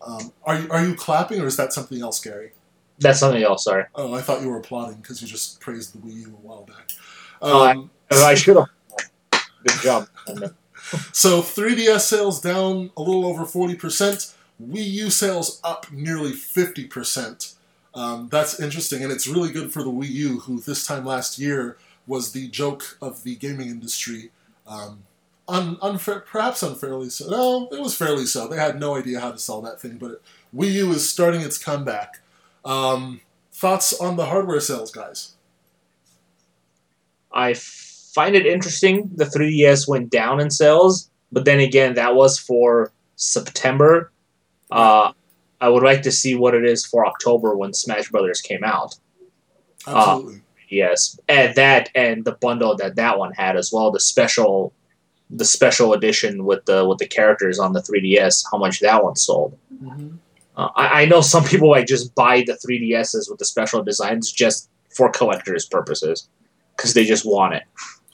[0.06, 2.52] um, are you are you clapping or is that something else, Gary?
[3.00, 3.66] that's something else.
[3.66, 6.48] Sorry, Oh, I thought you were applauding because you just praised the Wii U a
[6.48, 6.92] while back.
[7.42, 8.70] Oh, I- Um, I should have.
[9.64, 10.08] Good job.
[11.14, 17.55] So 3DS sales down a little over 40%, Wii U sales up nearly 50%.
[17.96, 21.40] Um, that's interesting, and it's really good for the Wii U, who this time last
[21.40, 24.32] year was the joke of the gaming industry.
[24.68, 25.04] Um,
[25.48, 27.30] un- unfair, perhaps unfairly so.
[27.30, 28.48] No, it was fairly so.
[28.48, 30.22] They had no idea how to sell that thing, but
[30.54, 32.20] Wii U is starting its comeback.
[32.66, 33.22] Um,
[33.54, 35.36] thoughts on the hardware sales, guys?
[37.32, 42.38] I find it interesting the 3DS went down in sales, but then again, that was
[42.38, 44.12] for September.
[44.72, 45.12] Uh,
[45.62, 48.96] I would like to see what it is for October when Smash Brothers came out.
[49.88, 50.42] Absolutely.
[50.70, 54.74] Yes, and that and the bundle that that one had as well, the special,
[55.30, 58.46] the special edition with the with the characters on the 3DS.
[58.52, 59.58] How much that one sold?
[59.84, 60.18] Mhm.
[60.58, 64.32] Uh, I, I know some people like just buy the 3DSs with the special designs
[64.32, 66.28] just for collectors purposes
[66.76, 67.64] because they just want it,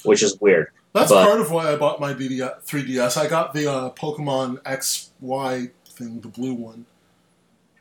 [0.03, 0.68] which is weird.
[0.93, 3.15] That's But- part of why I bought my 3DS.
[3.15, 6.85] I got the uh, Pokemon XY thing, the blue one.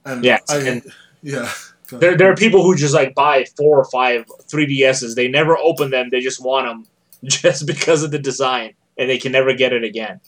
[0.05, 0.83] And Yes, I, and-
[1.23, 1.51] yeah.
[1.93, 5.17] There, there are people who just like buy four or five 3DSs.
[5.17, 6.09] They never open them.
[6.09, 6.87] They just want them
[7.25, 10.21] just because of the design, and they can never get it again.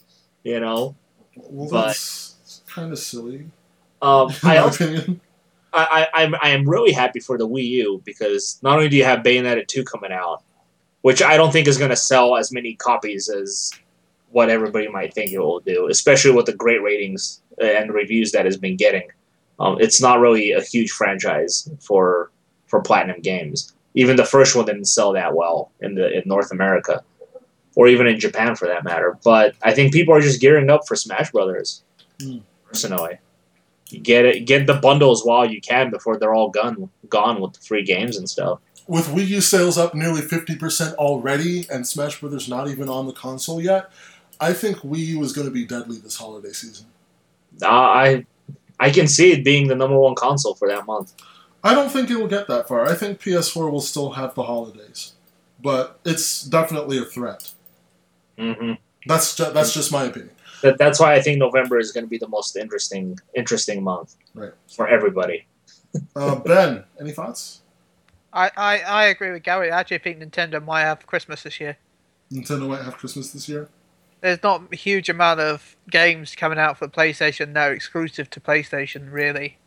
[0.42, 0.96] You know.
[1.36, 3.46] well, but- that's kind of silly,
[4.00, 5.20] Um, in I also opinion.
[5.72, 8.96] I, I I'm I am really happy for the Wii U because not only do
[8.96, 10.42] you have Bayonetta two coming out,
[11.02, 13.70] which I don't think is going to sell as many copies as
[14.30, 18.40] what everybody might think it will do, especially with the great ratings and reviews that
[18.40, 19.08] it has been getting.
[19.62, 22.30] Um, it's not really a huge franchise for
[22.66, 23.72] for Platinum Games.
[23.94, 27.04] Even the first one didn't sell that well in the in North America,
[27.76, 29.16] or even in Japan for that matter.
[29.24, 31.84] But I think people are just gearing up for Smash Brothers.
[32.18, 32.42] Mm.
[32.66, 33.18] Personally,
[33.90, 37.52] you get it, get the bundles while you can before they're all gone gone with
[37.52, 38.58] the free games and stuff.
[38.88, 43.12] With Wii U sales up nearly 50% already and Smash Brothers not even on the
[43.12, 43.92] console yet,
[44.40, 46.86] I think Wii U is going to be deadly this holiday season.
[47.62, 48.26] Uh, I
[48.80, 51.12] I can see it being the number one console for that month.
[51.64, 52.86] I don't think it will get that far.
[52.86, 55.12] I think PS4 will still have the holidays,
[55.62, 57.52] but it's definitely a threat.
[58.38, 58.72] hmm
[59.06, 60.30] That's ju- that's just my opinion.
[60.62, 64.16] That, that's why I think November is going to be the most interesting interesting month
[64.34, 64.52] Right.
[64.74, 65.46] for everybody.
[66.16, 67.60] Uh, ben, any thoughts?
[68.32, 69.70] I, I, I agree with Gary.
[69.70, 71.76] I actually think Nintendo might have Christmas this year.
[72.32, 73.68] Nintendo might have Christmas this year.
[74.22, 78.40] There's not a huge amount of games coming out for PlayStation that are exclusive to
[78.40, 79.58] PlayStation, really,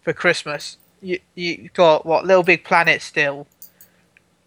[0.00, 0.78] for Christmas.
[1.02, 3.46] You you got what Little Big Planet still.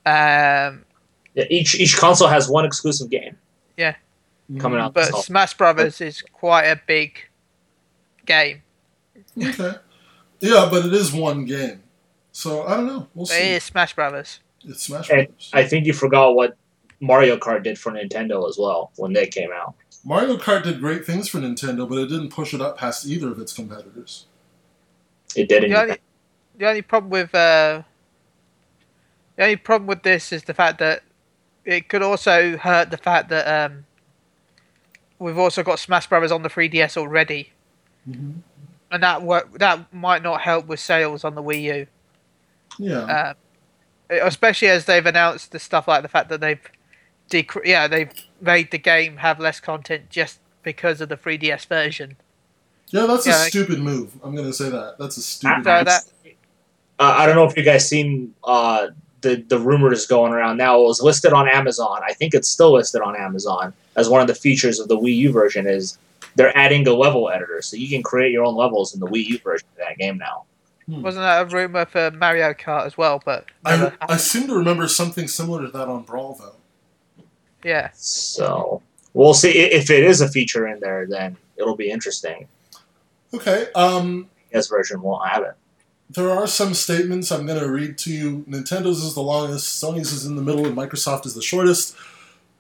[0.05, 0.85] Um,
[1.33, 3.37] Yeah, each each console has one exclusive game
[3.77, 3.95] Yeah,
[4.59, 4.93] coming out.
[4.93, 5.13] but.
[5.17, 7.17] Smash Brothers is quite a big
[8.25, 8.61] game.
[9.37, 9.73] Okay.
[10.39, 11.81] Yeah, but it is one game.
[12.31, 13.07] So I don't know.
[13.13, 13.49] We'll But see.
[13.51, 14.39] is Smash Brothers.
[14.63, 15.25] It's Smash Brothers.
[15.25, 15.49] And Brothers.
[15.53, 16.55] I think you forgot what
[17.01, 19.75] Mario Kart did for Nintendo as well when they came out.
[20.03, 23.29] Mario Kart did great things for Nintendo, but it didn't push it up past either
[23.29, 24.25] of its competitors.
[25.35, 25.63] It did.
[25.63, 25.97] in The only,
[26.57, 27.81] the only problem with uh,
[29.35, 31.03] the only problem with this is the fact that
[31.65, 33.85] it could also hurt the fact that um,
[35.19, 37.51] we've also got Smash Brothers on the 3DS already,
[38.07, 38.33] Mm-hmm.
[38.91, 41.87] and that work that might not help with sales on the Wii U.
[42.77, 43.31] Yeah.
[43.31, 43.35] Um,
[44.21, 46.61] especially as they've announced the stuff like the fact that they've
[47.29, 48.11] decre- yeah they've
[48.41, 52.17] made the game have less content just because of the 3DS version.
[52.89, 54.11] yeah, that's yeah, a like- stupid move.
[54.23, 54.95] I'm going to say that.
[54.99, 55.85] That's a stupid So move.
[55.85, 56.03] that
[56.99, 58.87] Uh, I don't know if you guys seen uh,
[59.21, 60.79] the the rumors going around now.
[60.79, 62.01] It was listed on Amazon.
[62.07, 65.15] I think it's still listed on Amazon as one of the features of the Wii
[65.17, 65.97] U version is
[66.35, 69.25] they're adding a level editor, so you can create your own levels in the Wii
[69.25, 70.43] U version of that game now.
[70.87, 74.87] wasn't that a rumor for Mario Kart as well, but I, I seem to remember
[74.87, 76.55] something similar to that on Brawl, though.
[77.65, 77.89] Yeah.
[77.93, 78.81] So
[79.13, 81.05] we'll see if it is a feature in there.
[81.07, 82.47] Then it'll be interesting.
[83.33, 83.67] Okay.
[83.75, 85.55] Um, This version won't have it.
[86.09, 88.45] there are some statements I'm going to read to you.
[88.47, 91.95] Nintendo's is the longest, Sony's is in the middle, and Microsoft is the shortest,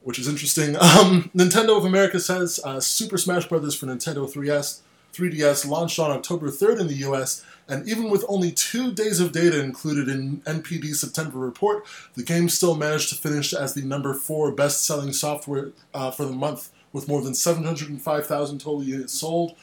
[0.03, 0.75] which is interesting.
[0.81, 3.75] Um, Nintendo of America says uh, Super Smash Bros.
[3.75, 4.79] for Nintendo 3DS,
[5.13, 9.31] 3DS launched on October 3rd in the US, and even with only two days of
[9.31, 14.13] data included in NPD's September report, the game still managed to finish as the number
[14.13, 19.55] four best-selling software uh, for the month, with more than 705,000 total units sold.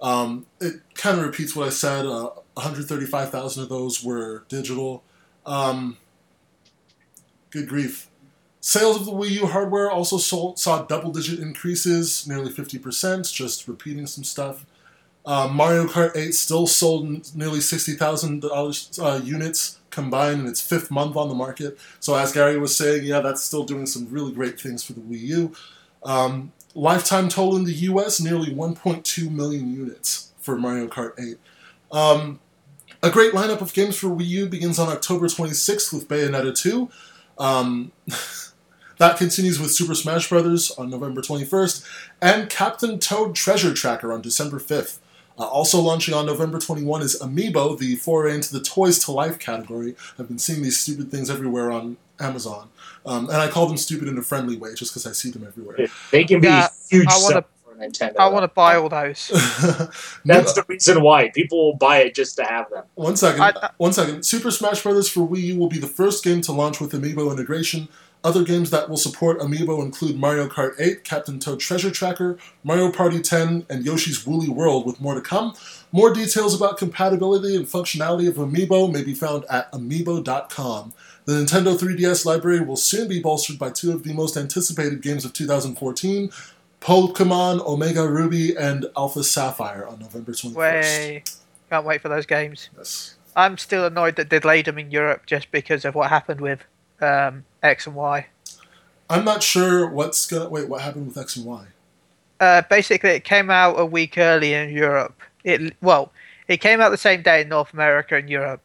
[0.00, 2.04] Um, it kind of repeats what I said.
[2.04, 5.02] Uh, 135,000 of those were digital.
[5.44, 5.96] Um,
[7.50, 8.08] good grief.
[8.60, 13.68] Sales of the Wii U hardware also sold, saw double digit increases, nearly 50%, just
[13.68, 14.66] repeating some stuff.
[15.26, 21.16] Uh, Mario Kart 8 still sold nearly $60,000 uh, units combined in its fifth month
[21.16, 21.78] on the market.
[21.98, 25.00] So, as Gary was saying, yeah, that's still doing some really great things for the
[25.00, 25.52] Wii U.
[26.04, 31.38] Um, lifetime total in the US, nearly 1.2 million units for Mario Kart 8.
[31.90, 32.38] Um,
[33.02, 36.88] a great lineup of games for Wii U begins on October 26th with Bayonetta 2.
[37.38, 37.90] Um,
[38.98, 40.70] that continues with Super Smash Bros.
[40.72, 41.84] on November 21st,
[42.22, 44.98] and Captain Toad Treasure Tracker on December 5th.
[45.38, 49.38] Uh, also launching on November 21 is Amiibo, the foray into the Toys to Life
[49.38, 49.94] category.
[50.18, 52.68] I've been seeing these stupid things everywhere on Amazon.
[53.04, 55.44] Um, and I call them stupid in a friendly way just because I see them
[55.46, 55.88] everywhere.
[56.10, 58.14] They can be Yeah, huge I wanna- for Nintendo.
[58.18, 59.28] I want to buy all those.
[60.24, 62.84] That's the reason why people will buy it just to have them.
[62.94, 63.42] One second.
[63.42, 64.24] I- I- one second.
[64.24, 65.08] Super Smash Bros.
[65.08, 67.88] for Wii U will be the first game to launch with Amiibo integration.
[68.26, 72.90] Other games that will support Amiibo include Mario Kart 8, Captain Toad Treasure Tracker, Mario
[72.90, 75.54] Party 10, and Yoshi's Woolly World, with more to come.
[75.92, 80.92] More details about compatibility and functionality of Amiibo may be found at amiibo.com.
[81.24, 85.24] The Nintendo 3DS library will soon be bolstered by two of the most anticipated games
[85.24, 86.28] of 2014
[86.80, 90.54] Pokemon Omega Ruby and Alpha Sapphire on November 21st.
[90.56, 91.22] Way,
[91.70, 92.70] can't wait for those games.
[92.76, 93.14] Yes.
[93.36, 96.64] I'm still annoyed that they delayed them in Europe just because of what happened with
[97.00, 98.26] um, X and Y.
[99.08, 100.68] I'm not sure what's gonna wait.
[100.68, 101.66] What happened with X and Y?
[102.40, 105.20] Uh, basically, it came out a week early in Europe.
[105.44, 106.12] It well,
[106.48, 108.64] It came out the same day in North America and Europe,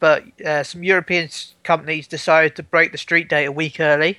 [0.00, 1.28] but uh, some European
[1.64, 4.18] companies decided to break the street date a week early,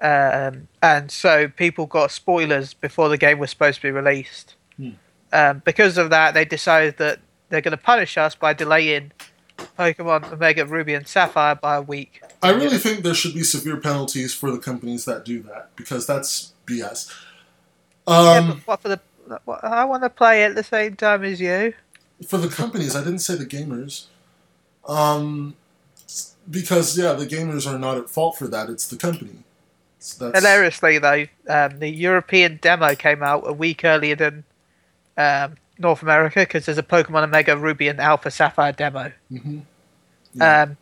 [0.00, 4.54] um, and so people got spoilers before the game was supposed to be released.
[4.76, 4.90] Hmm.
[5.32, 9.12] Um, because of that, they decided that they're going to punish us by delaying
[9.78, 12.22] Pokemon Omega Ruby and Sapphire by a week.
[12.42, 16.06] I really think there should be severe penalties for the companies that do that because
[16.06, 17.12] that's BS.
[18.06, 19.00] yeah, Um, but what for the?
[19.44, 21.74] What, I want to play at the same time as you.
[22.26, 24.06] for the companies, I didn't say the gamers.
[24.86, 25.54] Um,
[26.50, 28.70] because yeah, the gamers are not at fault for that.
[28.70, 29.44] It's the company.
[29.98, 34.44] So that's, Hilariously, though, um, the European demo came out a week earlier than
[35.16, 39.12] um, North America because there's a Pokemon Omega Ruby and Alpha Sapphire demo.
[39.30, 39.58] Mm-hmm.
[40.34, 40.62] Yeah.
[40.62, 40.76] Um,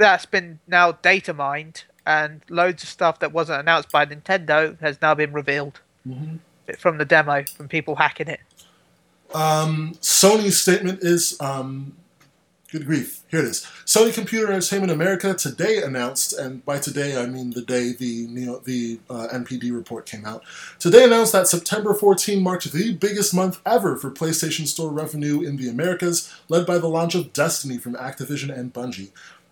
[0.00, 5.00] that's been now data mined, and loads of stuff that wasn't announced by Nintendo has
[5.00, 6.38] now been revealed Mhm.
[6.78, 8.40] from the demo from people hacking it.
[9.34, 11.92] Um, Sony's statement is, um,
[12.72, 13.66] good grief, here it is.
[13.84, 18.60] Sony Computer Entertainment America today announced, and by today I mean the day the Neo,
[18.64, 20.42] the uh, NPD report came out.
[20.78, 25.56] Today announced that September 14 marked the biggest month ever for PlayStation Store revenue in
[25.56, 29.10] the Americas, led by the launch of Destiny from Activision and Bungie.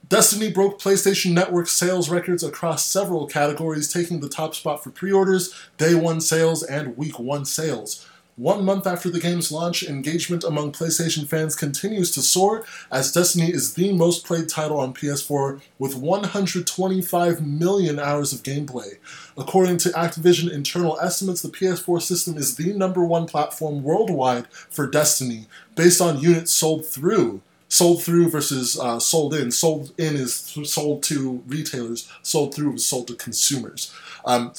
[0.09, 5.13] Destiny broke PlayStation Network sales records across several categories, taking the top spot for pre
[5.13, 8.09] orders, day one sales, and week one sales.
[8.37, 13.51] One month after the game's launch, engagement among PlayStation fans continues to soar as Destiny
[13.53, 18.99] is the most played title on PS4 with 125 million hours of gameplay.
[19.37, 24.87] According to Activision internal estimates, the PS4 system is the number one platform worldwide for
[24.87, 27.43] Destiny based on units sold through.
[27.69, 29.51] Sold through versus uh, sold in.
[29.51, 32.11] Sold in is sold to retailers.
[32.23, 33.95] Sold through is sold to consumers.
[34.25, 34.53] Um,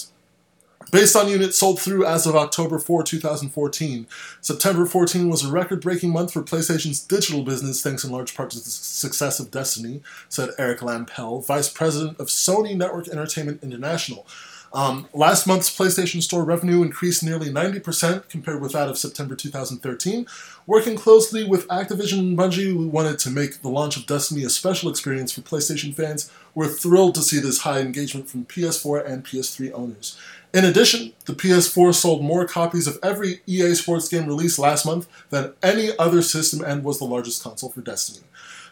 [0.91, 4.07] Based on units sold through as of October 4, 2014,
[4.41, 8.49] September 14 was a record breaking month for PlayStation's digital business, thanks in large part
[8.51, 14.25] to the success of Destiny, said Eric Lempel, Vice President of Sony Network Entertainment International.
[14.71, 20.27] Um, last month's PlayStation Store revenue increased nearly 90% compared with that of September 2013.
[20.67, 24.49] Working closely with Activision and Bungie, we wanted to make the launch of Destiny a
[24.49, 26.31] special experience for PlayStation fans.
[26.53, 30.17] We're thrilled to see this high engagement from PS4 and PS3 owners.
[30.53, 35.07] In addition, the PS4 sold more copies of every EA Sports game released last month
[35.29, 38.25] than any other system and was the largest console for Destiny.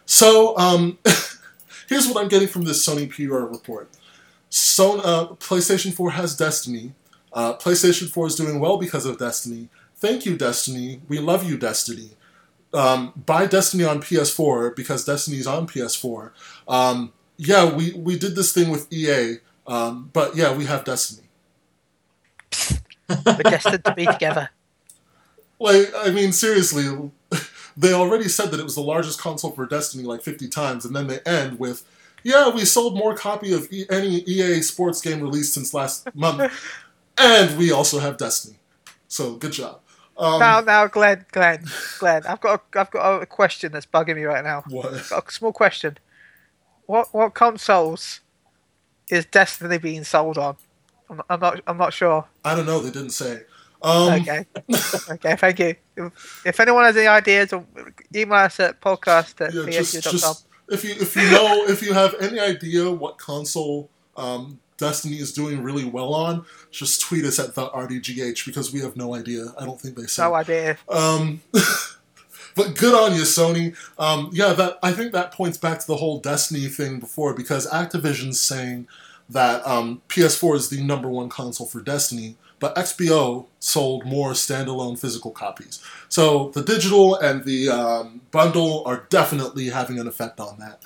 [0.04, 0.98] So, um,
[1.88, 3.90] here's what I'm getting from this Sony PR report.
[4.50, 6.94] So, uh, PlayStation 4 has Destiny.
[7.32, 9.68] Uh, PlayStation 4 is doing well because of Destiny.
[9.96, 11.00] Thank you, Destiny.
[11.08, 12.10] We love you, Destiny.
[12.72, 16.30] Um, buy Destiny on PS4 because Destiny's on PS4.
[16.66, 21.28] Um, yeah, we, we did this thing with EA, um, but yeah, we have Destiny.
[23.08, 24.50] We're destined to be together.
[25.60, 27.10] Like, I mean, seriously,
[27.76, 30.94] they already said that it was the largest console for Destiny like 50 times, and
[30.94, 31.84] then they end with,
[32.22, 36.52] yeah, we sold more copy of e- any EA sports game released since last month,
[37.16, 38.58] and we also have Destiny.
[39.08, 39.80] So, good job.
[40.16, 41.64] Um, now, now, Glenn, Glenn,
[41.98, 44.64] Glenn, I've got, a, I've got a question that's bugging me right now.
[44.68, 44.92] what?
[44.92, 45.96] A small question.
[46.86, 48.20] What, what consoles
[49.10, 50.56] is Destiny being sold on?
[51.08, 52.26] I'm, I'm not, I'm not sure.
[52.44, 52.80] I don't know.
[52.80, 53.42] They didn't say.
[53.80, 54.44] Um, Okay,
[55.08, 55.76] okay, thank you.
[55.96, 57.52] If, if anyone has any ideas,
[58.14, 61.92] email us at podcast at Yeah, just, just if you if you know if you
[61.92, 67.38] have any idea what console um, Destiny is doing really well on, just tweet us
[67.38, 69.46] at the RDGH because we have no idea.
[69.58, 70.24] I don't think they said.
[70.24, 70.78] No idea.
[70.88, 71.40] Um,
[72.54, 73.76] but good on you, Sony.
[73.98, 77.66] Um, yeah, that I think that points back to the whole Destiny thing before because
[77.68, 78.86] Activision's saying
[79.28, 84.98] that um, PS4 is the number one console for Destiny, but XBO sold more standalone
[84.98, 85.82] physical copies.
[86.08, 90.82] So the digital and the um, bundle are definitely having an effect on that.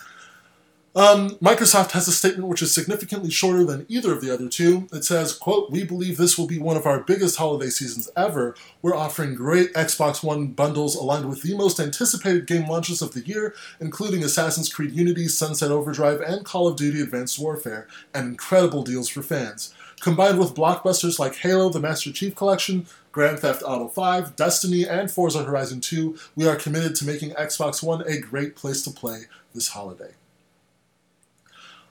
[0.94, 4.88] Um, Microsoft has a statement which is significantly shorter than either of the other two.
[4.92, 8.54] It says, quote, We believe this will be one of our biggest holiday seasons ever.
[8.82, 13.26] We're offering great Xbox One bundles aligned with the most anticipated game launches of the
[13.26, 18.82] year, including Assassin's Creed Unity, Sunset Overdrive, and Call of Duty Advanced Warfare, and incredible
[18.82, 19.72] deals for fans.
[20.02, 25.08] Combined with blockbusters like Halo, the Master Chief Collection, Grand Theft Auto 5, Destiny, and
[25.08, 29.26] Forza Horizon 2, we are committed to making Xbox One a great place to play
[29.54, 30.10] this holiday.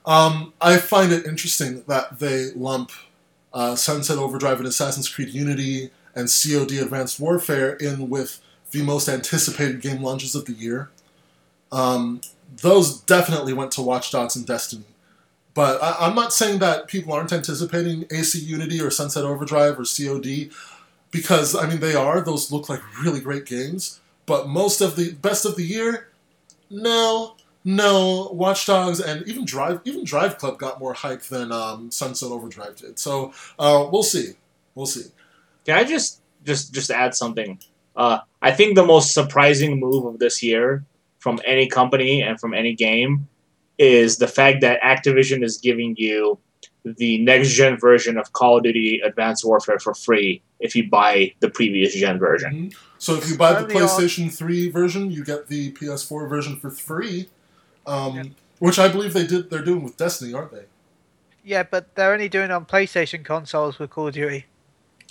[0.04, 2.92] Um, I find it interesting that they lump
[3.54, 9.08] uh, Sunset Overdrive and Assassin's Creed Unity and COD Advanced Warfare in with the most
[9.08, 10.90] anticipated game launches of the year.
[11.70, 12.20] Um,
[12.60, 14.84] those definitely went to Watch Dogs and Destiny.
[15.54, 19.84] But I, I'm not saying that people aren't anticipating AC Unity or Sunset Overdrive or
[19.84, 20.50] COD,
[21.10, 22.20] because, I mean, they are.
[22.20, 24.00] Those look like really great games.
[24.26, 26.08] But most of the best of the year,
[26.70, 28.30] no, no.
[28.32, 32.76] Watch Dogs and even Drive, even Drive Club got more hype than um, Sunset Overdrive
[32.76, 32.98] did.
[32.98, 34.34] So uh, we'll see,
[34.74, 35.10] we'll see.
[35.66, 37.58] Can I just just just add something?
[37.94, 40.84] Uh, I think the most surprising move of this year
[41.18, 43.28] from any company and from any game
[43.78, 46.38] is the fact that Activision is giving you
[46.84, 51.32] the next gen version of Call of Duty Advanced Warfare for free if you buy
[51.40, 52.52] the previous gen version.
[52.70, 52.74] Mhm.
[52.98, 57.28] So if you buy the PlayStation 3 version, you get the PS4 version for free,
[57.86, 58.22] um, Yeah.
[58.58, 59.48] which I believe they did.
[59.50, 60.64] They're doing with Destiny, aren't they?
[61.44, 64.46] Yeah, but they're only doing it on PlayStation consoles with Call of Duty.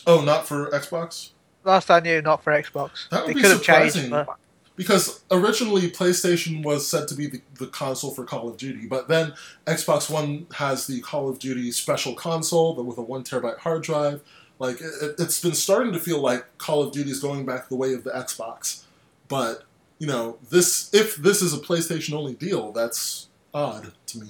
[0.07, 1.29] Oh, not for Xbox.
[1.63, 3.09] Last I knew, not for Xbox.
[3.09, 4.09] That would It be could have changed, surprising.
[4.09, 4.37] but
[4.81, 9.07] Because originally PlayStation was said to be the, the console for Call of Duty, but
[9.07, 9.33] then
[9.67, 13.83] Xbox One has the Call of Duty special console, but with a one terabyte hard
[13.83, 14.23] drive.
[14.57, 17.75] Like it, it's been starting to feel like Call of Duty is going back the
[17.75, 18.81] way of the Xbox.
[19.27, 19.65] But
[19.99, 24.29] you know, this if this is a PlayStation only deal, that's odd to me.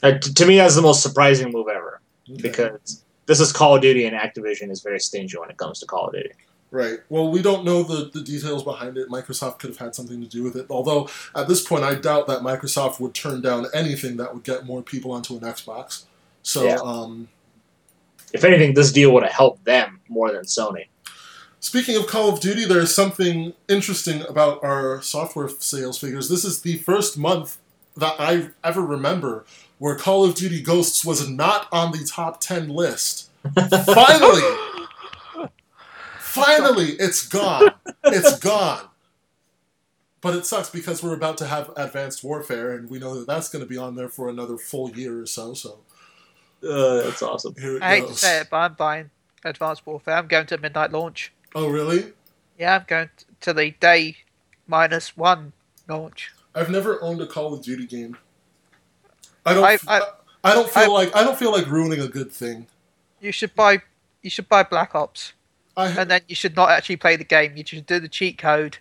[0.00, 2.00] Uh, t- to me, that's the most surprising move ever
[2.30, 2.40] Okay.
[2.40, 5.86] because this is Call of Duty and Activision is very stingy when it comes to
[5.86, 6.30] Call of Duty.
[6.70, 6.98] Right.
[7.08, 9.08] Well, we don't know the, the details behind it.
[9.08, 10.66] Microsoft could have had something to do with it.
[10.68, 14.66] Although, at this point, I doubt that Microsoft would turn down anything that would get
[14.66, 16.04] more people onto an Xbox.
[16.42, 16.76] So, Yeah.
[16.82, 17.28] um,
[18.34, 20.88] If anything, this deal would have helped them more than Sony.
[21.60, 26.28] speaking of Call of Duty, there's something interesting about our software sales figures.
[26.28, 27.56] This is the first month
[27.96, 29.44] that I ever remember
[29.78, 33.30] where Call of Duty Ghosts was not on the top 10 list.
[33.86, 34.67] Finally!
[36.44, 37.72] Finally, it's gone.
[38.04, 38.86] It's gone.
[40.20, 43.48] But it sucks because we're about to have Advanced Warfare, and we know that that's
[43.48, 45.54] going to be on there for another full year or so.
[45.54, 45.78] So
[46.62, 47.54] Uh, that's awesome.
[47.58, 49.10] here it I hate to say it, but I'm buying
[49.44, 50.16] Advanced Warfare.
[50.16, 51.32] I'm going to midnight launch.
[51.54, 52.12] Oh, really?
[52.58, 53.10] Yeah, I'm going
[53.42, 54.16] to the day
[54.66, 55.52] minus one
[55.88, 56.32] launch.
[56.54, 58.16] I've never owned a Call of Duty game.
[59.46, 59.64] I don't.
[59.64, 60.00] I- f- I,
[60.42, 62.66] I don't feel I- like I don't feel like ruining a good thing.
[63.20, 63.82] You should buy.
[64.22, 65.32] You should buy Black Ops,
[65.78, 67.56] I and then you should not actually play the game.
[67.56, 68.76] You should do the cheat code,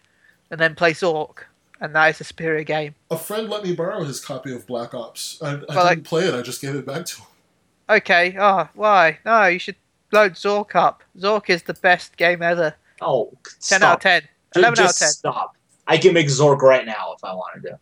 [0.52, 1.44] and then play Zork,
[1.80, 2.95] and that is a superior game.
[3.11, 5.40] a friend let me borrow his copy of Black Ops.
[5.41, 6.34] I, I Well, didn't play it.
[6.34, 7.28] I just gave it back to him.
[7.90, 8.36] Okay.
[8.38, 9.19] Ah, why?
[9.26, 9.76] No, you should
[10.11, 11.03] load Zork up.
[11.18, 12.74] Zork is the best game ever.
[13.02, 13.84] Oh, Ten stop.
[13.84, 14.22] out of ten.
[14.24, 14.28] Ju-
[14.60, 15.10] Eleven out of just ten.
[15.10, 15.56] stop.
[15.88, 17.80] I can make Zork right now if I wanted to.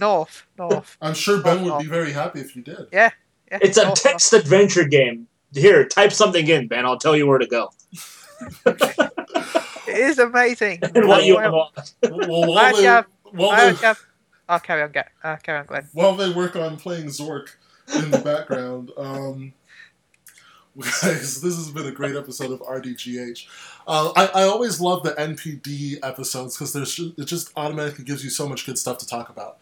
[0.00, 0.46] North.
[0.58, 0.96] North.
[1.02, 2.86] I'm sure Ben would Oh, be very happy if you did.
[2.92, 3.10] Yeah.
[3.50, 5.26] It's a North, text adventure game.
[5.54, 6.84] Here, type something in, Ben.
[6.86, 7.70] I'll tell you where to go.
[8.40, 8.98] North.
[9.88, 10.80] It is amazing.
[10.82, 11.94] and what you I, want.
[12.02, 14.00] Well, while actually they, have- while I they, actually have-
[14.48, 14.92] I'll carry on.
[14.92, 15.08] Get.
[15.22, 15.88] Uh, carry on, Glenn.
[15.92, 17.48] while they work on playing Zork
[17.94, 19.52] in the background, um,
[20.78, 23.46] guys, this has been a great episode of RDGH.
[23.86, 28.30] Uh, I, I always love the NPD episodes because there's it just automatically gives you
[28.30, 29.58] so much good stuff to talk about.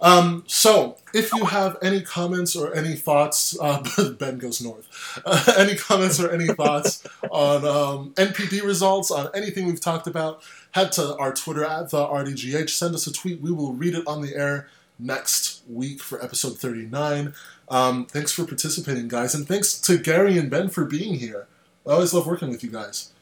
[0.00, 3.82] Um, so, if you have any comments or any thoughts, uh,
[4.18, 5.20] Ben goes north.
[5.24, 10.42] Uh, any comments or any thoughts on um, NPD results, on anything we've talked about,
[10.72, 12.70] head to our Twitter at the RDGH.
[12.70, 13.40] Send us a tweet.
[13.40, 14.68] We will read it on the air
[14.98, 17.34] next week for episode 39.
[17.70, 21.46] Um, thanks for participating, guys, and thanks to Gary and Ben for being here.
[21.86, 23.12] I always love working with you guys.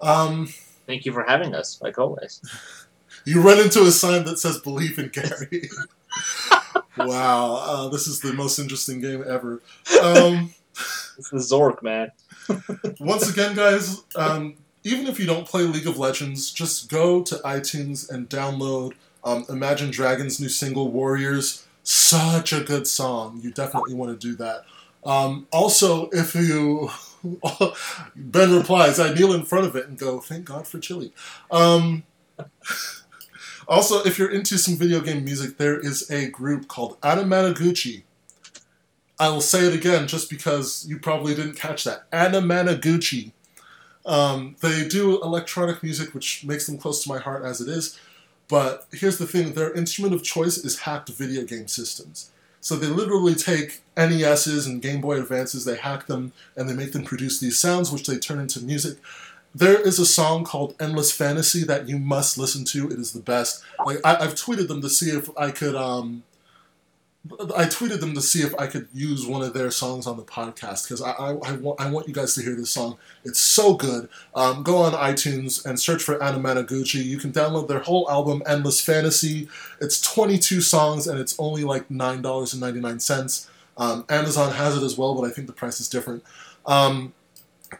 [0.00, 0.48] Um,
[0.86, 2.40] Thank you for having us, like always.
[3.24, 5.68] you run into a sign that says "Believe in Gary."
[6.96, 9.60] wow, uh, this is the most interesting game ever.
[10.02, 10.54] Um,
[11.18, 12.12] It's the Zork, man.
[13.00, 14.54] once again, guys, um,
[14.84, 18.92] even if you don't play League of Legends, just go to iTunes and download
[19.24, 23.40] um, Imagine Dragons' new single "Warriors." Such a good song.
[23.42, 24.66] You definitely want to do that.
[25.06, 26.90] Um, also, if you
[28.14, 31.14] Ben replies, I kneel in front of it and go, "Thank God for Chili."
[31.50, 32.02] Um,
[33.68, 38.02] also, if you're into some video game music, there is a group called Anamanaguchi.
[39.18, 42.10] I will say it again just because you probably didn't catch that.
[42.10, 43.32] Anamanaguchi.
[44.04, 47.98] Um, they do electronic music, which makes them close to my heart as it is.
[48.48, 52.30] But here's the thing their instrument of choice is hacked video game systems.
[52.60, 56.92] So they literally take NESs and Game Boy Advances, they hack them, and they make
[56.92, 58.98] them produce these sounds, which they turn into music.
[59.54, 62.90] There is a song called Endless Fantasy that you must listen to.
[62.90, 63.64] It is the best.
[63.84, 66.24] Like I, I've tweeted them to see if I could um,
[67.26, 70.22] I tweeted them to see if I could use one of their songs on the
[70.22, 72.96] podcast because I, I, I, want, I want you guys to hear this song.
[73.24, 74.08] It's so good.
[74.34, 77.04] Um, go on iTunes and search for Anamanaguchi.
[77.04, 79.48] You can download their whole album, Endless Fantasy.
[79.80, 83.48] It's 22 songs and it's only like $9.99.
[83.76, 86.22] Um, Amazon has it as well, but I think the price is different.
[86.66, 87.12] Um,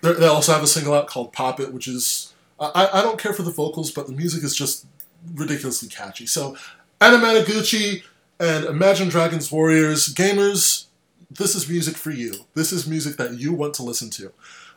[0.03, 2.35] they also have a single out called Pop It, which is.
[2.61, 4.85] I, I don't care for the vocals, but the music is just
[5.35, 6.27] ridiculously catchy.
[6.27, 6.57] So,
[7.01, 8.03] Anamanaguchi
[8.41, 10.87] and Imagine Dragons Warriors gamers,
[11.31, 12.35] this is music for you.
[12.55, 14.33] This is music that you want to listen to.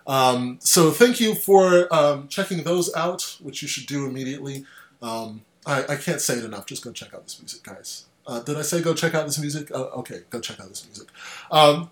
[0.08, 4.66] Um, so thank you for um, checking those out, which you should do immediately.
[5.02, 6.66] Um, I, I, can't say it enough.
[6.66, 8.06] Just go check out this music, guys.
[8.26, 9.72] Uh, did I say go check out this music?
[9.72, 11.08] Uh, okay, go check out this music.
[11.52, 11.92] Um,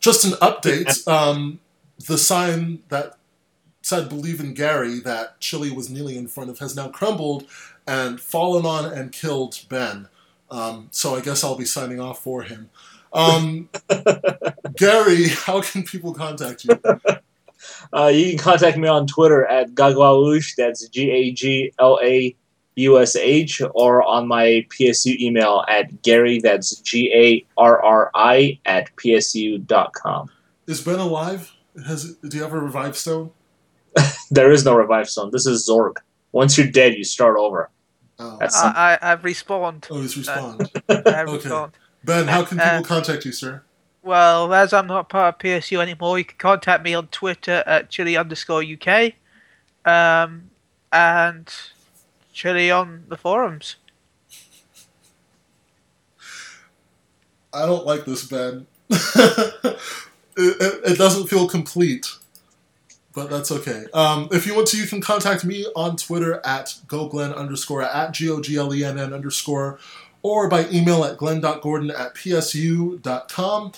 [0.00, 1.06] just an update.
[1.08, 1.60] Um,
[2.06, 3.16] the sign that
[3.82, 7.46] said "Believe in Gary" that Chili was kneeling in front of has now crumbled
[7.86, 10.08] and fallen on and killed Ben.
[10.50, 12.70] Um, so I guess I'll be signing off for him.
[13.12, 13.68] Um,
[14.76, 16.80] Gary, how can people contact you?
[17.92, 22.34] Uh, you can contact me on Twitter at Gaglaush, that's G A G L A
[22.76, 28.10] U S H, or on my PSU email at Gary, that's G A R R
[28.14, 30.30] I, at PSU.com.
[30.66, 31.52] Is Ben alive?
[31.86, 33.30] Has Do you have a revive stone?
[34.30, 35.30] there is no revive stone.
[35.30, 35.96] This is Zork.
[36.32, 37.70] Once you're dead, you start over.
[38.18, 38.38] Oh.
[38.40, 39.86] I, I, have respawned.
[39.90, 40.70] Oh, he's respawned.
[40.88, 41.48] Uh, I have okay.
[41.48, 41.72] Respawned.
[42.04, 43.62] Ben, how can people uh, contact you, sir?
[44.02, 47.90] Well, as I'm not part of PSU anymore, you can contact me on Twitter at
[47.90, 49.14] chili underscore UK,
[49.84, 50.50] um,
[50.92, 51.52] and
[52.32, 53.76] chili on the forums.
[57.52, 58.66] I don't like this, Ben.
[58.90, 59.78] it,
[60.36, 62.06] it, it, doesn't feel complete,
[63.16, 63.86] but that's okay.
[63.94, 68.12] Um, if you want to, you can contact me on Twitter at goglenn underscore at
[68.12, 69.80] g o g l e n n underscore
[70.22, 73.72] or by email at glenn.gordon at psu.com.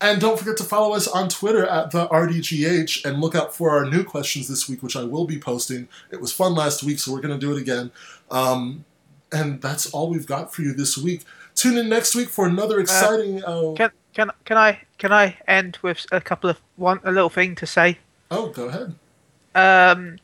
[0.00, 3.70] And don't forget to follow us on Twitter at the RDGH and look out for
[3.70, 5.88] our new questions this week, which I will be posting.
[6.10, 7.92] It was fun last week, so we're going to do it again.
[8.30, 8.86] Um,
[9.30, 11.22] and that's all we've got for you this week.
[11.54, 13.44] Tune in next week for another uh, exciting.
[13.44, 17.30] Uh, can can can I can I end with a couple of one a little
[17.30, 17.98] thing to say?
[18.30, 18.94] Oh, go ahead.
[19.54, 20.18] Um,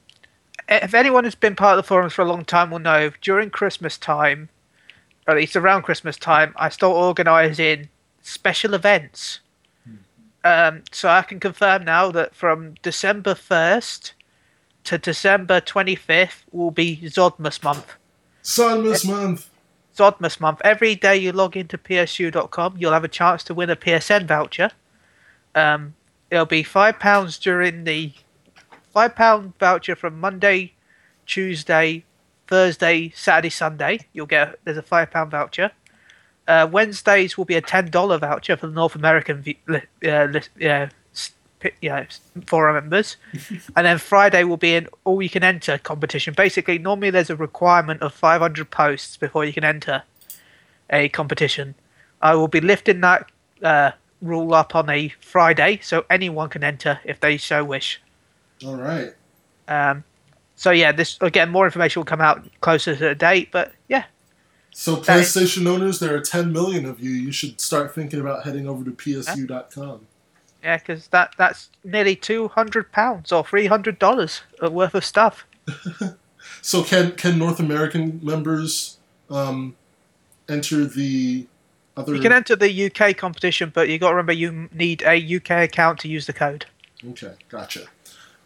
[0.68, 3.50] if anyone who's been part of the forums for a long time will know during
[3.50, 4.48] Christmas time,
[5.26, 7.88] or at least around Christmas time, I start organising
[8.22, 9.40] special events.
[9.84, 9.94] Hmm.
[10.44, 14.12] Um, so I can confirm now that from December 1st
[14.84, 17.94] to December 25th will be Zodmas month.
[18.42, 19.50] Zodmas month.
[19.96, 20.60] Zodmas month.
[20.62, 24.70] Every day you log into PSU.com, you'll have a chance to win a PSN voucher.
[25.56, 25.94] Um,
[26.30, 28.12] it'll be five pounds during the
[28.92, 30.72] five pound voucher from Monday,
[31.26, 32.04] Tuesday,
[32.46, 35.70] Thursday, Saturday, Sunday, you'll get there's a five pound voucher.
[36.48, 39.80] Uh, Wednesdays will be a ten dollar voucher for the North American uh,
[40.60, 40.88] yeah,
[41.80, 42.06] yeah,
[42.46, 43.16] forum members,
[43.76, 46.34] and then Friday will be an all you can enter competition.
[46.36, 50.04] Basically, normally there's a requirement of 500 posts before you can enter
[50.90, 51.74] a competition.
[52.22, 53.30] I will be lifting that
[53.62, 53.92] uh,
[54.22, 58.01] rule up on a Friday, so anyone can enter if they so wish.
[58.64, 59.14] All right.
[59.68, 60.05] Um,
[60.55, 64.05] so yeah, this again more information will come out closer to the date, but yeah.
[64.72, 67.10] So PlayStation owners, there are 10 million of you.
[67.10, 70.06] You should start thinking about heading over to PSU.com.
[70.62, 75.47] Yeah, because that that's nearly 200 pounds or 300 dollars worth of stuff.
[76.62, 78.98] so can can North American members
[79.30, 79.76] um,
[80.48, 81.47] enter the
[81.97, 82.14] other?
[82.14, 85.51] You can enter the UK competition, but you got to remember you need a UK
[85.64, 86.66] account to use the code.
[87.10, 87.86] Okay, gotcha.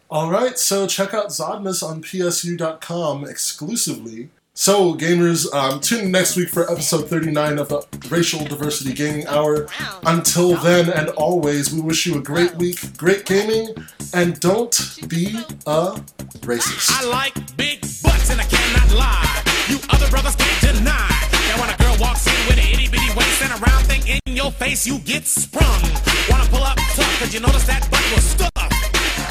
[0.09, 4.29] All right, so check out Zodmas on PSU.com exclusively.
[4.53, 9.25] So, gamers, um, tune in next week for episode 39 of the Racial Diversity Gaming
[9.27, 9.67] Hour.
[10.05, 13.69] Until then, and always, we wish you a great week, great gaming,
[14.13, 15.95] and don't be a
[16.41, 16.91] racist.
[16.91, 19.43] I like big butts, and I cannot lie.
[19.69, 21.20] You other brothers can't deny.
[21.51, 24.01] Yeah, when a girl walks in with an itty bitty waist and a round thing
[24.07, 25.81] in your face, you get sprung.
[26.29, 28.69] Wanna pull up tough, cause you notice that butt was stuck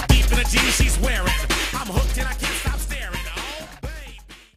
[0.08, 1.40] deep in the jeans she's wearing.
[1.72, 2.59] I'm hooked and I can't.